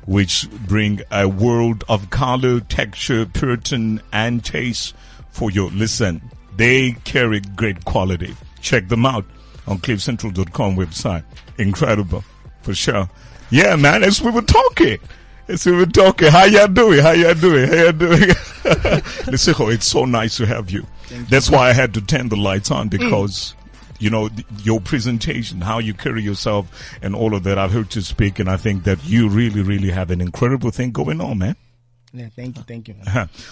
which 0.06 0.48
bring 0.66 1.02
a 1.10 1.28
world 1.28 1.84
of 1.90 2.08
color, 2.08 2.60
texture, 2.60 3.26
pattern, 3.26 4.00
and 4.10 4.42
taste 4.42 4.94
for 5.30 5.50
your 5.50 5.70
listen. 5.70 6.20
They 6.56 6.92
carry 7.04 7.40
great 7.40 7.84
quality. 7.84 8.34
Check 8.60 8.88
them 8.88 9.06
out 9.06 9.24
on 9.66 9.78
cliffcentral.com 9.78 10.76
website. 10.76 11.24
Incredible. 11.58 12.24
For 12.62 12.74
sure. 12.74 13.08
Yeah, 13.50 13.76
man, 13.76 14.02
as 14.02 14.20
we 14.20 14.30
were 14.30 14.42
talking. 14.42 14.98
As 15.46 15.64
we 15.64 15.72
were 15.72 15.86
talking. 15.86 16.30
How 16.30 16.44
y'all 16.44 16.68
doing? 16.68 17.00
How 17.00 17.12
y'all 17.12 17.34
doing? 17.34 17.68
How 17.68 17.74
y'all 17.74 17.92
doing? 17.92 18.20
Listen, 19.26 19.54
it's 19.70 19.86
so 19.86 20.04
nice 20.04 20.36
to 20.38 20.46
have 20.46 20.70
you. 20.70 20.86
Thank 21.04 21.28
That's 21.28 21.48
why 21.48 21.70
I 21.70 21.72
had 21.72 21.94
to 21.94 22.00
turn 22.00 22.28
the 22.28 22.36
lights 22.36 22.70
on 22.70 22.88
mm. 22.88 22.90
because 22.90 23.54
you 23.98 24.10
know, 24.10 24.28
your 24.62 24.80
presentation, 24.80 25.60
how 25.60 25.78
you 25.78 25.92
carry 25.94 26.22
yourself 26.22 26.66
and 27.02 27.14
all 27.14 27.34
of 27.34 27.42
that. 27.44 27.58
I've 27.58 27.72
heard 27.72 27.94
you 27.94 28.02
speak 28.02 28.38
and 28.38 28.48
I 28.48 28.56
think 28.56 28.84
that 28.84 29.04
you 29.04 29.28
really, 29.28 29.62
really 29.62 29.90
have 29.90 30.10
an 30.10 30.20
incredible 30.20 30.70
thing 30.70 30.92
going 30.92 31.20
on, 31.20 31.38
man. 31.38 31.56
Yeah, 32.12 32.28
thank 32.34 32.56
you, 32.56 32.62
thank 32.62 32.88
you. 32.88 32.94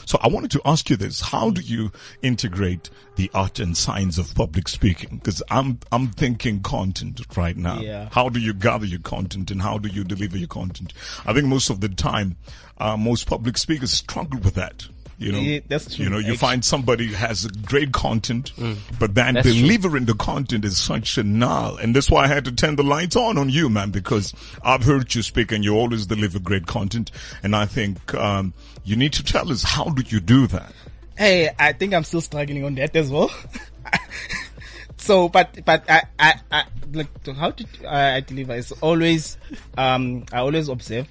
So 0.07 0.19
I 0.23 0.29
wanted 0.29 0.51
to 0.53 0.62
ask 0.64 0.88
you 0.88 0.97
this. 0.97 1.21
How 1.21 1.51
do 1.51 1.61
you 1.61 1.92
integrate 2.23 2.90
the 3.16 3.31
art 3.35 3.59
and 3.59 3.77
science 3.77 4.19
of 4.19 4.35
public 4.35 4.69
speaking? 4.69 5.21
Cause 5.21 5.42
I'm, 5.51 5.79
I'm 5.92 6.09
thinking 6.09 6.62
content 6.62 7.21
right 7.37 7.57
now. 7.57 7.81
Yeah. 7.81 8.09
How 8.12 8.29
do 8.29 8.40
you 8.40 8.55
gather 8.55 8.87
your 8.87 9.01
content 9.01 9.51
and 9.51 9.61
how 9.61 9.79
do 9.79 9.88
you 9.88 10.05
deliver 10.05 10.38
your 10.38 10.49
content? 10.49 10.92
I 11.27 11.33
think 11.33 11.47
most 11.47 11.71
of 11.71 11.81
the 11.81 11.88
time, 11.88 12.37
uh, 12.79 12.97
most 12.97 13.27
public 13.27 13.59
speakers 13.59 13.92
struggle 13.92 14.40
with 14.40 14.55
that. 14.55 14.87
You 15.18 15.33
know, 15.33 15.38
Yeah, 15.38 15.61
that's 15.66 15.94
true, 15.94 16.05
you 16.05 16.11
know, 16.11 16.18
you 16.18 16.33
actually. 16.33 16.37
find 16.37 16.64
somebody 16.64 17.07
who 17.07 17.14
has 17.14 17.46
great 17.46 17.92
content, 17.92 18.52
but 18.98 19.14
then 19.14 19.35
That's 19.35 19.46
true. 19.50 19.61
delivering 19.62 20.05
the 20.05 20.14
content 20.14 20.64
is 20.66 20.76
such 20.76 21.16
a 21.16 21.22
null. 21.22 21.79
And 21.79 21.96
that's 21.96 22.11
why 22.11 22.24
I 22.24 22.26
had 22.26 22.44
to 22.44 22.52
turn 22.52 22.76
the 22.76 22.83
lights 22.83 23.16
on 23.16 23.38
on 23.38 23.48
you, 23.48 23.70
man, 23.70 23.90
because 23.90 24.35
I've 24.62 24.83
heard 24.83 25.14
you 25.14 25.22
speak 25.22 25.52
and 25.52 25.64
you 25.64 25.74
always 25.74 26.05
deliver 26.07 26.38
great 26.38 26.66
content. 26.66 27.11
And 27.42 27.57
I 27.57 27.64
think, 27.64 28.12
um, 28.14 28.52
you 28.85 28.94
need 28.94 29.14
to 29.14 29.24
tell 29.24 29.50
us 29.50 29.62
how 29.62 29.85
do 29.85 30.02
you 30.07 30.20
do 30.20 30.46
that? 30.48 30.72
Hey, 31.16 31.48
I 31.59 31.72
think 31.72 31.94
I'm 31.94 32.05
still 32.05 32.20
struggling 32.20 32.62
on 32.64 32.74
that 32.74 32.94
as 32.94 33.11
well. 33.11 33.31
so, 34.98 35.29
but 35.29 35.64
but 35.64 35.88
I 35.88 36.02
I, 36.18 36.35
I 36.52 36.64
like 36.92 37.09
how 37.35 37.50
to 37.52 37.66
I, 37.88 38.16
I 38.16 38.20
deliver 38.20 38.55
is 38.55 38.72
always 38.83 39.38
um 39.79 40.24
I 40.33 40.38
always 40.40 40.68
observe 40.68 41.09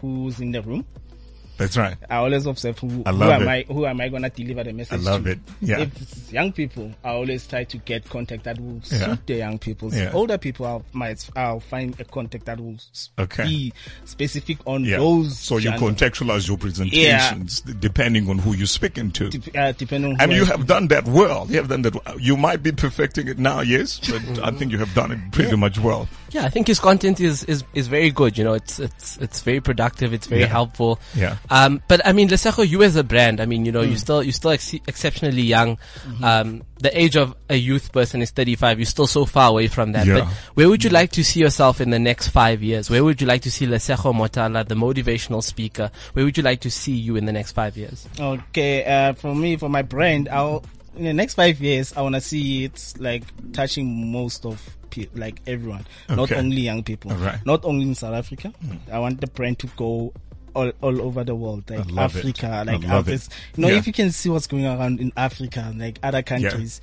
who's 0.00 0.38
in 0.40 0.52
the 0.52 0.60
room. 0.62 0.84
That's 1.62 1.76
right. 1.76 1.96
I 2.10 2.16
always 2.16 2.44
observe 2.46 2.76
who, 2.80 3.04
I 3.06 3.12
who 3.12 3.22
am. 3.22 3.48
I 3.48 3.64
who 3.68 3.86
am 3.86 4.00
I 4.00 4.08
gonna 4.08 4.30
deliver 4.30 4.64
the 4.64 4.72
message 4.72 5.00
I 5.00 5.02
love 5.10 5.22
to. 5.24 5.30
it. 5.30 5.38
Yeah. 5.60 5.78
If 5.78 6.02
it's 6.02 6.32
young 6.32 6.52
people, 6.52 6.90
I 7.04 7.10
always 7.10 7.46
try 7.46 7.62
to 7.62 7.78
get 7.78 8.08
contact 8.08 8.42
that 8.44 8.58
will 8.60 8.80
Yeah. 8.90 9.06
suit 9.06 9.26
the 9.26 9.34
young 9.34 9.58
people. 9.60 9.94
Yeah. 9.94 10.10
Older 10.12 10.38
people, 10.38 10.66
I'll, 10.66 10.84
might 10.92 11.24
I'll 11.36 11.60
find 11.60 11.98
a 12.00 12.04
contact 12.04 12.46
that 12.46 12.58
will 12.58 12.76
Okay. 13.18 13.44
be 13.44 13.72
specific 14.04 14.58
on 14.66 14.84
Yeah. 14.84 14.96
those. 14.96 15.38
so 15.38 15.58
you 15.58 15.70
contextualize 15.70 16.48
your 16.48 16.56
presentations 16.58 17.60
d- 17.60 17.74
depending 17.78 18.28
on 18.28 18.38
who 18.38 18.54
you're 18.54 18.66
speaking 18.66 19.10
to. 19.12 19.28
dep- 19.30 19.56
uh, 19.56 19.72
depending 19.72 20.12
on 20.14 20.20
And 20.20 20.32
you 20.32 20.44
have 20.46 20.66
done 20.66 20.88
that 20.88 21.04
well. 21.06 21.46
You 21.48 21.58
have 21.58 21.68
done 21.68 21.82
that. 21.82 21.94
well. 22.04 22.18
You 22.18 22.36
might 22.36 22.62
be 22.62 22.72
perfecting 22.72 23.28
it 23.28 23.38
now, 23.38 23.60
yes, 23.60 24.00
but 24.00 24.44
I 24.44 24.50
think 24.50 24.72
you 24.72 24.78
have 24.78 24.92
done 24.94 25.12
it 25.12 25.18
pretty 25.30 25.56
much 25.56 25.78
well. 25.78 26.08
Yeah, 26.32 26.44
I 26.44 26.48
think 26.48 26.66
his 26.66 26.80
content 26.80 27.20
is, 27.20 27.44
is, 27.44 27.62
is 27.74 27.86
very 27.88 28.10
good. 28.10 28.36
You 28.38 28.44
know, 28.44 28.54
it's 28.54 28.78
it's 28.80 29.18
it's 29.18 29.40
very 29.40 29.60
productive. 29.60 30.12
It's 30.14 30.26
very 30.26 30.40
Yeah. 30.42 30.46
helpful. 30.48 30.98
Yeah. 31.14 31.36
Um, 31.50 31.82
but 31.88 32.00
I 32.06 32.12
mean, 32.12 32.28
Lesego, 32.28 32.66
you 32.68 32.82
as 32.82 32.96
a 32.96 33.04
brand, 33.04 33.40
I 33.40 33.46
mean, 33.46 33.64
you 33.66 33.72
know, 33.72 33.82
Mm. 33.82 33.90
you 33.90 33.98
still 33.98 34.22
you're 34.22 34.32
still 34.32 34.52
ex- 34.52 34.72
exceptionally 34.86 35.42
young. 35.42 35.76
Mm-hmm. 35.76 36.24
Um, 36.24 36.62
the 36.78 36.98
age 36.98 37.16
of 37.16 37.36
a 37.48 37.54
youth 37.56 37.92
person 37.92 38.22
is 38.22 38.30
35. 38.30 38.78
You're 38.80 38.86
still 38.86 39.06
so 39.06 39.24
far 39.26 39.50
away 39.50 39.68
from 39.68 39.92
that. 39.92 40.06
Yeah. 40.06 40.20
But 40.20 40.28
where 40.54 40.68
would 40.68 40.82
you 40.82 40.90
like 40.90 41.12
to 41.12 41.22
see 41.22 41.38
yourself 41.40 41.80
in 41.80 41.90
the 41.90 41.98
next 41.98 42.28
five 42.28 42.62
years? 42.62 42.88
Where 42.90 43.04
would 43.04 43.20
you 43.20 43.26
like 43.26 43.42
to 43.42 43.50
see 43.50 43.66
Lesego 43.66 44.12
Motala, 44.14 44.66
the 44.66 44.74
motivational 44.74 45.42
speaker? 45.44 45.90
Where 46.14 46.24
would 46.24 46.36
you 46.36 46.42
like 46.42 46.60
to 46.62 46.70
see 46.70 46.92
you 46.94 47.16
in 47.16 47.26
the 47.26 47.32
next 47.32 47.52
five 47.52 47.76
years? 47.76 48.08
Okay, 48.18 48.84
uh, 48.84 49.12
for 49.12 49.34
me, 49.34 49.56
for 49.56 49.68
my 49.68 49.82
brand, 49.82 50.28
I'll 50.28 50.64
in 50.96 51.04
the 51.04 51.12
next 51.12 51.34
five 51.34 51.60
years, 51.60 51.92
I 51.96 52.02
wanna 52.02 52.20
see 52.20 52.64
it 52.64 52.94
like 52.98 53.22
touching 53.52 54.10
most 54.12 54.44
of 54.44 54.60
pe- 54.90 55.08
like 55.14 55.40
everyone, 55.46 55.86
not 56.08 56.30
only 56.32 56.60
young 56.62 56.82
people, 56.82 57.10
right. 57.12 57.44
not 57.46 57.64
only 57.64 57.82
in 57.86 57.94
South 57.94 58.14
Africa. 58.14 58.52
I 58.92 58.98
want 58.98 59.20
the 59.20 59.26
brand 59.26 59.58
to 59.60 59.66
go 59.76 60.12
all, 60.54 60.70
all 60.82 61.00
over 61.00 61.24
the 61.24 61.34
world, 61.34 61.68
like 61.70 61.88
it. 61.88 61.98
Africa, 61.98 62.46
I 62.48 62.62
like 62.64 62.82
it. 62.84 62.88
Africa. 62.90 63.22
You 63.56 63.62
know, 63.62 63.68
Yeah. 63.68 63.78
if 63.78 63.86
you 63.86 63.92
can 63.92 64.10
see 64.12 64.28
what's 64.28 64.46
going 64.46 64.66
around 64.66 65.00
in 65.00 65.12
Africa, 65.16 65.72
like 65.76 65.98
other 66.02 66.22
countries, 66.22 66.80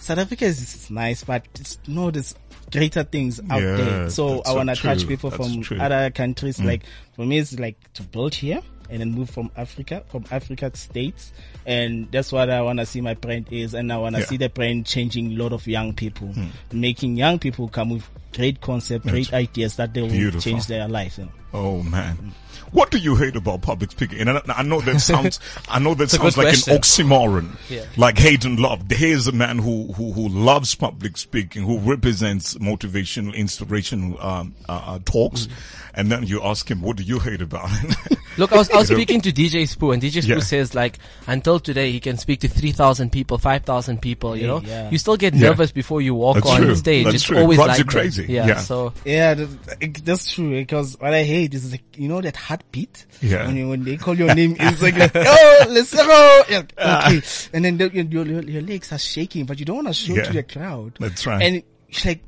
South 0.00 0.18
Africa 0.18 0.46
is 0.46 0.90
nice, 0.90 1.22
but 1.24 1.46
it's 1.54 1.78
know 1.86 2.10
there's 2.10 2.34
greater 2.72 3.04
things 3.04 3.40
out 3.50 3.60
Yeah, 3.62 3.76
there. 3.76 4.10
So 4.10 4.42
I 4.46 4.52
want 4.54 4.70
to 4.70 4.74
touch 4.76 5.06
people 5.06 5.30
That's 5.30 5.42
from 5.52 5.62
true. 5.62 5.76
Mm. 5.76 5.82
other 5.82 6.10
countries. 6.10 6.58
Like 6.60 6.82
for 7.14 7.24
me, 7.26 7.38
it's 7.38 7.58
like 7.58 7.76
to 7.94 8.02
build 8.02 8.34
here 8.34 8.60
and 8.90 9.00
then 9.00 9.12
move 9.12 9.30
from 9.30 9.50
Africa, 9.56 10.02
from 10.08 10.24
Africa 10.30 10.70
to 10.70 10.76
States, 10.76 11.32
and 11.66 12.10
that's 12.12 12.32
what 12.32 12.50
I 12.50 12.62
want 12.62 12.78
to 12.80 12.86
see 12.86 13.00
my 13.00 13.14
brand 13.14 13.46
is, 13.50 13.74
and 13.74 13.92
I 13.92 13.96
want 13.98 14.14
to 14.16 14.20
Yeah. 14.22 14.26
see 14.26 14.36
the 14.36 14.48
brand 14.48 14.86
changing 14.86 15.32
a 15.32 15.36
lot 15.42 15.52
of 15.52 15.66
young 15.66 15.94
people, 15.94 16.32
making 16.72 17.16
young 17.16 17.38
people 17.38 17.68
come 17.68 17.90
with 17.90 18.08
great 18.34 18.60
concept, 18.60 19.06
great 19.06 19.32
ideas 19.32 19.76
that 19.76 19.94
they 19.94 20.02
will 20.02 20.08
Beautiful. 20.08 20.40
change 20.40 20.66
their 20.66 20.88
life. 20.88 21.18
You 21.18 21.24
know. 21.24 21.30
Oh 21.52 21.82
man. 21.82 22.32
What 22.72 22.90
do 22.90 22.98
you 22.98 23.14
hate 23.14 23.36
about 23.36 23.62
public 23.62 23.92
speaking? 23.92 24.18
And 24.18 24.30
I, 24.30 24.42
I 24.48 24.62
know 24.64 24.80
that 24.80 24.98
sounds, 25.12 25.38
I 25.68 25.78
know 25.78 25.94
that 25.94 26.10
sounds 26.10 26.36
like 26.36 26.48
question. 26.48 26.72
an 26.74 26.80
oxymoron. 26.80 27.56
Yeah. 27.68 27.84
Like 27.96 28.18
hate 28.18 28.44
and 28.44 28.58
love. 28.58 28.82
Here's 28.90 29.28
a 29.28 29.32
man 29.32 29.58
who, 29.60 29.92
who, 29.92 30.10
who 30.12 30.28
loves 30.28 30.74
public 30.74 31.16
speaking, 31.16 31.62
who 31.62 31.78
represents 31.78 32.54
motivational, 32.54 33.32
inspirational, 33.32 34.20
um, 34.20 34.56
uh, 34.68 34.82
uh, 34.86 34.98
talks. 35.04 35.46
Mm. 35.46 35.50
And 35.96 36.10
then 36.10 36.24
you 36.24 36.42
ask 36.42 36.68
him, 36.68 36.82
what 36.82 36.96
do 36.96 37.04
you 37.04 37.20
hate 37.20 37.40
about 37.42 37.68
it? 37.84 38.18
Look, 38.38 38.52
I 38.52 38.56
was, 38.56 38.68
I 38.74 38.78
was 38.78 38.88
speaking 38.88 39.20
to 39.22 39.32
DJ 39.32 39.62
Sbu, 39.62 39.92
and 39.94 40.02
DJ 40.02 40.22
Sbu 40.22 40.28
Yeah. 40.28 40.38
says 40.40 40.74
like 40.74 40.98
until 41.26 41.58
today 41.60 41.90
he 41.92 42.00
can 42.00 42.18
speak 42.18 42.40
to 42.40 42.48
three 42.48 42.72
thousand 42.72 43.10
people, 43.12 43.38
five 43.38 43.62
thousand 43.64 44.02
people. 44.02 44.36
You 44.36 44.46
know, 44.46 44.60
Yeah. 44.60 44.90
you 44.90 44.98
still 44.98 45.16
get 45.16 45.34
Yeah. 45.34 45.48
nervous 45.50 45.72
before 45.72 46.00
you 46.02 46.14
walk 46.14 46.36
That's 46.36 46.50
on 46.50 46.60
true. 46.62 46.74
stage. 46.76 47.04
That's 47.04 47.14
it's 47.16 47.24
true. 47.24 47.38
always 47.38 47.56
Drives 47.58 47.68
like 47.68 47.78
you 47.78 47.84
that. 47.84 47.90
crazy. 47.90 48.26
Yeah, 48.28 48.46
Yeah. 48.46 48.58
So 48.58 48.92
Yeah, 49.04 49.34
that, 49.34 50.00
that's 50.04 50.32
true. 50.32 50.50
Because 50.50 50.96
what 51.00 51.14
I 51.14 51.22
hate 51.24 51.54
is 51.54 51.70
like 51.72 51.84
you 51.96 52.08
know 52.08 52.20
that 52.20 52.36
heartbeat. 52.36 53.06
Yeah. 53.22 53.46
When, 53.46 53.56
you, 53.56 53.68
when 53.68 53.84
they 53.84 53.96
call 53.96 54.16
your 54.16 54.34
name, 54.34 54.56
it's 54.58 54.82
like, 54.82 54.96
like 54.96 55.12
oh, 55.14 55.66
let's 55.70 55.94
go. 55.94 56.42
Yeah, 56.50 56.62
ah. 56.78 57.08
Okay. 57.08 57.22
And 57.52 57.64
then 57.64 57.78
the, 57.78 57.90
your, 57.94 58.04
your 58.26 58.42
your 58.42 58.62
legs 58.62 58.92
are 58.92 58.98
shaking, 58.98 59.46
but 59.46 59.58
you 59.58 59.64
don't 59.64 59.76
want 59.76 59.88
to 59.88 59.94
show 59.94 60.14
Yeah. 60.14 60.24
to 60.24 60.32
the 60.32 60.42
crowd. 60.42 60.96
That's 61.00 61.26
right. 61.26 61.42
And 61.42 61.62
it's 61.88 62.04
like, 62.04 62.22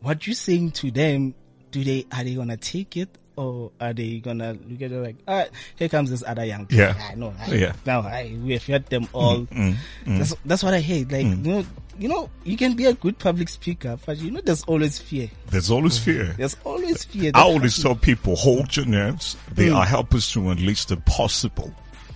what 0.00 0.26
you 0.26 0.34
saying 0.34 0.72
to 0.72 0.90
them? 0.90 1.34
Do 1.70 1.84
they 1.84 2.06
are 2.12 2.24
they 2.24 2.34
gonna 2.34 2.56
take 2.56 2.96
it? 2.96 3.10
Or 3.38 3.70
are 3.80 3.92
they 3.92 4.18
gonna 4.18 4.56
look 4.68 4.82
at 4.82 4.90
it 4.90 4.98
like, 5.00 5.14
ah, 5.28 5.44
here 5.76 5.88
comes 5.88 6.10
this 6.10 6.24
other 6.26 6.44
young 6.44 6.66
people. 6.66 6.84
Yeah. 6.86 6.94
Ah, 6.98 7.12
no, 7.14 7.32
I, 7.38 7.54
Yeah. 7.54 7.72
now 7.86 8.00
I, 8.00 8.36
we 8.42 8.54
have 8.54 8.66
heard 8.66 8.86
them 8.86 9.06
all. 9.12 9.46
Mm, 9.46 9.76
That's, 10.06 10.34
that's 10.44 10.62
what 10.64 10.74
I 10.74 10.80
hate. 10.80 11.12
Like, 11.12 11.22
you 11.24 11.36
know, 11.36 11.64
you 12.00 12.08
know, 12.08 12.28
you 12.42 12.56
can 12.56 12.74
be 12.74 12.86
a 12.86 12.94
good 12.94 13.16
public 13.20 13.48
speaker, 13.48 13.96
but 14.04 14.18
you 14.18 14.32
know, 14.32 14.40
there's 14.40 14.64
always 14.64 14.98
fear. 14.98 15.30
There's 15.50 15.70
always 15.70 15.98
fear. 16.00 16.34
There's 16.36 16.56
always 16.64 17.04
fear. 17.04 17.30
I 17.34 17.42
always 17.42 17.80
tell 17.80 17.94
people, 17.94 18.34
hold 18.34 18.76
your 18.76 18.86
nerves. 18.86 19.36
They 19.54 19.68
Mm. 19.68 19.76
are 19.76 19.86
helpers 19.86 20.30
to 20.32 20.50
unleash 20.50 20.86
the 20.86 20.96
possible 20.96 21.72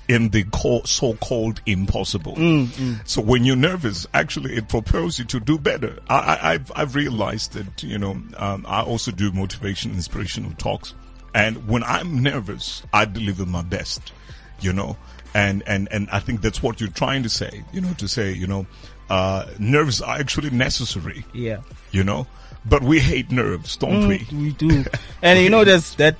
in 0.09 0.29
the 0.31 0.45
so-called 0.85 1.61
impossible. 1.67 2.35
Mm, 2.35 3.01
So 3.05 3.23
when 3.23 3.45
you're 3.45 3.55
nervous, 3.57 4.07
actually 4.13 4.55
it 4.57 4.69
propels 4.69 5.19
you 5.21 5.25
to 5.27 5.39
do 5.41 5.57
better. 5.59 5.99
I, 6.11 6.17
I, 6.19 6.53
I've, 6.55 6.73
I've 6.75 6.95
realized 6.97 7.53
that, 7.53 7.83
you 7.85 7.99
know, 7.99 8.21
um, 8.37 8.67
I 8.69 8.83
also 8.83 9.13
do 9.13 9.31
motivation, 9.33 9.93
inspirational 9.93 10.51
talks. 10.59 10.95
And 11.35 11.67
when 11.69 11.83
I'm 11.85 12.23
nervous, 12.23 12.83
I 12.93 13.05
deliver 13.07 13.47
my 13.47 13.63
best, 13.63 14.13
you 14.61 14.73
know, 14.73 14.97
and, 15.35 15.63
and, 15.67 15.89
and 15.91 16.09
I 16.11 16.19
think 16.21 16.43
that's 16.43 16.63
what 16.63 16.81
you're 16.81 16.91
trying 16.91 17.23
to 17.23 17.29
say, 17.31 17.63
you 17.73 17.81
know, 17.81 17.95
to 17.95 18.07
say, 18.09 18.33
you 18.33 18.47
know, 18.47 18.67
uh, 19.09 19.47
nerves 19.59 20.01
are 20.03 20.17
actually 20.19 20.51
necessary, 20.51 21.25
Yeah. 21.33 21.61
you 21.91 22.05
know, 22.05 22.27
but 22.67 22.83
we 22.83 23.01
hate 23.01 23.31
nerves, 23.31 23.77
don't 23.77 24.07
we? 24.09 24.19
Mm, 24.21 24.43
we 24.43 24.53
do. 24.53 24.85
and 25.23 25.39
you 25.41 25.49
know, 25.51 25.65
there's 25.65 25.95
that 25.97 26.17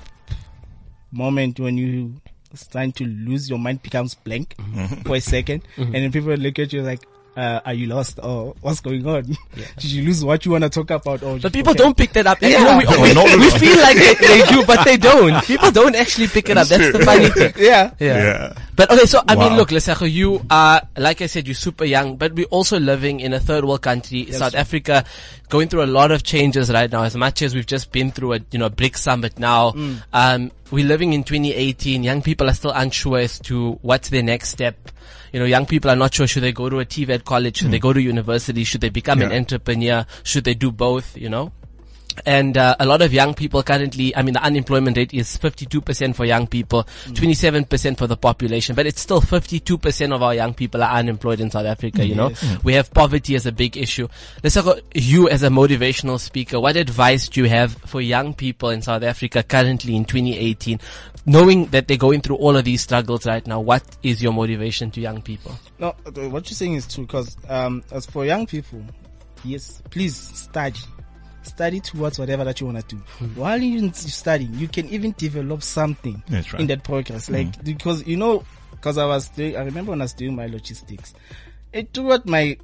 moment 1.11 1.59
when 1.59 1.77
you 1.77 2.15
starting 2.55 2.91
to 2.93 3.05
lose 3.05 3.49
your 3.49 3.59
mind 3.59 3.81
becomes 3.81 4.13
blank 4.15 4.55
Mm-hmm. 4.57 5.01
for 5.01 5.15
a 5.15 5.19
2nd 5.19 5.61
and 5.77 5.93
then 5.95 6.11
people 6.11 6.33
look 6.35 6.59
at 6.59 6.71
you 6.73 6.81
like, 6.81 7.01
uh, 7.35 7.61
are 7.65 7.73
you 7.73 7.87
lost 7.87 8.19
or 8.21 8.55
what's 8.61 8.79
going 8.81 9.05
on? 9.07 9.23
Did 9.77 9.91
you 9.91 10.03
lose 10.03 10.23
what 10.23 10.45
you 10.45 10.51
want 10.51 10.63
to 10.65 10.69
talk 10.69 10.89
about? 10.91 11.23
Or 11.23 11.39
But 11.39 11.51
people 11.53 11.73
don't 11.73 11.97
pick 11.97 12.13
that 12.13 12.27
up. 12.27 12.37
And, 12.41 12.51
you 12.51 12.57
Yeah. 12.57 12.63
know, 12.63 12.77
we, 12.77 12.85
we, 13.01 13.13
no, 13.13 13.25
no, 13.25 13.37
we 13.37 13.49
feel 13.57 13.77
like 13.81 13.97
they, 13.97 14.13
they 14.15 14.45
do, 14.47 14.63
but 14.65 14.83
they 14.85 14.97
don't. 15.09 15.43
People 15.43 15.71
don't 15.71 15.95
actually 15.95 16.27
pick 16.27 16.49
it 16.49 16.57
up. 16.57 16.67
That's 16.67 16.91
the 16.91 17.03
funny 17.03 17.29
thing. 17.29 17.53
Yeah. 17.57 17.91
Yeah. 17.99 18.17
Yeah. 18.17 18.53
But 18.75 18.91
okay, 18.91 19.05
so 19.05 19.21
I 19.27 19.35
mean, 19.35 19.51
Wow. 19.53 19.57
look, 19.57 19.69
Lesego, 19.69 20.11
you 20.11 20.45
are, 20.49 20.81
like 20.97 21.21
I 21.21 21.27
said, 21.27 21.47
you're 21.47 21.53
super 21.55 21.85
young, 21.85 22.17
but 22.17 22.33
we're 22.33 22.45
also 22.47 22.79
living 22.79 23.19
in 23.19 23.33
a 23.33 23.39
third 23.39 23.65
world 23.65 23.81
country, 23.83 24.31
South 24.31 24.55
Africa, 24.55 25.05
going 25.49 25.69
through 25.69 25.83
a 25.83 25.89
lot 25.89 26.11
of 26.11 26.23
changes 26.23 26.71
right 26.71 26.91
now. 26.91 27.03
As 27.03 27.15
much 27.15 27.41
as 27.41 27.53
we've 27.55 27.65
just 27.67 27.91
been 27.91 28.11
through 28.11 28.33
a, 28.33 28.39
you 28.51 28.57
know, 28.59 28.69
BRICS 28.69 28.97
summit 28.97 29.37
now, 29.39 29.71
Mm. 29.71 30.03
um, 30.13 30.51
we're 30.71 30.85
living 30.85 31.13
in 31.13 31.23
2018. 31.23 32.03
Young 32.03 32.21
people 32.23 32.49
are 32.49 32.53
still 32.53 32.71
unsure 32.71 33.19
as 33.19 33.37
to 33.39 33.73
what's 33.81 34.09
their 34.09 34.23
next 34.23 34.49
step. 34.49 34.89
You 35.33 35.39
know, 35.39 35.45
young 35.45 35.65
people 35.65 35.89
are 35.91 35.95
not 35.95 36.13
sure 36.13 36.27
should 36.27 36.43
they 36.43 36.51
go 36.53 36.69
to 36.69 36.79
a 36.79 36.85
TVET 36.85 37.25
college, 37.25 37.57
should 37.57 37.71
they 37.71 37.79
go 37.79 37.91
to 37.91 38.01
university, 38.01 38.63
should 38.63 38.81
they 38.81 38.89
become 38.89 39.21
an 39.21 39.31
Mm. 39.31 39.37
Entrepreneur, 39.39 40.05
should 40.23 40.43
they 40.43 40.53
do 40.53 40.71
both, 40.71 41.17
you 41.17 41.27
know? 41.27 41.51
And 42.27 42.55
uh, 42.59 42.75
a 42.79 42.85
lot 42.85 43.01
of 43.01 43.11
young 43.11 43.33
people 43.33 43.63
currently, 43.63 44.15
I 44.15 44.21
mean, 44.21 44.35
the 44.35 44.43
unemployment 44.43 44.97
rate 44.97 45.15
is 45.15 45.35
52% 45.35 46.15
for 46.15 46.25
young 46.25 46.45
people, 46.45 46.83
27% 47.07 47.97
for 47.97 48.05
the 48.05 48.15
population, 48.15 48.75
but 48.75 48.85
it's 48.85 49.01
still 49.01 49.19
52% 49.19 50.13
of 50.13 50.21
our 50.21 50.35
young 50.35 50.53
people 50.53 50.83
are 50.83 50.91
unemployed 50.91 51.39
in 51.39 51.49
South 51.49 51.65
Africa, 51.65 52.05
you 52.05 52.13
know? 52.13 52.31
We 52.63 52.73
have 52.73 52.93
poverty 52.93 53.33
as 53.33 53.47
a 53.47 53.51
big 53.51 53.77
issue. 53.77 54.07
Let's 54.43 54.53
talk 54.53 54.65
about 54.65 54.83
you 54.93 55.27
as 55.27 55.41
a 55.41 55.49
motivational 55.49 56.19
speaker. 56.19 56.59
What 56.59 56.75
advice 56.77 57.27
do 57.29 57.41
you 57.41 57.49
have 57.49 57.73
for 57.73 57.99
young 57.99 58.35
people 58.35 58.69
in 58.69 58.83
South 58.83 59.01
Africa 59.01 59.41
currently 59.41 59.95
in 59.95 60.05
2018? 60.05 60.79
Knowing 61.25 61.67
that 61.67 61.87
they're 61.87 61.95
going 61.97 62.19
through 62.19 62.35
all 62.35 62.55
of 62.57 62.65
these 62.65 62.81
struggles 62.81 63.25
right 63.25 63.47
now, 63.47 63.59
what 63.59 63.83
is 64.03 64.21
your 64.21 64.33
motivation 64.33 64.91
to 64.91 64.99
young 64.99 65.21
people? 65.21 65.57
No, 65.79 65.95
uh, 66.05 66.11
what 66.29 66.49
you're 66.49 66.55
saying 66.55 66.73
is 66.73 66.93
true 66.93 67.05
because 67.05 67.37
um, 67.47 67.81
as 67.91 68.05
for 68.05 68.25
young 68.25 68.45
people, 68.45 68.83
yes, 69.43 69.81
please 69.89 70.15
study. 70.15 70.79
Study 71.43 71.79
towards 71.81 72.19
whatever 72.19 72.43
that 72.45 72.59
you 72.61 72.67
want 72.67 72.87
to 72.87 72.95
do. 72.95 73.01
While 73.35 73.61
you're 73.61 73.91
studying, 73.93 74.53
you 74.55 74.67
can 74.67 74.87
even 74.87 75.13
develop 75.17 75.61
something 75.61 76.23
That's 76.29 76.53
right. 76.53 76.61
in 76.61 76.67
that 76.67 76.83
progress. 76.83 77.29
Like, 77.29 77.63
because, 77.63 78.05
you 78.07 78.15
know, 78.15 78.45
because 78.71 78.97
I 78.97 79.05
was 79.05 79.27
doing, 79.29 79.57
I 79.57 79.63
remember 79.63 79.91
when 79.91 80.01
I 80.01 80.05
was 80.05 80.13
doing 80.13 80.35
my 80.35 80.47
logistics, 80.47 81.13
it 81.73 81.93
throughout 81.93 82.25
my 82.25 82.57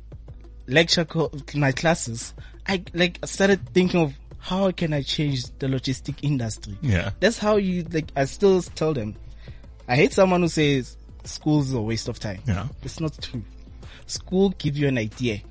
lecture, 0.68 1.04
co- 1.04 1.32
my 1.56 1.72
classes, 1.74 2.34
I 2.68 2.84
like 2.94 3.20
started 3.26 3.68
thinking 3.74 4.02
of 4.02 4.14
how 4.40 4.72
can 4.72 4.94
I 4.94 5.02
change 5.02 5.46
the 5.60 5.68
logistic 5.68 6.16
industry? 6.22 6.78
Yeah. 6.82 7.12
That's 7.20 7.38
how 7.38 7.58
you 7.58 7.84
like. 7.92 8.12
I 8.16 8.26
still 8.26 8.62
tell 8.62 8.94
them. 8.94 9.16
I 9.88 9.96
hate 9.96 10.14
someone 10.14 10.42
who 10.42 10.48
says 10.48 10.98
school's 11.24 11.74
a 11.74 11.82
waste 11.82 12.08
of 12.08 12.20
time. 12.20 12.42
Yeah. 12.46 12.68
It's 12.84 13.00
not 13.00 13.20
true. 13.22 13.44
School 14.06 14.50
give 14.58 14.78
you 14.78 14.88
an 14.88 14.98
idea, 14.98 15.42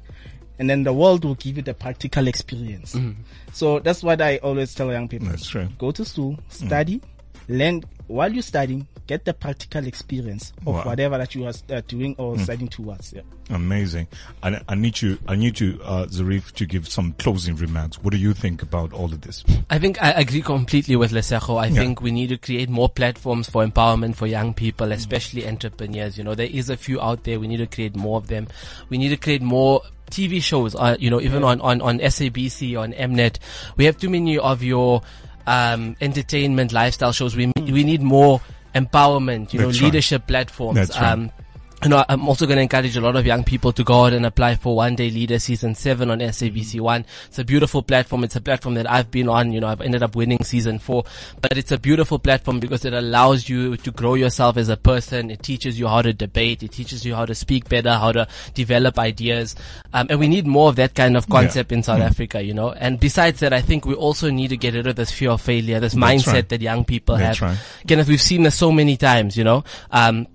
and 0.59 0.69
then 0.69 0.83
the 0.83 0.93
world 0.93 1.25
will 1.25 1.37
give 1.37 1.57
you 1.57 1.63
the 1.63 1.75
practical 1.75 2.27
experience. 2.27 2.95
Mm. 2.95 3.17
So 3.53 3.79
that's 3.79 4.03
what 4.03 4.21
I 4.21 4.39
always 4.39 4.75
tell 4.75 4.91
young 4.91 5.09
people. 5.09 5.29
That's 5.29 5.47
true. 5.47 5.69
Go 5.79 5.91
to 5.93 6.05
school, 6.05 6.33
mm. 6.33 6.67
study, 6.67 7.01
learn 7.49 7.83
while 8.09 8.33
you're 8.33 8.43
studying. 8.43 8.87
Get 9.07 9.25
the 9.25 9.33
practical 9.33 9.87
experience 9.87 10.53
of 10.67 10.75
Wow. 10.75 10.85
whatever 10.85 11.17
that 11.17 11.35
you 11.35 11.47
are 11.47 11.55
uh, 11.71 11.81
doing 11.89 12.15
or 12.19 12.39
studying 12.39 12.69
towards. 12.69 13.15
Yeah. 13.15 13.23
Amazing. 13.49 14.07
I, 14.43 14.61
I 14.69 14.75
need 14.75 15.01
you, 15.01 15.19
I 15.27 15.35
need 15.35 15.59
you, 15.61 15.81
uh, 15.83 16.05
Zarif, 16.11 16.53
to 16.53 16.67
give 16.67 16.87
some 16.87 17.15
closing 17.15 17.57
remarks. 17.57 17.97
What 18.03 18.13
do 18.13 18.19
you 18.19 18.35
think 18.35 18.61
about 18.61 18.93
all 18.93 19.07
of 19.07 19.23
this? 19.23 19.45
I 19.71 19.79
think 19.79 20.03
I 20.03 20.11
agree 20.11 20.43
completely 20.43 20.95
with 20.95 21.13
Lesego. 21.13 21.59
I 21.59 21.71
think 21.71 22.03
we 22.03 22.11
need 22.11 22.27
to 22.29 22.37
create 22.37 22.69
more 22.69 22.91
platforms 22.91 23.49
for 23.49 23.65
empowerment 23.67 24.15
for 24.15 24.27
young 24.27 24.53
people, 24.53 24.93
especially 24.93 25.49
entrepreneurs. 25.49 26.19
You 26.19 26.25
know, 26.25 26.35
there 26.35 26.47
is 26.47 26.69
a 26.69 26.77
few 26.77 27.01
out 27.01 27.25
there. 27.25 27.41
We 27.41 27.49
need 27.49 27.57
to 27.59 27.67
create 27.67 27.97
more 27.97 28.19
of 28.19 28.27
them. 28.27 28.47
We 28.91 28.99
need 28.99 29.09
to 29.09 29.17
create 29.17 29.41
more 29.41 29.81
TV 30.11 30.43
shows, 30.43 30.75
uh, 30.75 30.99
you 31.01 31.09
know, 31.09 31.23
even 31.23 31.45
on, 31.45 31.63
on, 31.63 31.81
on 31.81 31.99
SABC, 32.01 32.79
on 32.79 32.93
Mnet. 32.93 33.39
We 33.79 33.87
have 33.87 33.97
too 33.97 34.11
many 34.11 34.37
of 34.37 34.63
your, 34.63 35.01
um, 35.49 35.97
entertainment 36.01 36.73
lifestyle 36.73 37.13
shows. 37.13 37.35
We, 37.35 37.51
we 37.57 37.83
need 37.85 38.03
more 38.03 38.41
empowerment, 38.75 39.53
you 39.53 39.61
know, 39.61 39.67
That's 39.67 39.81
right. 39.81 39.87
leadership 39.87 40.27
platforms. 40.27 40.79
Right. 40.91 41.03
Um, 41.03 41.31
you 41.83 41.91
know, 41.91 42.05
I'm 42.09 42.27
also 42.29 42.45
going 42.45 42.57
to 42.57 42.63
encourage 42.63 42.97
a 42.97 43.01
lot 43.01 43.15
of 43.15 43.25
young 43.25 43.45
people 43.45 43.73
to 43.73 43.85
go 43.85 44.07
out 44.07 44.13
and 44.13 44.27
apply 44.27 44.57
for 44.57 44.75
One 44.75 44.97
Day 44.97 45.11
Leader 45.11 45.39
Season 45.39 45.77
7 45.77 46.11
on 46.11 46.19
SABC 46.19 46.81
One. 46.81 47.07
It's 47.29 47.39
a 47.39 47.45
beautiful 47.45 47.85
platform. 47.85 48.25
It's 48.25 48.35
a 48.35 48.41
platform 48.41 48.75
that 48.75 48.91
I've 48.91 49.13
been 49.13 49.29
on. 49.29 49.53
You 49.53 49.61
know, 49.61 49.69
I've 49.69 49.81
ended 49.81 50.03
up 50.03 50.17
winning 50.17 50.43
Season 50.43 50.81
4. 50.81 51.05
But 51.41 51.57
it's 51.57 51.71
a 51.71 51.79
beautiful 51.79 52.19
platform 52.19 52.59
because 52.59 52.85
it 52.85 52.93
allows 52.95 53.49
you 53.49 53.77
to 53.77 53.91
grow 53.93 54.15
yourself 54.15 54.57
as 54.57 54.69
a 54.69 54.77
person. 54.77 55.31
It 55.31 55.45
teaches 55.45 55.79
you 55.79 55.87
how 55.87 56.03
to 56.03 56.13
debate. 56.13 56.65
It 56.65 56.73
teaches 56.73 57.05
you 57.07 57.15
how 57.15 57.27
to 57.27 57.35
speak 57.35 57.69
better, 57.69 57.93
how 57.93 58.11
to 58.11 58.27
develop 58.55 58.99
ideas. 58.99 59.55
Um, 59.93 60.09
and 60.11 60.19
we 60.19 60.27
need 60.27 60.49
more 60.49 60.71
of 60.71 60.77
that 60.77 60.97
kind 60.97 61.17
of 61.17 61.29
concept 61.29 61.71
in 61.71 61.79
Hmm. 61.79 61.83
South 61.85 62.01
Africa, 62.01 62.43
you 62.43 62.55
know. 62.55 62.73
And 62.73 62.99
besides 62.99 63.39
that, 63.41 63.53
I 63.53 63.61
think 63.61 63.87
we 63.87 63.95
also 63.95 64.31
need 64.31 64.49
to 64.49 64.57
get 64.57 64.75
rid 64.75 64.89
of 64.89 64.97
this 64.97 65.13
fear 65.13 65.31
of 65.31 65.41
failure, 65.41 65.79
this 65.79 65.95
mindset 65.95 66.33
right. 66.33 66.49
that 66.49 66.61
young 66.61 66.85
people 66.85 67.17
That's 67.17 67.39
have. 67.39 67.51
right. 67.51 67.59
Kenneth, 67.87 68.09
we've 68.09 68.21
seen 68.21 68.43
this 68.43 68.57
so 68.57 68.73
many 68.73 68.97
times, 68.97 69.37
you 69.37 69.45
know. 69.45 69.63
Um, 69.93 70.27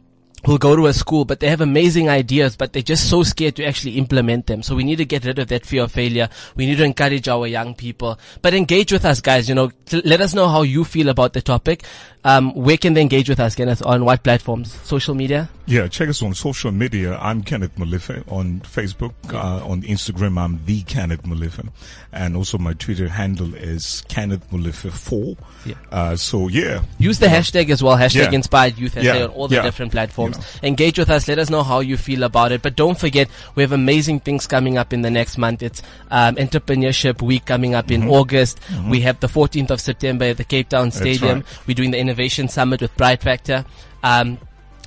will 0.46 0.58
go 0.58 0.76
to 0.76 0.88
a 0.88 0.94
school, 0.94 1.26
but 1.26 1.40
they 1.40 1.50
have 1.50 1.62
amazing 1.62 2.10
ideas, 2.10 2.56
but 2.56 2.74
they're 2.74 2.82
just 2.82 3.10
so 3.10 3.24
scared 3.24 3.56
to 3.56 3.66
actually 3.66 3.98
implement 3.98 4.48
them. 4.48 4.64
So 4.64 4.76
we 4.76 4.84
need 4.84 4.98
to 4.98 5.06
get 5.06 5.26
rid 5.26 5.40
of 5.40 5.48
that 5.48 5.66
fear 5.66 5.84
of 5.84 5.92
failure. 5.92 6.30
We 6.56 6.66
need 6.66 6.78
to 6.78 6.84
encourage 6.84 7.28
our 7.28 7.48
young 7.48 7.76
people, 7.76 8.20
but 8.42 8.54
engage 8.54 8.92
with 8.92 9.06
us, 9.06 9.22
guys. 9.22 9.48
You 9.48 9.56
know, 9.56 9.72
let 10.04 10.22
us 10.22 10.34
know 10.34 10.48
how 10.50 10.64
you 10.64 10.84
feel 10.84 11.10
about 11.10 11.34
the 11.34 11.42
topic. 11.42 11.84
Um, 12.26 12.54
where 12.56 12.78
can 12.78 12.94
they 12.94 13.02
engage 13.02 13.28
with 13.30 13.40
us, 13.40 13.56
Kenneth? 13.56 13.86
On 13.86 14.06
what 14.06 14.24
platforms? 14.24 14.74
Social 14.84 15.14
media? 15.14 15.50
Yeah, 15.66 15.88
check 15.88 16.10
us 16.10 16.22
on 16.22 16.34
social 16.34 16.72
media. 16.72 17.18
I'm 17.22 17.42
Kenneth 17.42 17.76
Malife 17.78 18.24
on 18.32 18.60
Facebook. 18.62 19.14
Uh, 19.34 19.66
on 19.66 19.82
Instagram, 19.84 20.38
I'm 20.38 20.60
the 20.66 20.82
Kenneth 20.84 21.24
Malife. 21.24 21.66
And 22.12 22.36
also 22.36 22.58
my 22.58 22.74
Twitter 22.74 23.08
handle 23.08 23.54
is 23.56 24.04
Kenneth 24.10 24.50
Malife 24.52 24.92
4. 24.92 25.36
Yeah. 25.66 25.76
Uh, 25.92 26.16
so 26.18 26.48
yeah. 26.50 26.84
Use 26.98 27.20
the 27.20 27.28
hashtag 27.28 27.70
as 27.70 27.82
well, 27.82 27.96
hashtag 27.98 28.32
Yeah. 28.32 28.32
Inspired 28.32 28.78
Youth 28.78 28.98
Yeah. 28.98 29.24
on 29.24 29.30
all 29.30 29.48
the 29.48 29.56
Yeah. 29.56 29.62
different 29.62 29.92
platforms. 29.94 30.38
You 30.62 30.68
Engage 30.70 31.00
with 31.00 31.10
us. 31.10 31.28
Let 31.30 31.40
us 31.40 31.50
know 31.50 31.64
how 31.64 31.80
you 31.80 31.96
feel 31.98 32.24
about 32.24 32.52
it. 32.52 32.62
But 32.62 32.76
don't 32.76 33.00
forget, 33.00 33.30
we 33.56 33.64
have 33.64 33.72
amazing 33.72 34.20
things 34.22 34.48
coming 34.48 34.78
up 34.78 34.92
in 34.92 35.02
the 35.02 35.12
next 35.12 35.38
month. 35.38 35.64
It's 35.64 35.82
um, 36.12 36.36
Entrepreneurship 36.36 37.22
Week 37.22 37.46
coming 37.46 37.74
up 37.74 37.90
in 37.92 38.10
August. 38.10 38.60
We 38.90 39.00
have 39.02 39.20
the 39.22 39.28
14th 39.28 39.72
of 39.72 39.80
September 39.82 40.26
at 40.26 40.38
the 40.38 40.44
Cape 40.44 40.70
Town 40.70 40.92
Stadium. 40.92 41.40
right. 41.40 41.46
We're 41.68 41.74
doing 41.76 41.92
the 41.92 42.00
Innovation 42.14 42.48
Summit 42.48 42.80
with 42.80 42.96
Bright 42.96 43.24
Factor. 43.24 43.66
Um, 44.04 44.38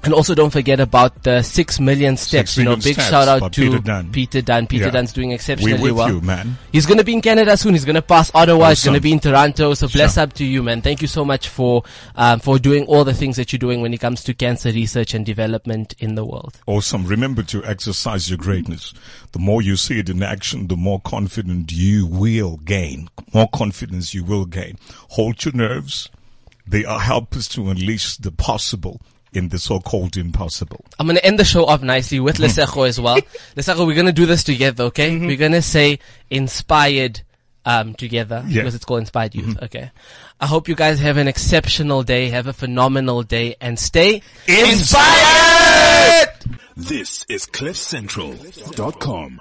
and 0.05 0.15
also 0.15 0.37
don't 0.37 0.51
forget 0.51 0.79
about 0.79 1.25
the 1.25 1.43
six 1.43 1.81
million 1.81 2.17
steps. 2.17 2.57
you 2.57 2.63
know, 2.63 2.77
big 2.77 2.93
Steps 2.95 3.09
shout 3.09 3.27
out 3.27 3.53
to 3.55 3.61
Peter 3.63 3.79
Dunn. 3.81 4.13
Peter 4.13 4.41
Dunn. 4.41 4.69
Peter 4.69 4.85
Yeah. 4.85 4.91
Dunn's 4.91 5.13
doing 5.13 5.33
exceptionally 5.33 5.73
We're 5.83 5.83
with 5.89 5.93
well. 5.97 6.11
you, 6.13 6.21
man. 6.21 6.57
He's 6.71 6.87
going 6.87 6.99
to 6.99 7.05
be 7.05 7.13
in 7.15 7.21
Canada 7.23 7.57
soon. 7.57 7.73
He's 7.75 7.85
going 7.85 7.97
to 7.97 8.03
pass 8.03 8.31
Ottawa. 8.33 8.69
He's 8.69 8.85
going 8.85 8.95
to 8.95 9.01
be 9.01 9.11
in 9.11 9.19
Toronto. 9.19 9.75
So 9.75 9.89
bless 9.89 10.15
Sure. 10.15 10.23
up 10.23 10.35
to 10.35 10.45
you, 10.45 10.63
man. 10.63 10.81
Thank 10.81 11.03
you 11.03 11.09
so 11.09 11.25
much 11.25 11.49
for 11.49 11.83
um, 12.15 12.39
for 12.39 12.61
doing 12.61 12.85
all 12.85 13.03
the 13.03 13.15
things 13.15 13.35
that 13.35 13.53
you're 13.53 13.59
doing 13.59 13.81
when 13.81 13.93
it 13.93 13.99
comes 13.99 14.23
to 14.25 14.35
cancer 14.35 14.71
research 14.71 15.13
and 15.13 15.27
development 15.27 15.95
in 15.99 16.15
the 16.15 16.25
world. 16.25 16.57
Awesome. 16.67 17.05
Remember 17.07 17.43
to 17.45 17.65
exercise 17.65 18.31
your 18.31 18.39
greatness. 18.39 18.95
The 19.33 19.41
more 19.41 19.61
you 19.61 19.75
see 19.77 19.99
it 19.99 20.09
in 20.09 20.23
action, 20.23 20.69
the 20.69 20.77
more 20.77 21.01
confident 21.01 21.73
you 21.73 22.07
will 22.07 22.59
gain. 22.59 23.09
More 23.35 23.49
confidence 23.53 24.15
you 24.15 24.23
will 24.23 24.45
gain. 24.45 24.79
Hold 25.11 25.45
your 25.45 25.55
nerves. 25.55 26.11
They 26.67 26.85
are 26.85 27.01
helpers 27.01 27.49
to 27.49 27.71
unleash 27.71 28.17
the 28.17 28.33
possible 28.33 29.01
in 29.33 29.49
the 29.51 29.59
so-called 29.59 30.17
impossible. 30.17 30.85
I'm 30.99 31.07
going 31.07 31.17
to 31.17 31.25
end 31.25 31.39
the 31.39 31.45
show 31.45 31.67
off 31.67 31.83
nicely 31.83 32.21
with 32.21 32.37
mm-hmm. 32.39 32.47
Lesego 32.47 32.89
as 32.89 33.01
well. 33.01 33.17
Lesego, 33.57 33.87
we're 33.87 33.95
going 33.95 34.07
to 34.07 34.13
do 34.13 34.27
this 34.27 34.43
together, 34.43 34.85
okay? 34.85 35.11
Mm-hmm. 35.11 35.27
We're 35.27 35.37
going 35.37 35.53
to 35.53 35.63
say 35.63 35.99
inspired 36.31 37.21
um, 37.67 37.95
together 37.95 38.45
Yeah. 38.47 38.63
because 38.63 38.75
it's 38.75 38.85
called 38.85 39.01
Inspired 39.01 39.35
Youth. 39.35 39.47
Mm-hmm. 39.57 39.65
Okay. 39.65 39.91
I 40.41 40.47
hope 40.47 40.69
you 40.69 40.75
guys 40.75 41.01
have 41.01 41.17
an 41.19 41.29
exceptional 41.29 42.03
day, 42.03 42.31
have 42.31 42.47
a 42.47 42.53
phenomenal 42.53 43.23
day, 43.23 43.57
and 43.61 43.79
stay 43.79 44.23
Inspired! 44.47 46.29
This 46.77 47.25
is 47.29 47.47
CliffCentral.com. 47.47 49.41